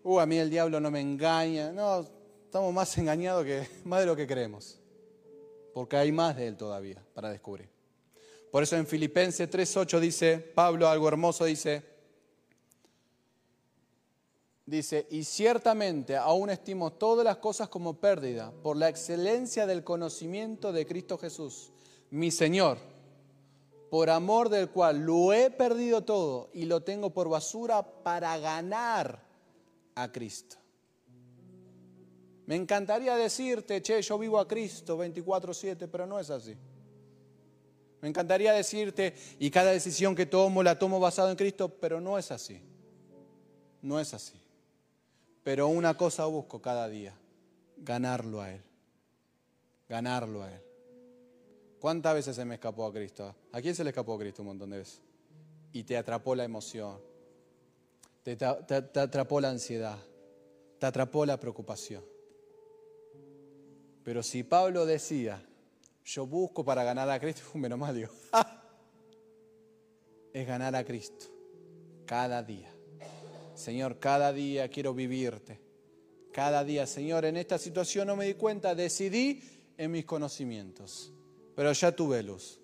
uh, 0.03 0.19
a 0.19 0.25
mí 0.25 0.37
el 0.37 0.49
diablo 0.49 0.79
no 0.79 0.89
me 0.89 0.99
engaña. 0.99 1.71
No, 1.71 2.07
estamos 2.43 2.73
más 2.73 2.97
engañados 2.97 3.45
que 3.45 3.67
más 3.85 3.99
de 3.99 4.05
lo 4.07 4.15
que 4.15 4.25
creemos 4.25 4.79
porque 5.75 5.97
hay 5.97 6.09
más 6.09 6.37
de 6.37 6.47
Él 6.47 6.55
todavía 6.55 7.03
para 7.13 7.29
descubrir. 7.29 7.67
Por 8.49 8.63
eso 8.63 8.77
en 8.77 8.87
Filipenses 8.87 9.51
3.8 9.51 9.99
dice, 9.99 10.37
Pablo 10.37 10.87
algo 10.87 11.09
hermoso 11.09 11.43
dice, 11.43 11.83
Dice, 14.65 15.05
y 15.11 15.23
ciertamente 15.23 16.17
aún 16.17 16.49
estimo 16.49 16.91
todas 16.91 17.23
las 17.23 17.37
cosas 17.37 17.69
como 17.69 17.99
pérdida 17.99 18.51
por 18.63 18.75
la 18.77 18.89
excelencia 18.89 19.67
del 19.67 19.83
conocimiento 19.83 20.71
de 20.71 20.87
Cristo 20.87 21.19
Jesús, 21.19 21.71
mi 22.09 22.31
Señor, 22.31 22.79
por 23.91 24.09
amor 24.09 24.49
del 24.49 24.69
cual 24.69 25.05
lo 25.05 25.33
he 25.33 25.51
perdido 25.51 26.03
todo 26.03 26.49
y 26.51 26.65
lo 26.65 26.81
tengo 26.81 27.11
por 27.11 27.29
basura 27.29 27.83
para 27.83 28.37
ganar 28.39 29.23
a 29.93 30.11
Cristo. 30.11 30.57
Me 32.47 32.55
encantaría 32.55 33.15
decirte, 33.15 33.83
che, 33.83 34.01
yo 34.01 34.17
vivo 34.17 34.39
a 34.39 34.47
Cristo 34.47 34.97
24/7, 34.97 35.87
pero 35.87 36.07
no 36.07 36.19
es 36.19 36.31
así. 36.31 36.55
Me 38.01 38.09
encantaría 38.09 38.51
decirte, 38.51 39.15
y 39.39 39.49
cada 39.51 39.71
decisión 39.71 40.15
que 40.15 40.25
tomo 40.25 40.63
la 40.63 40.77
tomo 40.77 40.99
basado 40.99 41.29
en 41.29 41.35
Cristo, 41.35 41.69
pero 41.69 42.01
no 42.01 42.17
es 42.17 42.31
así. 42.31 42.61
No 43.81 43.99
es 43.99 44.13
así. 44.13 44.44
Pero 45.45 45.67
una 45.67 45.95
cosa 45.95 46.25
busco 46.25 46.59
cada 46.59 46.89
día, 46.89 47.13
ganarlo 47.77 48.41
a 48.41 48.51
Él. 48.51 48.63
Ganarlo 49.87 50.41
a 50.41 50.51
Él. 50.51 50.61
¿Cuántas 51.79 52.15
veces 52.15 52.35
se 52.35 52.43
me 52.45 52.55
escapó 52.55 52.87
a 52.87 52.91
Cristo? 52.91 53.35
¿A 53.51 53.61
quién 53.61 53.75
se 53.75 53.83
le 53.83 53.91
escapó 53.91 54.15
a 54.15 54.17
Cristo 54.17 54.41
un 54.41 54.47
montón 54.47 54.71
de 54.71 54.79
veces? 54.79 55.03
Y 55.71 55.83
te 55.83 55.97
atrapó 55.97 56.33
la 56.33 56.45
emoción, 56.45 56.99
te, 58.23 58.43
atrapó 58.43 59.39
la 59.39 59.51
ansiedad, 59.51 59.99
te 60.79 60.85
atrapó 60.87 61.27
la 61.27 61.39
preocupación. 61.39 62.03
Pero 64.03 64.23
si 64.23 64.41
Pablo 64.41 64.87
decía, 64.87 65.45
yo 66.03 66.25
busco 66.25 66.65
para 66.65 66.83
ganar 66.83 67.07
a 67.07 67.19
Cristo, 67.19 67.43
menos 67.53 67.77
mal 67.77 67.93
digo, 67.93 68.09
es 70.33 70.47
ganar 70.47 70.75
a 70.75 70.83
Cristo 70.83 71.27
cada 72.07 72.41
día. 72.41 72.74
Señor, 73.55 73.99
cada 73.99 74.31
día 74.33 74.67
quiero 74.69 74.93
vivirte. 74.93 75.59
Cada 76.31 76.63
día, 76.63 76.85
Señor, 76.85 77.25
en 77.25 77.37
esta 77.37 77.57
situación 77.57 78.07
no 78.07 78.15
me 78.15 78.25
di 78.25 78.33
cuenta, 78.33 78.75
decidí 78.75 79.41
en 79.77 79.91
mis 79.91 80.05
conocimientos, 80.05 81.13
pero 81.55 81.71
ya 81.71 81.95
tuve 81.95 82.21
luz. 82.23 82.59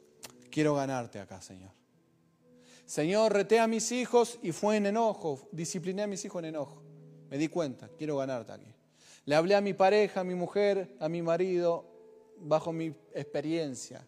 Quiero 0.50 0.76
ganarte 0.76 1.20
acá, 1.20 1.42
Señor. 1.42 1.72
Señor, 2.86 3.32
reté 3.32 3.60
a 3.60 3.68
mis 3.68 3.94
hijos 3.94 4.38
y 4.44 4.52
fue 4.52 4.76
en 4.76 4.88
enojo, 4.88 5.48
discipliné 5.54 6.04
a 6.04 6.08
mis 6.08 6.26
hijos 6.26 6.44
en 6.44 6.50
enojo. 6.50 6.84
Me 7.30 7.38
di 7.38 7.48
cuenta, 7.48 7.90
quiero 7.98 8.18
ganarte 8.18 8.52
aquí. 8.52 8.76
Le 9.24 9.36
hablé 9.36 9.56
a 9.56 9.62
mi 9.62 9.74
pareja, 9.74 10.20
a 10.20 10.24
mi 10.26 10.36
mujer, 10.36 10.98
a 11.00 11.08
mi 11.08 11.22
marido, 11.22 11.86
bajo 12.38 12.74
mi 12.74 12.94
experiencia. 13.14 14.06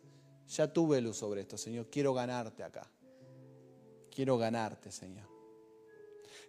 Ya 0.50 0.72
tuve 0.72 1.00
luz 1.00 1.18
sobre 1.18 1.42
esto, 1.42 1.58
Señor. 1.58 1.88
Quiero 1.90 2.14
ganarte 2.14 2.64
acá. 2.64 2.90
Quiero 4.14 4.38
ganarte, 4.38 4.92
Señor. 4.92 5.33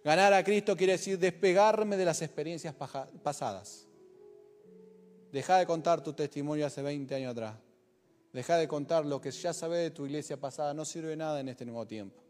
Ganar 0.05 0.33
a 0.33 0.43
Cristo 0.43 0.77
quiere 0.77 0.93
decir 0.93 1.17
despegarme 1.17 1.97
de 1.97 2.05
las 2.05 2.21
experiencias 2.21 2.75
pasadas. 3.23 3.87
Deja 5.31 5.57
de 5.57 5.65
contar 5.65 6.03
tu 6.03 6.13
testimonio 6.13 6.67
hace 6.67 6.83
20 6.83 7.15
años 7.15 7.31
atrás. 7.31 7.55
Deja 8.31 8.55
de 8.57 8.67
contar 8.67 9.03
lo 9.03 9.19
que 9.19 9.31
ya 9.31 9.51
sabes 9.51 9.79
de 9.79 9.89
tu 9.89 10.05
iglesia 10.05 10.39
pasada. 10.39 10.75
No 10.75 10.85
sirve 10.85 11.15
nada 11.15 11.39
en 11.39 11.49
este 11.49 11.65
nuevo 11.65 11.87
tiempo. 11.87 12.21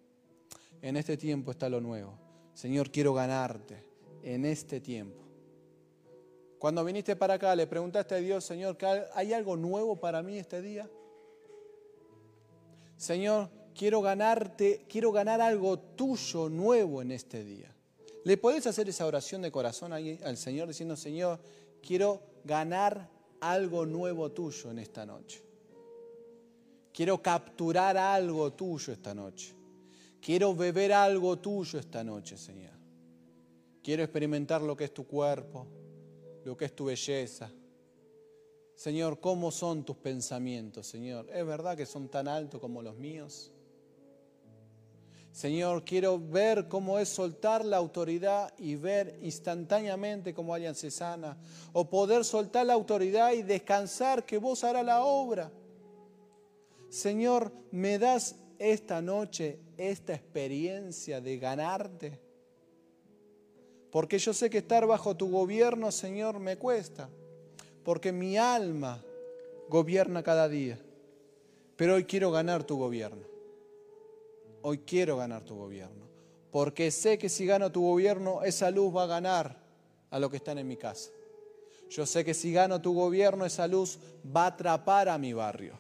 En 0.82 0.96
este 0.96 1.18
tiempo 1.18 1.52
está 1.52 1.68
lo 1.68 1.82
nuevo. 1.82 2.18
Señor, 2.54 2.90
quiero 2.92 3.14
ganarte 3.14 3.84
en 4.24 4.46
este 4.46 4.80
tiempo. 4.80 5.22
Cuando 6.58 6.86
viniste 6.86 7.18
para 7.18 7.34
acá, 7.34 7.54
le 7.58 7.68
preguntaste 7.68 8.16
a 8.16 8.20
Dios, 8.20 8.46
Señor, 8.46 8.78
¿hay 9.14 9.34
algo 9.34 9.58
nuevo 9.58 10.00
para 10.00 10.24
mí 10.24 10.38
este 10.38 10.62
día? 10.62 10.90
Señor, 12.96 13.50
quiero 13.76 14.02
ganarte, 14.02 14.86
quiero 14.90 15.12
ganar 15.12 15.42
algo 15.42 15.78
tuyo 15.78 16.50
nuevo 16.50 17.02
en 17.02 17.12
este 17.12 17.44
día. 17.44 17.76
¿Le 18.24 18.38
podés 18.38 18.66
hacer 18.66 18.90
esa 18.90 19.06
oración 19.06 19.42
de 19.44 19.52
corazón 19.52 19.94
al 19.94 20.38
Señor 20.38 20.68
diciendo, 20.68 20.96
Señor, 20.96 21.40
quiero 21.82 22.22
ganar 22.44 23.08
algo 23.42 23.86
nuevo 23.86 24.32
tuyo 24.32 24.72
en 24.72 24.80
esta 24.80 25.06
noche? 25.06 25.44
Quiero 26.92 27.22
capturar 27.22 27.98
algo 27.98 28.54
tuyo 28.54 28.94
esta 28.94 29.14
noche. 29.14 29.54
Quiero 30.22 30.56
beber 30.56 30.94
algo 30.94 31.38
tuyo 31.38 31.78
esta 31.78 32.04
noche, 32.04 32.38
Señor. 32.38 32.74
Quiero 33.84 34.02
experimentar 34.02 34.62
lo 34.62 34.76
que 34.76 34.86
es 34.86 34.94
tu 34.94 35.06
cuerpo, 35.06 35.68
lo 36.46 36.58
que 36.58 36.66
es 36.66 36.76
tu 36.76 36.86
belleza. 36.86 37.52
Señor, 38.74 39.20
¿cómo 39.20 39.52
son 39.52 39.86
tus 39.86 39.98
pensamientos, 39.98 40.88
Señor? 40.88 41.30
¿Es 41.32 41.46
verdad 41.46 41.78
que 41.78 41.86
son 41.86 42.10
tan 42.10 42.28
altos 42.28 42.60
como 42.60 42.82
los 42.82 42.96
míos? 42.98 43.52
Señor, 45.36 45.84
quiero 45.84 46.18
ver 46.18 46.70
cómo 46.70 46.98
es 46.98 47.10
soltar 47.10 47.66
la 47.66 47.76
autoridad 47.76 48.54
y 48.58 48.78
ver 48.78 49.20
instantáneamente 49.22 50.34
cómo 50.34 50.54
alguien 50.54 50.76
se 50.76 50.90
sana. 50.90 51.38
O 51.74 51.90
poder 51.90 52.24
soltar 52.24 52.66
la 52.66 52.72
autoridad 52.72 53.34
y 53.34 53.44
descansar 53.44 54.26
que 54.26 54.38
vos 54.38 54.64
harás 54.64 54.86
la 54.86 55.04
obra. 55.04 55.52
Señor, 56.88 57.52
me 57.72 58.00
das 58.00 58.38
esta 58.60 59.02
noche 59.02 59.60
esta 59.76 60.14
experiencia 60.14 61.20
de 61.20 61.38
ganarte. 61.38 62.18
Porque 63.92 64.18
yo 64.20 64.34
sé 64.34 64.50
que 64.50 64.60
estar 64.60 64.88
bajo 64.88 65.18
tu 65.18 65.30
gobierno, 65.30 65.92
Señor, 65.92 66.40
me 66.40 66.56
cuesta. 66.58 67.10
Porque 67.84 68.14
mi 68.14 68.38
alma 68.38 69.04
gobierna 69.68 70.24
cada 70.24 70.48
día. 70.48 70.80
Pero 71.76 71.96
hoy 71.96 72.06
quiero 72.06 72.32
ganar 72.32 72.64
tu 72.64 72.78
gobierno 72.78 73.35
hoy 74.68 74.80
quiero 74.80 75.18
ganar 75.18 75.44
tu 75.44 75.56
gobierno, 75.56 76.08
porque 76.50 76.90
sé 76.90 77.20
que 77.20 77.30
si 77.30 77.46
gano 77.46 77.72
tu 77.72 77.84
gobierno, 77.84 78.42
esa 78.42 78.72
luz 78.72 78.96
va 78.96 79.04
a 79.04 79.08
ganar 79.08 79.56
a 80.10 80.18
lo 80.18 80.28
que 80.32 80.38
están 80.38 80.58
en 80.58 80.68
mi 80.68 80.76
casa. 80.76 81.12
Yo 81.88 82.08
sé 82.08 82.26
que 82.26 82.34
si 82.34 82.52
gano 82.52 82.82
tu 82.82 82.96
gobierno, 82.96 83.46
esa 83.46 83.68
luz 83.68 84.00
va 84.36 84.46
a 84.46 84.48
atrapar 84.48 85.08
a 85.08 85.20
mi 85.20 85.34
barrio. 85.34 85.78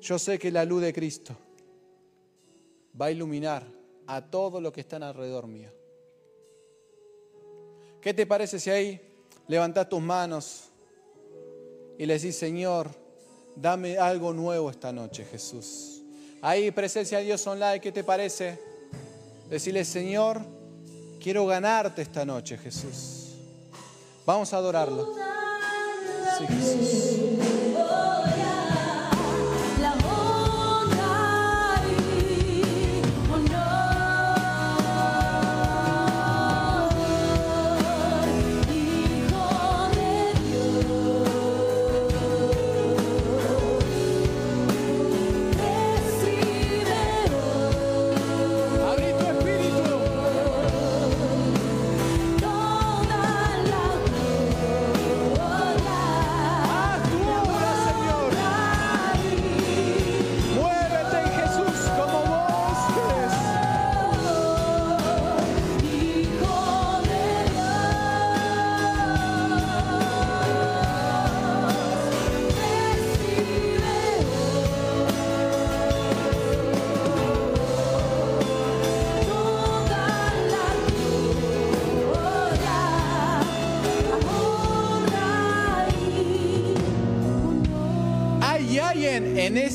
Yo 0.00 0.18
sé 0.18 0.36
que 0.36 0.50
la 0.50 0.64
luz 0.64 0.82
de 0.82 0.92
Cristo 0.92 1.36
va 3.00 3.06
a 3.06 3.10
iluminar 3.12 3.64
a 4.08 4.20
todo 4.20 4.60
lo 4.60 4.72
que 4.72 4.80
están 4.80 5.04
alrededor 5.04 5.46
mío. 5.46 5.70
¿Qué 8.00 8.12
te 8.12 8.26
parece 8.26 8.58
si 8.58 8.70
ahí 8.70 9.00
levantas 9.46 9.88
tus 9.88 10.00
manos 10.00 10.70
y 11.96 12.04
le 12.04 12.14
decís, 12.14 12.34
Señor, 12.34 12.90
dame 13.54 13.96
algo 13.96 14.32
nuevo 14.32 14.70
esta 14.70 14.90
noche, 14.92 15.24
Jesús? 15.24 15.99
Ahí, 16.42 16.70
presencia 16.70 17.18
de 17.18 17.24
Dios 17.24 17.46
online, 17.46 17.80
¿qué 17.80 17.92
te 17.92 18.02
parece? 18.02 18.58
Decirle, 19.50 19.84
Señor, 19.84 20.40
quiero 21.20 21.44
ganarte 21.44 22.00
esta 22.00 22.24
noche, 22.24 22.56
Jesús. 22.56 23.34
Vamos 24.24 24.52
a 24.54 24.56
adorarlo. 24.56 25.14
Sí, 26.38 26.46
Jesús. 26.46 27.20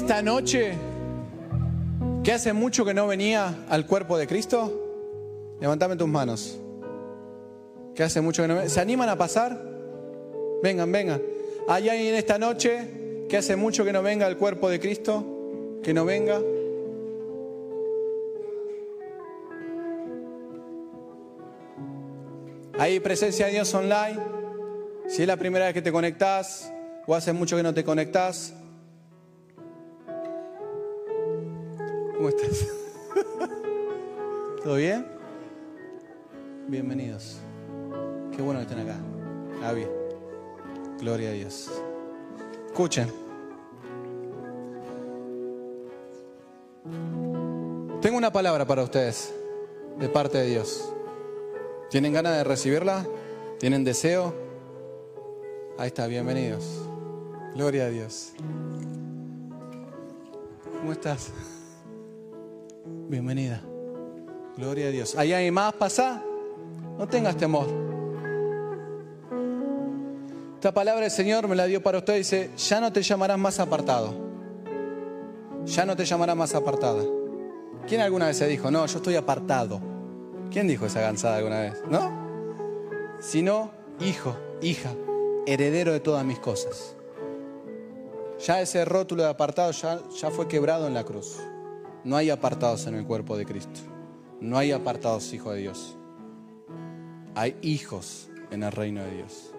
Esta 0.05 0.21
noche 0.21 0.73
que 2.23 2.31
hace 2.31 2.53
mucho 2.53 2.85
que 2.85 2.93
no 2.93 3.07
venía 3.07 3.65
al 3.69 3.87
cuerpo 3.87 4.19
de 4.19 4.27
Cristo? 4.27 5.57
Levantame 5.59 5.95
tus 5.95 6.07
manos. 6.07 6.59
Que 7.95 8.03
hace 8.03 8.21
mucho 8.21 8.43
que 8.43 8.47
no 8.47 8.69
¿Se 8.69 8.79
animan 8.79 9.09
a 9.09 9.17
pasar? 9.17 9.59
Vengan, 10.61 10.91
vengan. 10.91 11.23
¿Hay 11.67 11.89
alguien 11.89 12.09
en 12.09 12.15
esta 12.17 12.37
noche 12.37 13.25
que 13.27 13.35
hace 13.35 13.55
mucho 13.55 13.83
que 13.83 13.91
no 13.91 14.03
venga 14.03 14.27
al 14.27 14.37
cuerpo 14.37 14.69
de 14.69 14.79
Cristo? 14.79 15.25
Que 15.81 15.91
no 15.91 16.05
venga. 16.05 16.39
Ahí 22.77 22.99
presencia 22.99 23.47
de 23.47 23.53
Dios 23.53 23.73
online. 23.73 24.19
Si 25.07 25.23
es 25.23 25.27
la 25.27 25.37
primera 25.37 25.65
vez 25.65 25.73
que 25.73 25.81
te 25.81 25.91
conectás 25.91 26.71
o 27.07 27.15
hace 27.15 27.33
mucho 27.33 27.57
que 27.57 27.63
no 27.63 27.73
te 27.73 27.83
conectás. 27.83 28.53
¿Cómo 32.25 32.35
estás? 32.35 32.65
¿Todo 34.63 34.75
bien? 34.77 35.05
Bienvenidos. 36.67 37.37
Qué 38.35 38.41
bueno 38.41 38.61
que 38.61 38.63
estén 38.63 38.79
acá. 38.79 39.73
Bien. 39.73 39.89
Gloria 40.99 41.29
a 41.29 41.33
Dios. 41.33 41.69
Escuchen. 42.65 43.11
Tengo 48.01 48.17
una 48.17 48.31
palabra 48.31 48.65
para 48.65 48.81
ustedes 48.81 49.31
de 49.99 50.09
parte 50.09 50.39
de 50.39 50.47
Dios. 50.47 50.91
¿Tienen 51.91 52.11
ganas 52.11 52.37
de 52.37 52.43
recibirla? 52.43 53.05
¿Tienen 53.59 53.83
deseo? 53.83 54.33
Ahí 55.77 55.87
está, 55.89 56.07
bienvenidos. 56.07 56.89
Gloria 57.53 57.85
a 57.85 57.89
Dios. 57.89 58.33
¿Cómo 60.79 60.91
estás? 60.91 61.29
Bienvenida. 62.85 63.61
Gloria 64.57 64.87
a 64.87 64.89
Dios. 64.89 65.15
¿Hay 65.17 65.33
alguien 65.33 65.53
más? 65.53 65.73
Pasa. 65.73 66.21
No 66.99 67.07
tengas 67.07 67.35
temor. 67.35 67.65
Esta 70.53 70.71
palabra 70.71 71.01
del 71.01 71.11
Señor 71.11 71.47
me 71.47 71.55
la 71.55 71.65
dio 71.65 71.81
para 71.81 71.97
usted. 71.97 72.17
Dice, 72.17 72.51
ya 72.55 72.79
no 72.79 72.93
te 72.93 73.01
llamarás 73.01 73.39
más 73.39 73.59
apartado. 73.59 74.13
Ya 75.65 75.85
no 75.85 75.95
te 75.95 76.05
llamarás 76.05 76.35
más 76.35 76.53
apartada. 76.53 77.03
¿Quién 77.87 78.01
alguna 78.01 78.27
vez 78.27 78.37
se 78.37 78.47
dijo, 78.47 78.69
no, 78.69 78.85
yo 78.85 78.97
estoy 78.97 79.15
apartado? 79.15 79.81
¿Quién 80.51 80.67
dijo 80.67 80.85
esa 80.85 81.01
cansada 81.01 81.37
alguna 81.37 81.61
vez? 81.61 81.83
¿No? 81.89 82.11
Sino 83.19 83.71
hijo, 83.99 84.35
hija, 84.61 84.91
heredero 85.47 85.91
de 85.91 86.01
todas 86.01 86.23
mis 86.23 86.37
cosas. 86.37 86.95
Ya 88.45 88.61
ese 88.61 88.85
rótulo 88.85 89.23
de 89.23 89.29
apartado 89.29 89.71
ya, 89.71 89.99
ya 90.19 90.29
fue 90.29 90.47
quebrado 90.47 90.85
en 90.85 90.93
la 90.93 91.03
cruz. 91.03 91.39
No 92.05 92.15
hay 92.15 92.29
apartados 92.29 92.85
en 92.85 92.93
el 92.93 93.03
cuerpo 93.03 93.35
de 93.35 93.45
Cristo. 93.47 93.79
No 94.39 94.59
hay 94.59 94.71
apartados 94.71 95.33
hijos 95.33 95.55
de 95.55 95.61
Dios. 95.61 95.97
Hay 97.33 97.57
hijos 97.63 98.29
en 98.51 98.61
el 98.61 98.71
reino 98.71 99.03
de 99.03 99.09
Dios. 99.09 99.51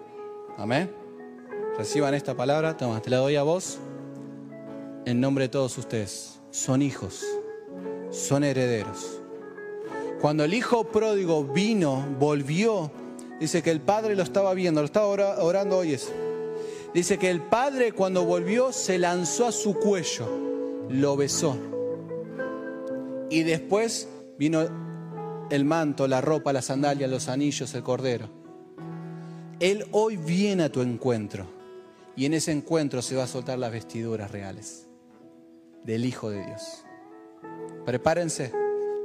Amén. 0.57 0.89
Reciban 1.77 2.13
esta 2.13 2.37
palabra. 2.37 2.77
Te 2.77 3.09
la 3.09 3.17
doy 3.17 3.35
a 3.35 3.43
vos. 3.43 3.79
En 5.05 5.19
nombre 5.19 5.43
de 5.43 5.49
todos 5.49 5.77
ustedes. 5.77 6.39
Son 6.49 6.81
hijos. 6.81 7.21
Son 8.11 8.45
herederos. 8.45 9.19
Cuando 10.21 10.45
el 10.45 10.53
hijo 10.53 10.85
pródigo 10.85 11.43
vino, 11.43 12.05
volvió, 12.17 12.89
dice 13.41 13.61
que 13.61 13.71
el 13.71 13.81
padre 13.81 14.15
lo 14.15 14.23
estaba 14.23 14.53
viendo, 14.53 14.79
lo 14.79 14.85
estaba 14.85 15.07
orando 15.07 15.77
hoy. 15.79 15.99
Dice 16.93 17.19
que 17.19 17.29
el 17.29 17.41
padre 17.41 17.91
cuando 17.91 18.23
volvió 18.23 18.71
se 18.71 18.97
lanzó 18.97 19.47
a 19.47 19.51
su 19.51 19.75
cuello, 19.75 20.27
lo 20.89 21.17
besó. 21.17 21.57
Y 23.29 23.43
después 23.43 24.07
vino 24.37 24.61
el 25.49 25.65
manto, 25.65 26.07
la 26.07 26.21
ropa, 26.21 26.53
las 26.53 26.65
sandalias, 26.65 27.09
los 27.09 27.27
anillos, 27.27 27.73
el 27.73 27.83
cordero. 27.83 28.29
Él 29.59 29.85
hoy 29.91 30.17
viene 30.17 30.63
a 30.63 30.71
tu 30.71 30.81
encuentro 30.81 31.47
y 32.15 32.25
en 32.25 32.33
ese 32.33 32.51
encuentro 32.51 33.01
se 33.01 33.15
va 33.15 33.23
a 33.23 33.27
soltar 33.27 33.57
las 33.57 33.71
vestiduras 33.71 34.31
reales 34.31 34.87
del 35.83 36.05
Hijo 36.05 36.29
de 36.29 36.45
Dios. 36.45 36.83
Prepárense 37.85 38.51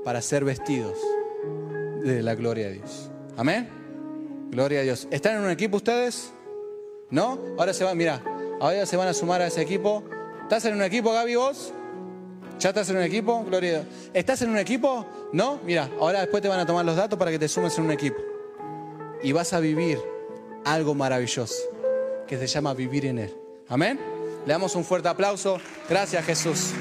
para 0.04 0.20
ser 0.20 0.44
vestidos 0.44 0.98
de 2.02 2.22
la 2.22 2.34
gloria 2.34 2.66
de 2.66 2.74
Dios. 2.74 3.10
Amén. 3.36 3.68
Gloria 4.50 4.80
a 4.80 4.82
Dios. 4.82 5.08
¿Están 5.10 5.36
en 5.36 5.44
un 5.44 5.50
equipo 5.50 5.76
ustedes? 5.76 6.32
¿No? 7.10 7.38
Ahora 7.58 7.72
se 7.72 7.84
van, 7.84 7.96
mira, 7.96 8.22
ahora 8.60 8.84
se 8.84 8.96
van 8.96 9.08
a 9.08 9.14
sumar 9.14 9.40
a 9.40 9.46
ese 9.46 9.62
equipo. 9.62 10.04
¿Estás 10.42 10.64
en 10.66 10.74
un 10.74 10.82
equipo, 10.82 11.12
Gaby, 11.12 11.36
vos? 11.36 11.72
¿Ya 12.62 12.68
estás 12.68 12.88
en 12.90 12.96
un 12.98 13.02
equipo? 13.02 13.42
Gloria 13.42 13.70
a 13.70 13.72
Dios. 13.80 13.86
¿Estás 14.14 14.40
en 14.42 14.50
un 14.50 14.56
equipo? 14.56 15.04
¿No? 15.32 15.58
Mira, 15.64 15.90
ahora 15.98 16.20
después 16.20 16.40
te 16.40 16.48
van 16.48 16.60
a 16.60 16.64
tomar 16.64 16.84
los 16.84 16.94
datos 16.94 17.18
para 17.18 17.32
que 17.32 17.38
te 17.40 17.48
sumes 17.48 17.76
en 17.76 17.86
un 17.86 17.90
equipo. 17.90 18.18
Y 19.20 19.32
vas 19.32 19.52
a 19.52 19.58
vivir 19.58 19.98
algo 20.64 20.94
maravilloso 20.94 21.56
que 22.24 22.38
se 22.38 22.46
llama 22.46 22.72
vivir 22.72 23.06
en 23.06 23.18
Él. 23.18 23.36
Amén. 23.66 23.98
Le 24.46 24.52
damos 24.52 24.76
un 24.76 24.84
fuerte 24.84 25.08
aplauso. 25.08 25.58
Gracias, 25.88 26.24
Jesús. 26.24 26.72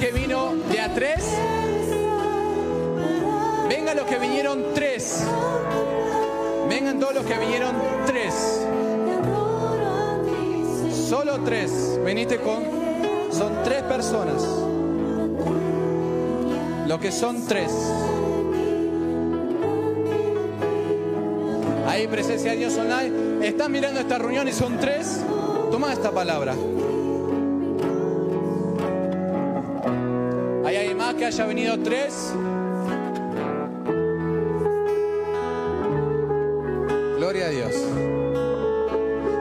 Que 0.00 0.12
vino 0.12 0.54
de 0.72 0.80
a 0.80 0.94
tres? 0.94 1.22
Vengan 3.68 3.96
los 3.98 4.06
que 4.06 4.18
vinieron 4.18 4.64
tres. 4.74 5.26
Vengan 6.70 6.98
todos 6.98 7.14
los 7.14 7.26
que 7.26 7.38
vinieron 7.38 7.76
tres. 8.06 8.66
Solo 11.06 11.40
tres. 11.44 12.00
Veniste 12.02 12.38
con... 12.40 12.62
Son 13.30 13.62
tres 13.62 13.82
personas. 13.82 14.42
Lo 16.88 16.98
que 16.98 17.12
son 17.12 17.46
tres. 17.46 17.70
Ahí 21.86 22.08
presencia 22.08 22.52
de 22.52 22.56
Dios 22.56 22.76
online. 22.78 23.46
Están 23.46 23.70
mirando 23.70 24.00
esta 24.00 24.16
reunión 24.16 24.48
y 24.48 24.52
son 24.52 24.78
tres. 24.78 25.20
Toma 25.70 25.92
esta 25.92 26.10
palabra. 26.10 26.54
Haya 31.30 31.46
venido 31.46 31.78
tres? 31.78 32.32
Gloria 37.18 37.46
a 37.46 37.50
Dios. 37.50 37.72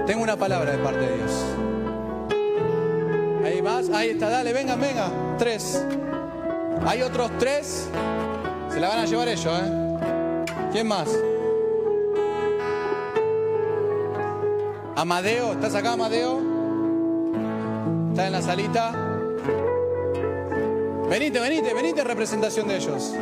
Tengo 0.05 0.21
una 0.21 0.37
palabra 0.37 0.73
de 0.73 0.77
parte 0.77 0.99
de 0.99 1.17
Dios. 1.17 1.45
¿Hay 3.43 3.61
más? 3.63 3.89
Ahí 3.89 4.09
está, 4.09 4.29
dale, 4.29 4.53
venga, 4.53 4.75
venga. 4.75 5.09
Tres. 5.39 5.83
¿Hay 6.85 7.01
otros 7.01 7.31
tres? 7.39 7.89
Se 8.69 8.79
la 8.79 8.89
van 8.89 8.99
a 8.99 9.05
llevar 9.05 9.27
ellos, 9.27 9.47
¿eh? 9.47 10.45
¿Quién 10.71 10.87
más? 10.87 11.09
Amadeo, 14.95 15.53
¿estás 15.53 15.73
acá, 15.73 15.93
Amadeo? 15.93 16.39
¿Estás 18.11 18.27
en 18.27 18.31
la 18.31 18.41
salita? 18.43 19.08
Venite, 21.09 21.39
venite, 21.39 21.73
venite 21.73 22.01
en 22.01 22.07
representación 22.07 22.67
de 22.67 22.75
ellos. 22.75 23.15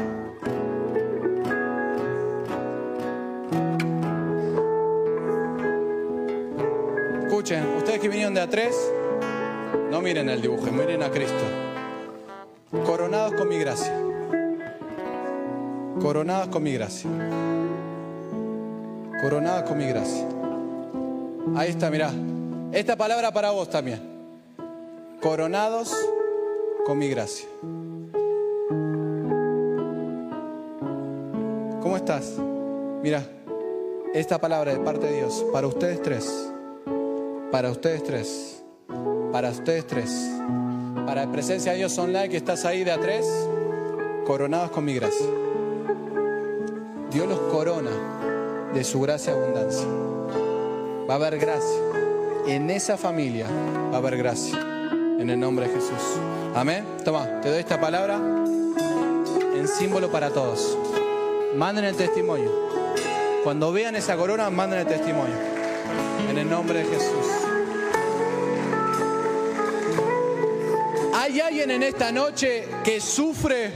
Escuchen, 7.24 7.78
ustedes 7.78 8.00
que 8.02 8.10
vinieron 8.10 8.34
de 8.34 8.42
a 8.42 8.50
tres, 8.50 8.76
no 9.90 10.02
miren 10.02 10.28
el 10.28 10.42
dibujo, 10.42 10.66
miren 10.70 11.02
a 11.02 11.10
Cristo. 11.10 11.46
Coronados 12.86 13.36
con 13.36 13.48
mi 13.48 13.58
gracia. 13.58 13.94
Coronados 16.02 16.50
con 16.50 16.64
mi 16.64 16.74
gracia. 16.74 17.10
Coronados 19.22 19.64
con 19.64 19.78
mi 19.78 19.88
gracia. 19.88 20.28
Ahí 21.56 21.70
está, 21.70 21.90
mirá. 21.90 22.12
Esta 22.74 22.98
palabra 22.98 23.32
para 23.32 23.52
vos 23.52 23.70
también. 23.70 24.02
Coronados 25.22 25.96
con 26.88 26.98
mi 26.98 27.10
gracia. 27.10 27.46
¿Cómo 31.82 31.98
estás? 31.98 32.34
Mira, 33.04 33.22
esta 34.14 34.40
palabra 34.40 34.72
de 34.72 34.80
parte 34.80 35.08
de 35.08 35.18
Dios, 35.18 35.46
para 35.52 35.68
ustedes 35.68 36.02
tres, 36.02 36.50
para 37.52 37.72
ustedes 37.72 38.04
tres, 38.04 38.64
para 39.34 39.50
ustedes 39.50 39.86
tres, 39.86 40.32
para 41.06 41.26
la 41.26 41.32
presencia 41.32 41.74
de 41.74 41.80
Dios 41.80 41.98
online 41.98 42.30
que 42.30 42.38
estás 42.38 42.64
ahí 42.64 42.86
de 42.86 42.94
a 42.94 43.02
tres, 43.02 43.28
coronados 44.26 44.72
con 44.72 44.86
mi 44.86 44.94
gracia. 44.94 45.28
Dios 47.12 47.28
los 47.28 47.40
corona 47.52 48.72
de 48.74 48.84
su 48.86 49.02
gracia 49.02 49.34
y 49.34 49.36
abundancia. 49.36 49.88
Va 51.10 51.16
a 51.16 51.18
haber 51.18 51.38
gracia. 51.38 51.82
En 52.48 52.70
esa 52.70 52.96
familia 52.96 53.46
va 53.92 53.96
a 53.96 53.98
haber 53.98 54.16
gracia. 54.16 54.58
En 55.20 55.30
el 55.30 55.38
nombre 55.38 55.68
de 55.68 55.74
Jesús. 55.74 56.47
Amén. 56.58 56.84
Toma, 57.06 57.40
te 57.42 57.50
doy 57.52 57.60
esta 57.60 57.80
palabra 57.80 58.16
en 58.16 59.68
símbolo 59.68 60.12
para 60.12 60.32
todos. 60.32 60.76
Manden 61.56 61.86
el 61.86 61.96
testimonio. 61.96 62.50
Cuando 63.44 63.72
vean 63.72 63.96
esa 63.96 64.18
corona, 64.18 64.50
manden 64.50 64.80
el 64.80 64.88
testimonio. 64.88 65.36
En 66.28 66.36
el 66.36 66.50
nombre 66.50 66.80
de 66.80 66.86
Jesús. 66.86 67.28
¿Hay 71.14 71.40
alguien 71.40 71.70
en 71.70 71.84
esta 71.84 72.12
noche 72.12 72.68
que 72.84 73.00
sufre 73.02 73.72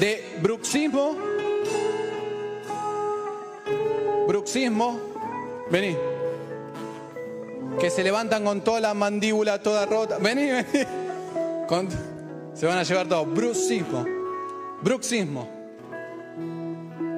de 0.00 0.38
bruxismo. 0.42 1.16
Bruxismo. 4.26 5.00
Vení. 5.70 5.96
Que 7.78 7.90
se 7.90 8.02
levantan 8.02 8.44
con 8.44 8.62
toda 8.62 8.80
la 8.80 8.94
mandíbula 8.94 9.62
toda 9.62 9.86
rota. 9.86 10.18
Vení, 10.18 10.50
vení. 10.50 10.98
Se 12.58 12.66
van 12.66 12.78
a 12.78 12.82
llevar 12.82 13.06
todo. 13.06 13.24
Bruxismo. 13.24 14.04
Bruxismo. 14.82 15.48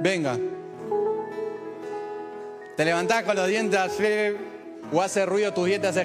Venga. 0.03 0.39
Te 2.77 2.85
levantás 2.85 3.25
con 3.25 3.37
los 3.37 3.49
dientes 3.49 3.81
así, 3.81 4.05
o 4.93 5.01
hace 5.01 5.25
ruido 5.25 5.53
tus 5.55 5.67
dientes, 5.67 5.97
hace. 5.97 6.05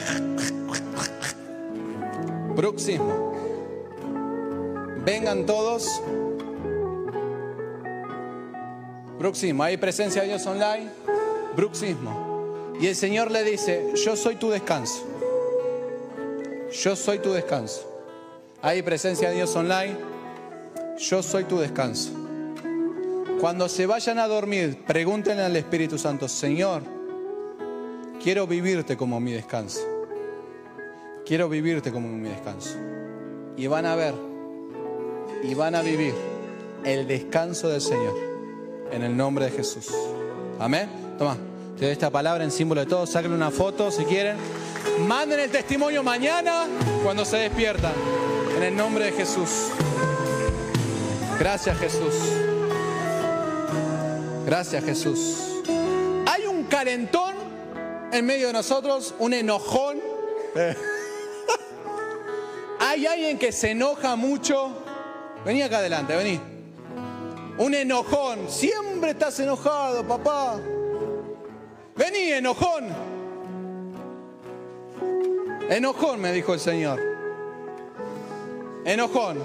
Bruxismo. 2.55 3.33
Vengan 5.03 5.45
todos. 5.45 6.01
Bruxismo. 9.19 9.63
Hay 9.63 9.75
presencia 9.75 10.21
de 10.21 10.29
Dios 10.29 10.45
online. 10.45 10.89
Bruxismo. 11.57 12.73
Y 12.79 12.87
el 12.87 12.95
Señor 12.95 13.31
le 13.31 13.43
dice, 13.43 13.91
yo 13.95 14.15
soy 14.15 14.35
tu 14.35 14.49
descanso. 14.49 15.05
Yo 16.71 16.95
soy 16.95 17.19
tu 17.19 17.33
descanso. 17.33 17.94
Hay 18.65 18.81
presencia 18.81 19.29
de 19.29 19.35
Dios 19.35 19.55
online. 19.55 19.95
Yo 20.97 21.21
soy 21.21 21.43
tu 21.43 21.59
descanso. 21.59 22.09
Cuando 23.39 23.69
se 23.69 23.85
vayan 23.85 24.17
a 24.17 24.27
dormir, 24.27 24.83
pregúntenle 24.87 25.43
al 25.43 25.55
Espíritu 25.55 25.99
Santo, 25.99 26.27
Señor, 26.27 26.81
quiero 28.23 28.47
vivirte 28.47 28.97
como 28.97 29.19
mi 29.19 29.33
descanso. 29.33 29.81
Quiero 31.27 31.47
vivirte 31.47 31.91
como 31.91 32.07
mi 32.07 32.27
descanso. 32.27 32.75
Y 33.55 33.67
van 33.67 33.85
a 33.85 33.95
ver 33.95 34.15
y 35.43 35.53
van 35.53 35.75
a 35.75 35.83
vivir 35.83 36.15
el 36.83 37.05
descanso 37.05 37.69
del 37.69 37.81
Señor 37.81 38.15
en 38.91 39.03
el 39.03 39.15
nombre 39.15 39.45
de 39.45 39.51
Jesús. 39.51 39.91
Amén. 40.57 40.89
Toma, 41.19 41.37
te 41.77 41.85
doy 41.85 41.91
esta 41.91 42.09
palabra 42.09 42.43
en 42.43 42.49
símbolo 42.49 42.81
de 42.81 42.87
todo. 42.87 43.05
Saquen 43.05 43.31
una 43.31 43.51
foto 43.51 43.91
si 43.91 44.05
quieren. 44.05 44.37
Manden 45.07 45.39
el 45.39 45.51
testimonio 45.51 46.01
mañana 46.01 46.65
cuando 47.03 47.25
se 47.25 47.37
despiertan. 47.37 48.24
En 48.65 48.71
el 48.71 48.77
nombre 48.77 49.05
de 49.05 49.11
Jesús. 49.11 49.69
Gracias 51.37 51.77
Jesús. 51.77 52.15
Gracias 54.43 54.83
Jesús. 54.83 55.61
Hay 56.25 56.47
un 56.47 56.63
calentón 56.63 57.35
en 58.11 58.25
medio 58.25 58.47
de 58.47 58.53
nosotros, 58.53 59.13
un 59.19 59.35
enojón. 59.35 60.01
Hay 62.79 63.05
alguien 63.05 63.37
que 63.37 63.51
se 63.51 63.69
enoja 63.69 64.15
mucho. 64.15 64.71
Vení 65.45 65.61
acá 65.61 65.77
adelante, 65.77 66.15
vení. 66.15 66.41
Un 67.59 67.75
enojón. 67.75 68.49
Siempre 68.49 69.11
estás 69.11 69.39
enojado, 69.39 70.07
papá. 70.07 70.59
Vení, 71.95 72.31
enojón. 72.31 72.85
Enojón, 75.69 76.19
me 76.19 76.31
dijo 76.31 76.55
el 76.55 76.59
Señor. 76.59 77.14
Enojón. 78.85 79.43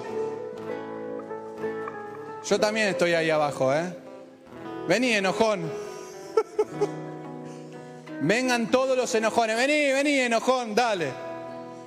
Yo 2.46 2.60
también 2.60 2.88
estoy 2.88 3.14
ahí 3.14 3.30
abajo, 3.30 3.74
¿eh? 3.74 3.92
Vení, 4.86 5.14
enojón. 5.14 5.62
Vengan 8.20 8.70
todos 8.70 8.96
los 8.96 9.12
enojones. 9.14 9.56
Vení, 9.56 9.92
vení, 9.92 10.20
enojón, 10.20 10.74
dale. 10.74 11.08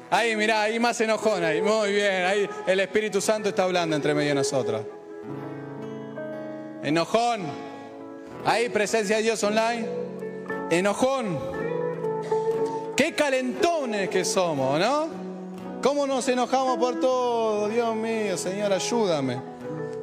Ahí, 0.10 0.36
mirá, 0.36 0.64
ahí 0.64 0.80
más 0.80 1.00
enojón 1.02 1.44
ahí. 1.44 1.62
Muy 1.62 1.92
bien, 1.92 2.26
ahí 2.26 2.50
el 2.66 2.80
Espíritu 2.80 3.22
Santo 3.22 3.50
está 3.50 3.64
hablando 3.64 3.96
entre 3.96 4.16
medio 4.16 4.30
de 4.30 4.36
nosotros. 4.36 4.82
Enojón. 6.84 7.42
Ahí, 8.46 8.70
presencia 8.70 9.18
de 9.18 9.24
Dios 9.24 9.44
online. 9.44 9.88
Enojón. 10.72 11.40
Qué 12.96 13.14
calentones 13.14 14.10
que 14.10 14.26
somos, 14.26 14.80
¿no? 14.80 15.23
¿Cómo 15.84 16.08
nos 16.08 16.26
enojamos 16.30 16.78
por 16.78 17.02
todo? 17.02 17.68
Dios 17.68 17.94
mío, 17.94 18.38
Señor, 18.38 18.72
ayúdame. 18.72 19.42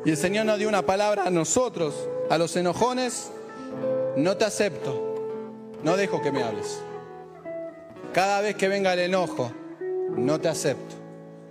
Y 0.04 0.10
el 0.10 0.16
Señor 0.18 0.44
nos 0.44 0.58
dio 0.58 0.68
una 0.68 0.82
palabra 0.82 1.24
a 1.24 1.30
nosotros, 1.30 1.94
a 2.28 2.36
los 2.36 2.54
enojones. 2.54 3.30
No 4.14 4.36
te 4.36 4.44
acepto. 4.44 5.06
No 5.82 5.96
dejo 5.96 6.20
que 6.20 6.32
me 6.32 6.42
hables. 6.42 6.82
Cada 8.12 8.42
vez 8.42 8.56
que 8.56 8.68
venga 8.68 8.92
el 8.92 8.98
enojo, 8.98 9.50
no 10.10 10.38
te 10.38 10.48
acepto. 10.48 10.96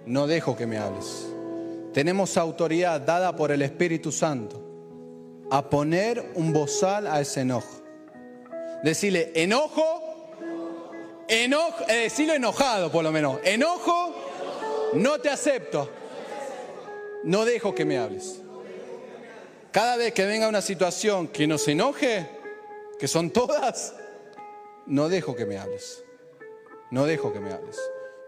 No 0.05 0.27
dejo 0.27 0.55
que 0.55 0.67
me 0.67 0.77
hables. 0.77 1.27
Tenemos 1.91 2.38
autoridad 2.38 3.01
dada 3.01 3.36
por 3.36 3.51
el 3.51 3.63
Espíritu 3.63 4.11
Santo 4.11 4.63
a 5.49 5.67
poner 5.71 6.34
un 6.36 6.53
bozal 6.53 7.07
a 7.07 7.19
ese 7.19 7.41
enojo. 7.41 7.82
Decirle, 8.84 9.32
enojo, 9.34 9.84
enojo, 11.27 11.84
eh, 11.88 12.03
decirlo 12.03 12.36
enojado 12.36 12.91
por 12.91 13.03
lo 13.03 13.11
menos. 13.11 13.39
Enojo, 13.43 14.18
no 14.94 15.20
te 15.20 15.30
acepto. 15.30 15.90
No 17.24 17.46
dejo 17.46 17.76
que 17.76 17.86
me 17.86 17.98
hables. 17.98 18.42
Cada 19.72 19.98
vez 19.98 20.14
que 20.14 20.26
venga 20.26 20.48
una 20.48 20.62
situación 20.62 21.28
que 21.28 21.46
nos 21.46 21.68
enoje, 21.68 22.28
que 22.98 23.08
son 23.08 23.30
todas, 23.30 23.94
no 24.88 25.10
dejo 25.10 25.36
que 25.36 25.46
me 25.46 25.58
hables. 25.58 26.04
No 26.92 27.06
dejo 27.06 27.32
que 27.32 27.40
me 27.40 27.52
hables. 27.52 27.78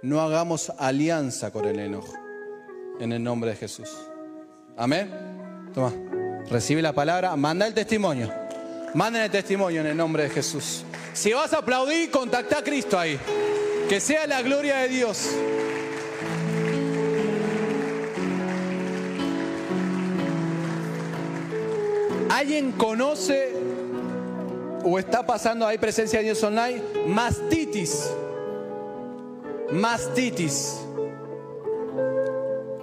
No 0.03 0.21
hagamos 0.21 0.71
alianza 0.77 1.51
con 1.51 1.65
el 1.65 1.79
enojo. 1.79 2.13
En 2.99 3.11
el 3.11 3.23
nombre 3.23 3.51
de 3.51 3.57
Jesús. 3.57 3.89
Amén. 4.77 5.09
Toma. 5.73 5.93
Recibe 6.49 6.81
la 6.81 6.93
palabra. 6.93 7.35
Manda 7.35 7.65
el 7.65 7.73
testimonio. 7.73 8.31
Manden 8.93 9.23
el 9.23 9.31
testimonio 9.31 9.81
en 9.81 9.87
el 9.87 9.97
nombre 9.97 10.23
de 10.23 10.29
Jesús. 10.29 10.83
Si 11.13 11.33
vas 11.33 11.53
a 11.53 11.59
aplaudir, 11.59 12.11
contacta 12.11 12.59
a 12.59 12.63
Cristo 12.63 12.99
ahí. 12.99 13.19
Que 13.89 13.99
sea 13.99 14.27
la 14.27 14.41
gloria 14.41 14.77
de 14.77 14.89
Dios. 14.89 15.29
¿Alguien 22.31 22.71
conoce 22.71 23.51
o 24.85 24.97
está 24.97 25.25
pasando 25.25 25.67
ahí 25.67 25.77
presencia 25.77 26.19
de 26.19 26.25
Dios 26.25 26.41
online? 26.41 26.81
Mastitis. 27.05 28.09
Mastitis. 29.73 30.79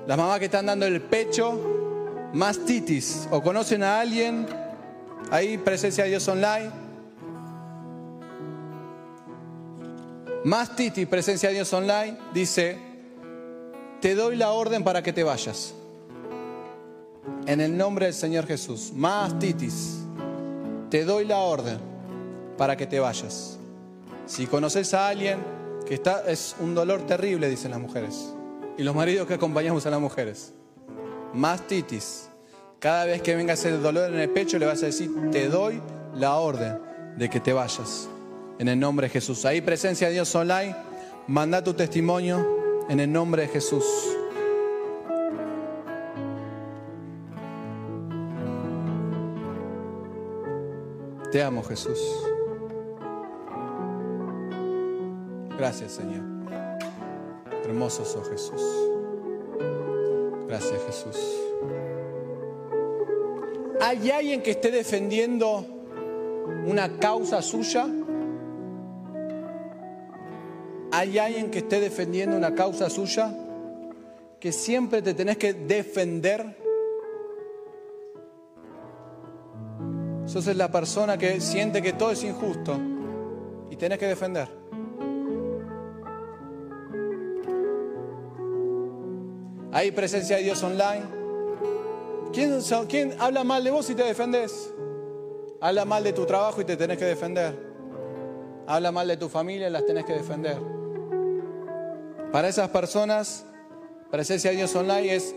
Las 0.07 0.19
mamás 0.19 0.39
que 0.39 0.45
están 0.45 0.67
dando 0.67 0.85
el 0.85 1.01
pecho, 1.01 2.31
mastitis. 2.35 3.27
¿O 3.31 3.43
conocen 3.43 3.83
a 3.85 4.01
alguien 4.01 4.47
ahí 5.31 5.57
presencia 5.57 6.05
de 6.05 6.11
Dios 6.11 6.29
online? 6.29 6.71
Mastitis, 10.45 11.07
presencia 11.09 11.49
de 11.49 11.55
Dios 11.55 11.73
online, 11.73 12.19
dice, 12.35 12.77
te 14.03 14.15
doy 14.15 14.37
la 14.37 14.51
orden 14.51 14.85
para 14.85 15.03
que 15.03 15.15
te 15.15 15.25
vayas. 15.25 15.75
En 17.49 17.63
el 17.63 17.79
nombre 17.79 18.05
del 18.05 18.15
Señor 18.15 18.47
Jesús. 18.47 18.93
Mastitis, 18.95 20.01
te 20.91 21.03
doy 21.07 21.25
la 21.25 21.39
orden 21.39 21.79
para 22.59 22.77
que 22.77 22.87
te 22.87 23.01
vayas. 23.01 23.57
Si 24.27 24.47
conoces 24.47 24.93
a 24.93 25.09
alguien 25.09 25.39
que 25.87 25.95
está, 25.95 26.25
es 26.29 26.55
un 26.61 26.75
dolor 26.75 27.07
terrible, 27.07 27.49
dicen 27.49 27.71
las 27.71 27.81
mujeres. 27.81 28.35
Y 28.77 28.83
los 28.83 28.95
maridos 28.95 29.27
que 29.27 29.33
acompañamos 29.33 29.87
a 29.87 29.91
las 29.91 29.99
mujeres. 29.99 30.53
Mastitis. 31.33 32.29
Cada 32.81 33.07
vez 33.07 33.23
que 33.23 33.35
venga 33.35 33.55
ese 33.55 33.71
dolor 33.71 34.13
en 34.13 34.21
el 34.21 34.29
pecho, 34.29 34.59
le 34.59 34.67
vas 34.67 34.83
a 34.83 34.87
decir, 34.87 35.11
te 35.33 35.49
doy 35.49 35.81
la 36.17 36.35
orden 36.35 36.79
de 37.17 37.31
que 37.31 37.41
te 37.41 37.55
vayas. 37.55 38.11
En 38.59 38.69
el 38.69 38.79
nombre 38.79 39.07
de 39.07 39.11
Jesús. 39.11 39.47
Ahí 39.47 39.63
presencia 39.63 40.09
de 40.09 40.13
Dios 40.13 40.35
online. 40.35 40.77
Manda 41.29 41.65
tu 41.65 41.73
testimonio 41.73 42.85
en 42.91 43.01
el 43.01 43.11
nombre 43.11 43.41
de 43.41 43.49
Jesús. 43.49 43.87
Te 51.31 51.43
amo, 51.43 51.63
Jesús. 51.63 51.99
Gracias, 55.59 55.93
Señor. 55.93 56.23
Hermoso 57.65 58.05
sos, 58.05 58.27
Jesús. 58.31 58.63
Gracias, 60.47 60.81
Jesús. 60.87 61.17
¿Hay 63.83 64.11
alguien 64.11 64.43
que 64.43 64.53
esté 64.53 64.71
defendiendo 64.71 65.67
una 66.67 66.99
causa 66.99 67.43
suya? 67.43 67.87
¿Hay 70.91 71.19
alguien 71.19 71.51
que 71.51 71.59
esté 71.59 71.81
defendiendo 71.81 72.37
una 72.39 72.55
causa 72.55 72.89
suya? 72.89 73.35
Que 74.41 74.51
siempre 74.51 75.03
te 75.03 75.13
tenés 75.13 75.37
que 75.37 75.53
defender. 75.53 76.57
Sos 80.29 80.45
la 80.55 80.71
persona 80.71 81.17
que 81.17 81.41
siente 81.41 81.81
que 81.81 81.95
todo 81.95 82.11
es 82.11 82.23
injusto 82.23 82.79
y 83.71 83.77
tenés 83.77 83.99
que 83.99 84.07
defender. 84.07 84.47
Hay 89.73 89.91
presencia 89.91 90.37
de 90.37 90.43
Dios 90.43 90.63
online. 90.63 91.07
¿Quién, 92.31 92.61
¿Quién 92.89 93.15
habla 93.19 93.43
mal 93.43 93.65
de 93.65 93.71
vos 93.71 93.89
y 93.89 93.95
te 93.95 94.05
defendés? 94.05 94.71
Habla 95.63 95.87
mal 95.87 96.05
de 96.05 96.13
tu 96.13 96.27
trabajo 96.27 96.61
y 96.61 96.65
te 96.65 96.77
tenés 96.77 96.99
que 96.99 97.07
defender. 97.07 97.59
Habla 98.67 98.93
mal 98.93 99.09
de 99.09 99.17
tu 99.17 99.31
familia 99.31 99.69
y 99.69 99.71
las 99.71 99.87
tenés 99.87 100.05
que 100.05 100.13
defender. 100.13 100.59
Para 102.31 102.49
esas 102.49 102.69
personas, 102.69 103.47
presencia 104.11 104.51
de 104.51 104.59
Dios 104.59 104.77
online 104.77 105.15
es, 105.15 105.35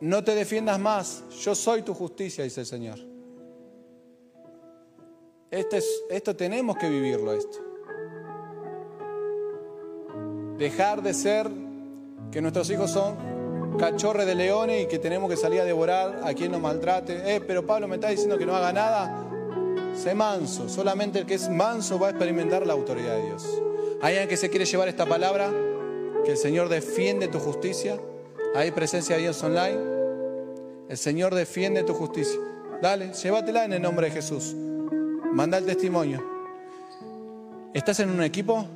no 0.00 0.24
te 0.24 0.34
defiendas 0.34 0.80
más, 0.80 1.22
yo 1.42 1.54
soy 1.54 1.82
tu 1.82 1.94
justicia, 1.94 2.42
dice 2.42 2.62
el 2.62 2.66
Señor. 2.66 3.09
Este 5.50 5.78
es, 5.78 6.04
esto 6.10 6.36
tenemos 6.36 6.76
que 6.76 6.88
vivirlo, 6.88 7.32
esto. 7.32 7.58
Dejar 10.58 11.02
de 11.02 11.12
ser 11.12 11.48
que 12.30 12.40
nuestros 12.40 12.70
hijos 12.70 12.92
son 12.92 13.76
cachorres 13.78 14.26
de 14.26 14.36
leones 14.36 14.84
y 14.84 14.86
que 14.86 15.00
tenemos 15.00 15.28
que 15.28 15.36
salir 15.36 15.60
a 15.60 15.64
devorar 15.64 16.20
a 16.22 16.34
quien 16.34 16.52
nos 16.52 16.60
maltrate. 16.60 17.34
Eh, 17.34 17.40
pero 17.40 17.66
Pablo 17.66 17.88
me 17.88 17.96
está 17.96 18.10
diciendo 18.10 18.38
que 18.38 18.46
no 18.46 18.54
haga 18.54 18.72
nada. 18.72 19.26
Sé 19.96 20.14
manso. 20.14 20.68
Solamente 20.68 21.18
el 21.18 21.26
que 21.26 21.34
es 21.34 21.48
manso 21.48 21.98
va 21.98 22.08
a 22.08 22.10
experimentar 22.10 22.64
la 22.64 22.74
autoridad 22.74 23.16
de 23.16 23.26
Dios. 23.26 23.44
¿Hay 24.02 24.14
alguien 24.14 24.28
que 24.28 24.36
se 24.36 24.50
quiere 24.50 24.66
llevar 24.66 24.86
esta 24.86 25.06
palabra? 25.06 25.50
Que 26.24 26.32
el 26.32 26.36
Señor 26.36 26.68
defiende 26.68 27.26
tu 27.26 27.40
justicia. 27.40 27.98
Hay 28.54 28.70
presencia 28.70 29.16
de 29.16 29.22
Dios 29.22 29.42
online. 29.42 29.78
El 30.88 30.96
Señor 30.96 31.34
defiende 31.34 31.82
tu 31.82 31.94
justicia. 31.94 32.38
Dale, 32.80 33.12
llévatela 33.12 33.64
en 33.64 33.72
el 33.72 33.82
nombre 33.82 34.06
de 34.06 34.12
Jesús. 34.12 34.54
Manda 35.32 35.58
el 35.58 35.64
testimonio. 35.64 36.20
¿Estás 37.72 38.00
en 38.00 38.10
un 38.10 38.20
equipo? 38.20 38.66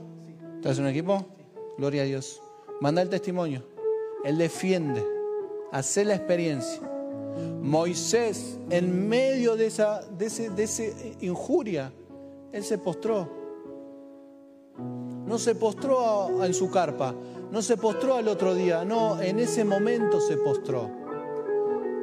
¿Estás 0.56 0.78
en 0.78 0.84
un 0.84 0.90
equipo? 0.90 1.26
Gloria 1.76 2.02
a 2.02 2.04
Dios. 2.04 2.40
Manda 2.80 3.02
el 3.02 3.08
testimonio. 3.08 3.64
Él 4.24 4.38
defiende. 4.38 5.04
Hace 5.72 6.04
la 6.04 6.14
experiencia. 6.14 6.80
Moisés, 7.60 8.60
en 8.70 9.08
medio 9.08 9.56
de 9.56 9.66
esa, 9.66 10.02
de 10.02 10.26
ese, 10.26 11.16
injuria, 11.22 11.92
él 12.52 12.62
se 12.62 12.78
postró. 12.78 13.28
No 15.26 15.38
se 15.38 15.56
postró 15.56 16.44
en 16.44 16.54
su 16.54 16.70
carpa, 16.70 17.14
no 17.50 17.62
se 17.62 17.76
postró 17.76 18.14
al 18.14 18.28
otro 18.28 18.54
día, 18.54 18.84
no, 18.84 19.20
en 19.20 19.40
ese 19.40 19.64
momento 19.64 20.20
se 20.20 20.36
postró. 20.36 20.88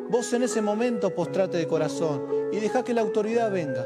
Vos 0.09 0.33
en 0.33 0.43
ese 0.43 0.61
momento 0.61 1.15
postrate 1.15 1.57
de 1.57 1.67
corazón 1.67 2.25
y 2.51 2.57
deja 2.57 2.83
que 2.83 2.93
la 2.93 3.01
autoridad 3.01 3.49
venga. 3.49 3.85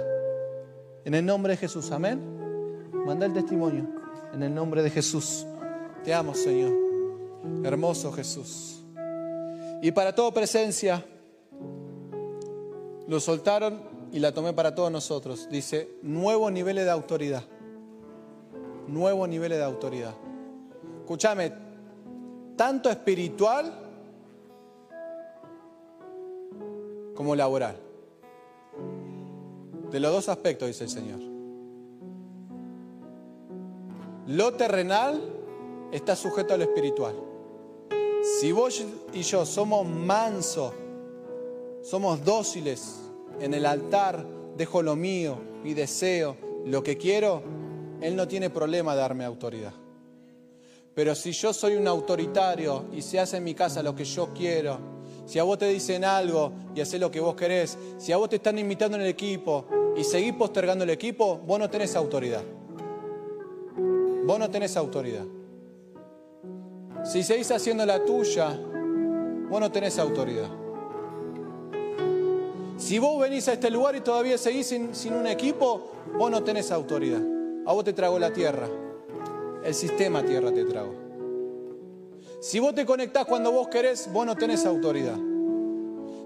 En 1.05 1.13
el 1.13 1.23
nombre 1.23 1.53
de 1.53 1.57
Jesús, 1.57 1.91
amén. 1.91 2.19
Manda 3.05 3.27
el 3.27 3.33
testimonio. 3.33 3.87
En 4.33 4.41
el 4.41 4.53
nombre 4.53 4.81
de 4.81 4.89
Jesús. 4.89 5.45
Te 6.03 6.11
amo, 6.11 6.33
Señor. 6.33 6.73
Hermoso 7.63 8.11
Jesús. 8.11 8.83
Y 9.83 9.91
para 9.91 10.15
toda 10.15 10.31
presencia, 10.31 11.05
lo 13.07 13.19
soltaron 13.19 13.81
y 14.11 14.17
la 14.17 14.33
tomé 14.33 14.51
para 14.53 14.73
todos 14.73 14.91
nosotros. 14.91 15.47
Dice, 15.47 15.91
nuevos 16.01 16.51
niveles 16.51 16.85
de 16.85 16.91
autoridad. 16.91 17.43
Nuevos 18.87 19.29
niveles 19.29 19.59
de 19.59 19.63
autoridad. 19.63 20.15
Escúchame, 21.01 21.53
tanto 22.55 22.89
espiritual 22.89 23.71
como 27.13 27.35
laboral. 27.35 27.84
De 29.91 29.99
los 29.99 30.11
dos 30.11 30.29
aspectos, 30.29 30.67
dice 30.67 30.85
el 30.85 30.89
Señor. 30.89 31.19
Lo 34.27 34.53
terrenal 34.53 35.21
está 35.91 36.15
sujeto 36.15 36.53
a 36.53 36.57
lo 36.57 36.63
espiritual. 36.63 37.15
Si 38.39 38.51
vos 38.51 38.83
y 39.13 39.21
yo 39.21 39.45
somos 39.45 39.87
mansos, 39.87 40.73
somos 41.83 42.23
dóciles 42.25 43.01
en 43.39 43.53
el 43.53 43.65
altar, 43.65 44.25
dejo 44.57 44.81
lo 44.81 44.95
mío, 44.95 45.37
mi 45.63 45.73
deseo, 45.73 46.35
lo 46.65 46.81
que 46.81 46.97
quiero, 46.97 47.43
Él 48.01 48.15
no 48.15 48.27
tiene 48.27 48.49
problema 48.49 48.95
de 48.95 49.01
darme 49.01 49.25
autoridad. 49.25 49.73
Pero 50.95 51.13
si 51.13 51.31
yo 51.33 51.53
soy 51.53 51.75
un 51.75 51.87
autoritario 51.87 52.85
y 52.91 53.01
se 53.01 53.19
hace 53.19 53.37
en 53.37 53.43
mi 53.43 53.53
casa 53.53 53.83
lo 53.83 53.95
que 53.95 54.05
yo 54.05 54.33
quiero, 54.33 54.79
si 55.25 55.39
a 55.39 55.43
vos 55.43 55.57
te 55.57 55.67
dicen 55.67 56.03
algo 56.03 56.51
y 56.75 56.81
haces 56.81 56.99
lo 56.99 57.09
que 57.09 57.19
vos 57.19 57.35
querés, 57.35 57.77
si 57.97 58.11
a 58.11 58.17
vos 58.17 58.29
te 58.29 58.37
están 58.37 58.59
invitando 58.59 58.95
en 58.97 59.03
el 59.03 59.09
equipo 59.09 59.65
y 59.95 60.03
seguís 60.03 60.33
postergando 60.33 60.83
el 60.83 60.89
equipo, 60.91 61.37
vos 61.45 61.59
no 61.59 61.69
tenés 61.69 61.95
autoridad. 61.95 62.43
Vos 64.25 64.39
no 64.39 64.49
tenés 64.49 64.75
autoridad. 64.77 65.25
Si 67.03 67.23
seguís 67.23 67.51
haciendo 67.51 67.85
la 67.85 68.03
tuya, 68.03 68.49
vos 69.49 69.59
no 69.59 69.71
tenés 69.71 69.99
autoridad. 69.99 70.49
Si 72.77 72.99
vos 72.99 73.19
venís 73.19 73.47
a 73.47 73.53
este 73.53 73.69
lugar 73.69 73.95
y 73.95 74.01
todavía 74.01 74.37
seguís 74.37 74.67
sin, 74.67 75.13
un 75.13 75.27
equipo, 75.27 75.91
vos 76.17 76.29
no 76.29 76.43
tenés 76.43 76.71
autoridad. 76.71 77.21
A 77.65 77.73
vos 77.73 77.83
te 77.83 77.93
trago 77.93 78.19
la 78.19 78.33
tierra. 78.33 78.67
El 79.63 79.73
sistema 79.73 80.23
tierra 80.23 80.51
te 80.51 80.65
trago. 80.65 81.04
Si 82.45 82.59
vos 82.59 82.75
te 82.75 82.85
conectás 82.85 83.25
cuando 83.25 83.51
vos 83.51 83.69
querés, 83.69 84.07
vos 84.13 84.23
no 84.23 84.35
tenés 84.35 84.67
autoridad. 84.67 85.17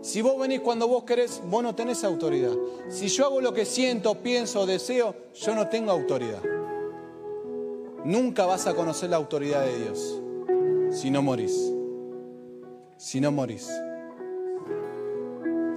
Si 0.01 0.21
vos 0.21 0.37
venís 0.37 0.59
cuando 0.59 0.85
vos 0.85 1.05
querés, 1.05 1.41
vos 1.45 1.63
no 1.63 1.73
tenés 1.73 2.03
autoridad. 2.03 2.51
Si 2.89 3.07
yo 3.07 3.25
hago 3.25 3.39
lo 3.39 3.53
que 3.53 3.63
siento, 3.63 4.15
pienso, 4.15 4.65
deseo, 4.65 5.15
yo 5.33 5.55
no 5.55 5.69
tengo 5.69 5.91
autoridad. 5.91 6.41
Nunca 8.03 8.45
vas 8.45 8.67
a 8.67 8.75
conocer 8.75 9.11
la 9.11 9.15
autoridad 9.15 9.63
de 9.63 9.79
Dios 9.79 10.21
si 10.91 11.09
no 11.09 11.21
morís. 11.21 11.71
Si 12.97 13.21
no 13.21 13.31
morís. 13.31 13.69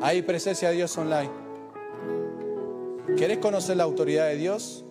Hay 0.01 0.23
presencia 0.23 0.71
de 0.71 0.75
Dios 0.75 0.99
online. 0.99 1.31
¿Querés 3.17 3.39
conocer 3.39 3.77
la 3.77 3.85
autoridad 3.85 4.27
de 4.27 4.39
Dios? 4.39 4.85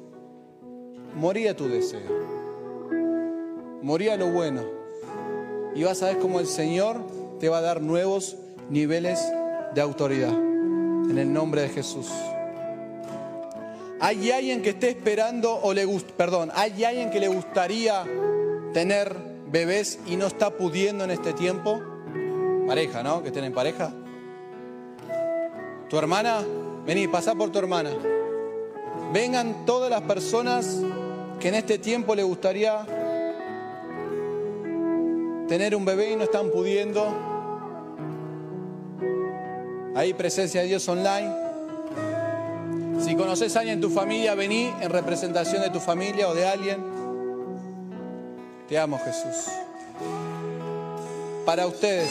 Morí 1.14 1.50
a 1.50 1.58
tu 1.58 1.68
deseo. 1.68 2.00
Morí 3.82 4.08
a 4.08 4.16
lo 4.16 4.32
bueno. 4.32 4.81
Y 5.76 5.84
vas 5.84 6.02
a 6.04 6.08
ver 6.08 6.20
cómo 6.20 6.40
el 6.40 6.48
Señor 6.48 6.98
te 7.40 7.50
va 7.50 7.60
a 7.60 7.62
dar 7.62 7.82
nuevos 7.82 8.36
niveles 8.70 9.20
de 9.74 9.82
autoridad. 9.82 10.34
En 10.34 11.18
el 11.18 11.32
nombre 11.32 11.62
de 11.62 11.70
Jesús. 11.70 12.08
¿Hay 14.00 14.32
alguien 14.32 14.62
que 14.62 14.72
esté 14.72 14.90
esperando 14.90 15.54
o 15.54 15.74
le 15.74 15.86
gusta, 15.86 16.14
perdón, 16.18 16.52
hay 16.56 16.84
alguien 16.84 17.12
que 17.12 17.20
le 17.20 17.28
gustaría 17.28 18.04
tener 18.74 19.16
bebés 19.48 20.00
y 20.08 20.16
no 20.16 20.26
está 20.26 20.50
pudiendo 20.50 21.04
en 21.04 21.12
este 21.12 21.34
tiempo? 21.34 21.82
Pareja, 22.68 23.04
¿no? 23.04 23.22
Que 23.22 23.28
estén 23.28 23.44
en 23.44 23.54
pareja. 23.54 23.94
Tu 25.88 25.98
hermana, 25.98 26.40
vení, 26.86 27.08
pasa 27.08 27.36
por 27.36 27.52
tu 27.52 27.60
hermana. 27.60 27.92
Vengan 29.14 29.66
todas 29.66 29.90
las 29.90 30.02
personas 30.02 30.80
que 31.40 31.50
en 31.50 31.56
este 31.56 31.78
tiempo 31.78 32.16
le 32.16 32.24
gustaría 32.24 32.86
tener 35.52 35.76
un 35.76 35.84
bebé 35.84 36.14
y 36.14 36.16
no 36.16 36.24
están 36.24 36.50
pudiendo. 36.50 37.14
Hay 39.94 40.14
presencia 40.14 40.62
de 40.62 40.68
Dios 40.68 40.88
online. 40.88 41.30
Si 43.02 43.18
conoces 43.18 43.54
a 43.58 43.60
alguien 43.60 43.76
en 43.76 43.82
tu 43.82 43.90
familia, 43.90 44.34
vení 44.34 44.74
en 44.80 44.90
representación 44.90 45.62
de 45.62 45.70
tu 45.70 45.82
familia 45.82 46.30
o 46.30 46.34
de 46.34 46.48
alguien. 46.48 46.82
Te 48.70 48.80
amo, 48.80 48.98
Jesús. 49.04 49.52
Para 51.46 51.68
ustedes. 51.68 52.10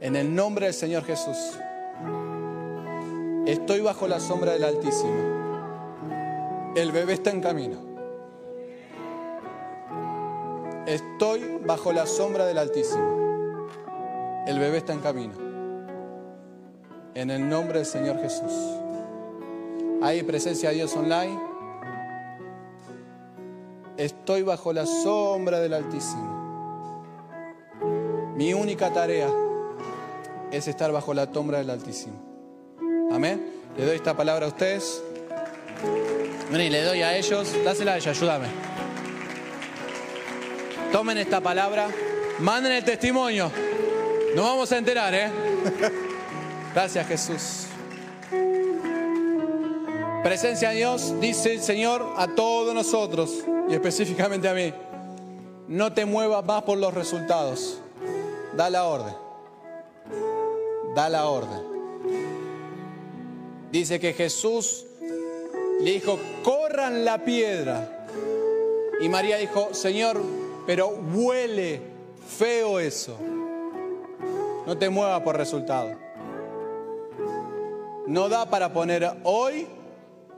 En 0.00 0.14
el 0.14 0.32
nombre 0.32 0.66
del 0.66 0.74
Señor 0.74 1.02
Jesús, 1.02 1.36
estoy 3.44 3.80
bajo 3.80 4.06
la 4.06 4.20
sombra 4.20 4.52
del 4.52 4.62
Altísimo. 4.62 5.96
El 6.76 6.92
bebé 6.92 7.14
está 7.14 7.30
en 7.30 7.40
camino. 7.40 7.87
Estoy 10.88 11.60
bajo 11.66 11.92
la 11.92 12.06
sombra 12.06 12.46
del 12.46 12.56
Altísimo. 12.56 13.68
El 14.46 14.58
bebé 14.58 14.78
está 14.78 14.94
en 14.94 15.00
camino. 15.00 15.34
En 17.14 17.30
el 17.30 17.46
nombre 17.46 17.80
del 17.80 17.86
Señor 17.86 18.18
Jesús. 18.22 18.50
Hay 20.00 20.22
presencia 20.22 20.70
de 20.70 20.76
Dios 20.76 20.96
online. 20.96 21.38
Estoy 23.98 24.40
bajo 24.40 24.72
la 24.72 24.86
sombra 24.86 25.60
del 25.60 25.74
Altísimo. 25.74 27.04
Mi 28.34 28.54
única 28.54 28.90
tarea 28.90 29.28
es 30.50 30.68
estar 30.68 30.90
bajo 30.90 31.12
la 31.12 31.30
sombra 31.30 31.58
del 31.58 31.68
Altísimo. 31.68 32.14
Amén. 33.12 33.46
Le 33.76 33.84
doy 33.84 33.96
esta 33.96 34.16
palabra 34.16 34.46
a 34.46 34.48
ustedes. 34.48 35.02
Vení, 36.50 36.70
le 36.70 36.82
doy 36.82 37.02
a 37.02 37.14
ellos. 37.14 37.54
Dásela 37.62 37.92
a 37.92 37.96
ellos, 37.98 38.06
ayúdame. 38.06 38.87
Tomen 40.92 41.18
esta 41.18 41.40
palabra. 41.40 41.88
Manden 42.38 42.72
el 42.72 42.84
testimonio. 42.84 43.50
Nos 44.34 44.44
vamos 44.44 44.72
a 44.72 44.78
enterar, 44.78 45.14
¿eh? 45.14 45.30
Gracias, 46.74 47.06
Jesús. 47.06 47.66
Presencia 50.22 50.70
de 50.70 50.76
Dios, 50.76 51.20
dice 51.20 51.54
el 51.54 51.62
Señor 51.62 52.14
a 52.16 52.28
todos 52.28 52.74
nosotros 52.74 53.44
y 53.68 53.74
específicamente 53.74 54.48
a 54.48 54.54
mí. 54.54 54.72
No 55.68 55.92
te 55.92 56.04
muevas 56.04 56.44
más 56.44 56.62
por 56.62 56.78
los 56.78 56.94
resultados. 56.94 57.80
Da 58.56 58.70
la 58.70 58.84
orden. 58.84 59.14
Da 60.94 61.08
la 61.08 61.26
orden. 61.26 61.62
Dice 63.70 64.00
que 64.00 64.14
Jesús 64.14 64.86
le 65.80 65.92
dijo, 65.92 66.18
corran 66.42 67.04
la 67.04 67.24
piedra. 67.24 68.06
Y 69.00 69.08
María 69.08 69.36
dijo, 69.36 69.74
Señor, 69.74 70.20
pero 70.68 70.88
huele 70.88 71.80
feo 72.26 72.78
eso. 72.78 73.16
No 74.66 74.76
te 74.76 74.90
muevas 74.90 75.22
por 75.22 75.34
resultado. 75.34 75.92
No 78.06 78.28
da 78.28 78.50
para 78.50 78.70
poner 78.70 79.10
hoy 79.24 79.66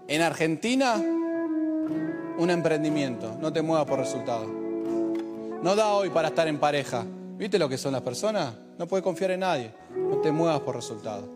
en 0.07 0.23
Argentina 0.23 0.95
un 0.95 2.49
emprendimiento. 2.49 3.37
No 3.41 3.53
te 3.53 3.61
muevas 3.61 3.89
por 3.89 3.99
resultado. 3.99 4.47
No 4.47 5.75
da 5.75 5.95
hoy 5.95 6.11
para 6.11 6.29
estar 6.29 6.47
en 6.47 6.61
pareja. 6.61 7.05
¿Viste 7.37 7.59
lo 7.59 7.69
que 7.69 7.77
son 7.77 7.91
las 7.91 8.03
personas? 8.03 8.55
No 8.79 8.87
puedes 8.87 9.03
confiar 9.03 9.33
en 9.33 9.41
nadie. 9.41 9.75
No 9.97 10.19
te 10.19 10.31
muevas 10.31 10.61
por 10.61 10.77
resultado. 10.77 11.29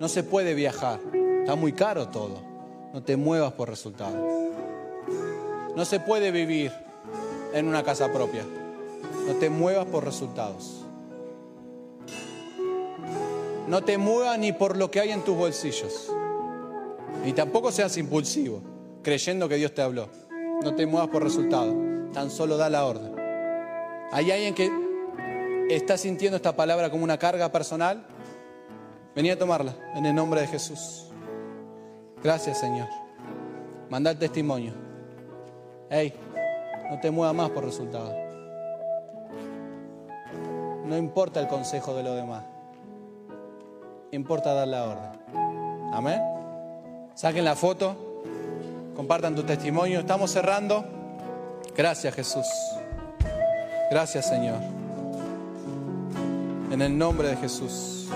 No 0.00 0.08
se 0.08 0.22
puede 0.22 0.54
viajar. 0.54 1.00
Está 1.40 1.54
muy 1.54 1.74
caro 1.74 2.08
todo. 2.08 2.40
No 2.94 3.02
te 3.02 3.18
muevas 3.18 3.52
por 3.52 3.68
resultado. 3.68 4.16
No 5.76 5.84
se 5.84 6.00
puede 6.00 6.30
vivir 6.30 6.85
en 7.56 7.68
una 7.68 7.82
casa 7.82 8.12
propia. 8.12 8.44
No 9.26 9.34
te 9.34 9.48
muevas 9.48 9.86
por 9.86 10.04
resultados. 10.04 10.84
No 13.66 13.82
te 13.82 13.96
muevas 13.96 14.38
ni 14.38 14.52
por 14.52 14.76
lo 14.76 14.90
que 14.90 15.00
hay 15.00 15.10
en 15.10 15.22
tus 15.22 15.36
bolsillos. 15.36 16.12
Y 17.24 17.32
tampoco 17.32 17.72
seas 17.72 17.96
impulsivo, 17.96 18.60
creyendo 19.02 19.48
que 19.48 19.56
Dios 19.56 19.74
te 19.74 19.80
habló. 19.82 20.08
No 20.62 20.74
te 20.74 20.86
muevas 20.86 21.08
por 21.08 21.22
resultados. 21.22 21.74
Tan 22.12 22.30
solo 22.30 22.58
da 22.58 22.68
la 22.68 22.84
orden. 22.84 23.14
¿Hay 24.12 24.30
alguien 24.30 24.54
que 24.54 24.70
está 25.70 25.96
sintiendo 25.96 26.36
esta 26.36 26.54
palabra 26.54 26.90
como 26.90 27.04
una 27.04 27.18
carga 27.18 27.50
personal? 27.50 28.06
Vení 29.14 29.30
a 29.30 29.38
tomarla 29.38 29.74
en 29.94 30.04
el 30.04 30.14
nombre 30.14 30.42
de 30.42 30.46
Jesús. 30.46 31.10
Gracias, 32.22 32.60
Señor. 32.60 32.88
Manda 33.88 34.10
el 34.10 34.18
testimonio. 34.18 34.74
Hey, 35.88 36.12
no 36.90 37.00
te 37.00 37.10
muevas 37.10 37.34
más 37.34 37.50
por 37.50 37.64
resultado. 37.64 38.14
No 40.84 40.96
importa 40.96 41.40
el 41.40 41.48
consejo 41.48 41.94
de 41.94 42.02
los 42.02 42.14
demás. 42.14 42.44
Importa 44.12 44.54
dar 44.54 44.68
la 44.68 44.84
orden. 44.84 45.92
Amén. 45.92 46.20
Saquen 47.14 47.44
la 47.44 47.56
foto. 47.56 48.22
Compartan 48.94 49.34
tu 49.34 49.42
testimonio. 49.42 49.98
Estamos 50.00 50.30
cerrando. 50.30 50.84
Gracias, 51.76 52.14
Jesús. 52.14 52.46
Gracias, 53.90 54.28
Señor. 54.28 54.60
En 56.70 56.80
el 56.82 56.96
nombre 56.96 57.28
de 57.28 57.36
Jesús. 57.36 58.08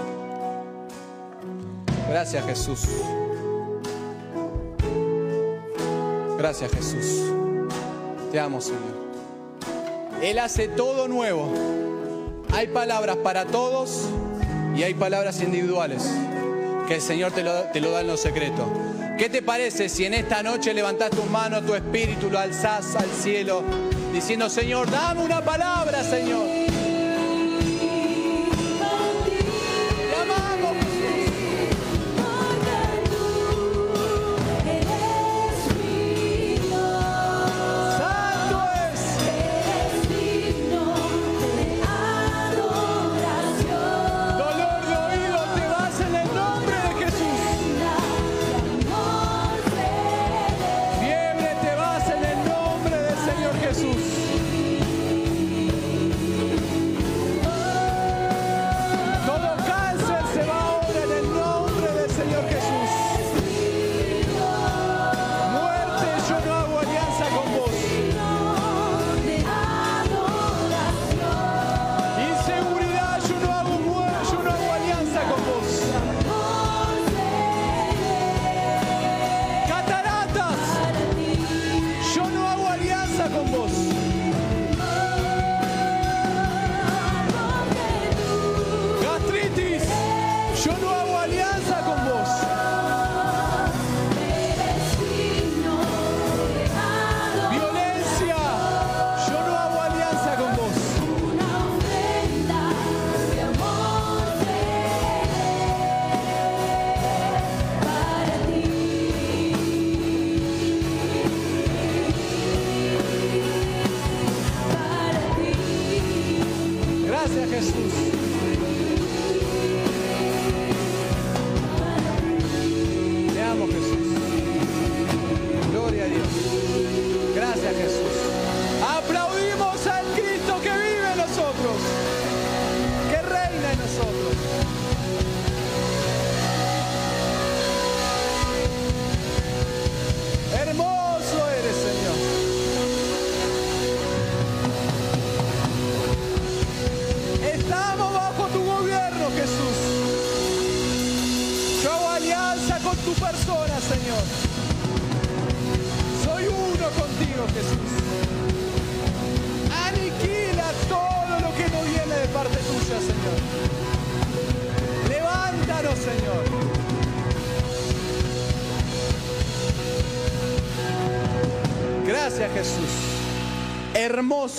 Gracias, 2.08 2.44
Jesús. 2.44 2.88
Gracias, 6.38 6.70
Jesús. 6.72 7.39
Te 8.30 8.38
amo, 8.38 8.60
Señor. 8.60 9.10
Él 10.22 10.38
hace 10.38 10.68
todo 10.68 11.08
nuevo. 11.08 11.52
Hay 12.52 12.68
palabras 12.68 13.16
para 13.16 13.44
todos 13.46 14.04
y 14.76 14.82
hay 14.82 14.94
palabras 14.94 15.40
individuales 15.40 16.08
que 16.86 16.96
el 16.96 17.00
Señor 17.00 17.32
te 17.32 17.42
lo, 17.42 17.52
da 17.52 18.00
en 18.00 18.06
lo 18.06 18.16
secreto. 18.16 18.68
¿Qué 19.18 19.28
te 19.28 19.42
parece 19.42 19.88
si 19.88 20.04
en 20.04 20.14
esta 20.14 20.42
noche 20.42 20.72
levantás 20.74 21.10
tu 21.10 21.22
mano, 21.24 21.62
tu 21.62 21.74
espíritu, 21.74 22.30
lo 22.30 22.38
alzás 22.38 22.96
al 22.96 23.10
cielo, 23.10 23.62
diciendo, 24.12 24.48
Señor, 24.48 24.90
dame 24.90 25.22
una 25.22 25.40
palabra, 25.40 26.02
Señor? 26.02 26.59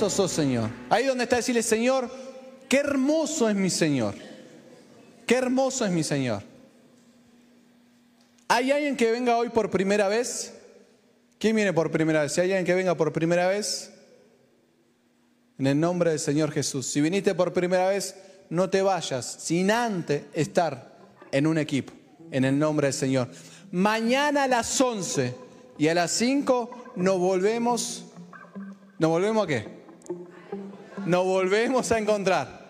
Hermoso 0.01 0.27
sos, 0.27 0.31
Señor. 0.31 0.67
Ahí 0.89 1.05
donde 1.05 1.25
está 1.25 1.35
decirle, 1.35 1.61
Señor, 1.61 2.09
qué 2.67 2.77
hermoso 2.77 3.47
es 3.47 3.55
mi 3.55 3.69
Señor. 3.69 4.15
Qué 5.27 5.35
hermoso 5.35 5.85
es 5.85 5.91
mi 5.91 6.03
Señor. 6.03 6.41
¿Hay 8.47 8.71
alguien 8.71 8.97
que 8.97 9.11
venga 9.11 9.37
hoy 9.37 9.49
por 9.49 9.69
primera 9.69 10.07
vez? 10.07 10.55
¿Quién 11.37 11.55
viene 11.55 11.71
por 11.71 11.91
primera 11.91 12.23
vez? 12.23 12.33
Si 12.33 12.41
hay 12.41 12.47
alguien 12.47 12.65
que 12.65 12.73
venga 12.73 12.95
por 12.97 13.13
primera 13.13 13.47
vez, 13.47 13.93
en 15.59 15.67
el 15.67 15.79
nombre 15.79 16.09
del 16.09 16.19
Señor 16.19 16.51
Jesús. 16.51 16.87
Si 16.87 16.99
viniste 16.99 17.35
por 17.35 17.53
primera 17.53 17.87
vez, 17.89 18.15
no 18.49 18.71
te 18.71 18.81
vayas 18.81 19.37
sin 19.39 19.69
antes 19.69 20.23
estar 20.33 20.97
en 21.31 21.45
un 21.45 21.59
equipo, 21.59 21.93
en 22.31 22.45
el 22.45 22.57
nombre 22.57 22.87
del 22.87 22.95
Señor. 22.95 23.29
Mañana 23.71 24.45
a 24.45 24.47
las 24.47 24.81
11 24.81 25.35
y 25.77 25.89
a 25.89 25.93
las 25.93 26.09
5 26.09 26.93
nos 26.95 27.19
volvemos, 27.19 28.05
¿nos 28.97 29.11
volvemos 29.11 29.43
a 29.43 29.47
qué? 29.47 29.80
Nos 31.05 31.25
volvemos 31.25 31.91
a 31.91 31.99
encontrar. 31.99 32.61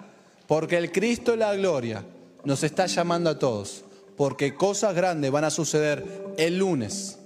Porque 0.47 0.77
el 0.77 0.91
Cristo 0.91 1.31
de 1.31 1.37
la 1.37 1.55
gloria 1.55 2.03
nos 2.43 2.63
está 2.63 2.85
llamando 2.85 3.29
a 3.29 3.39
todos. 3.39 3.85
Porque 4.17 4.55
cosas 4.55 4.93
grandes 4.95 5.31
van 5.31 5.45
a 5.45 5.49
suceder 5.49 6.33
el 6.37 6.57
lunes, 6.57 7.19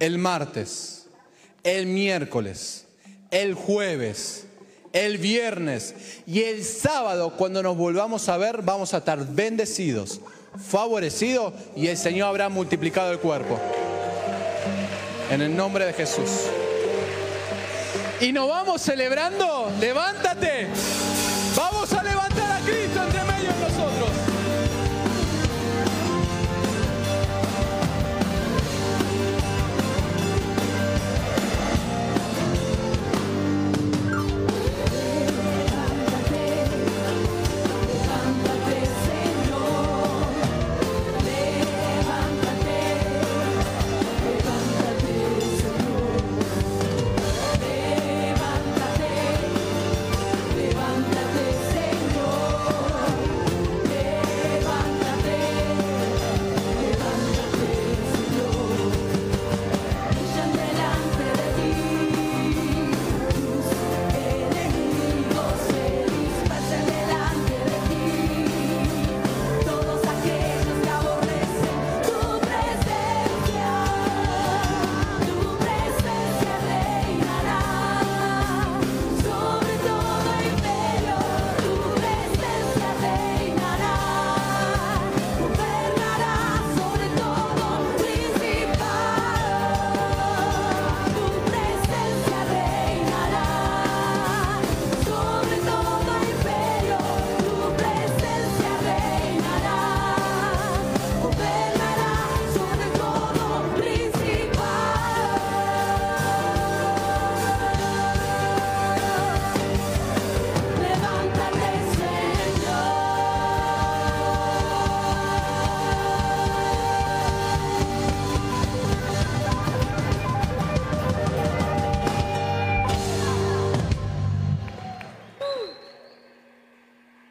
el 0.00 0.18
martes, 0.18 1.06
el 1.62 1.86
miércoles, 1.86 2.86
el 3.30 3.54
jueves, 3.54 4.46
el 4.92 5.18
viernes 5.18 5.94
y 6.26 6.42
el 6.42 6.64
sábado 6.64 7.34
cuando 7.36 7.62
nos 7.62 7.76
volvamos 7.76 8.28
a 8.28 8.36
ver 8.36 8.62
vamos 8.62 8.94
a 8.94 8.98
estar 8.98 9.26
bendecidos, 9.26 10.20
favorecidos 10.56 11.52
y 11.76 11.88
el 11.88 11.96
Señor 11.96 12.28
habrá 12.28 12.48
multiplicado 12.48 13.12
el 13.12 13.18
cuerpo. 13.18 13.58
En 15.30 15.42
el 15.42 15.56
nombre 15.56 15.86
de 15.86 15.92
Jesús. 15.92 16.48
Y 18.20 18.32
nos 18.32 18.48
vamos 18.48 18.80
celebrando. 18.82 19.70
Levántate. 19.78 20.68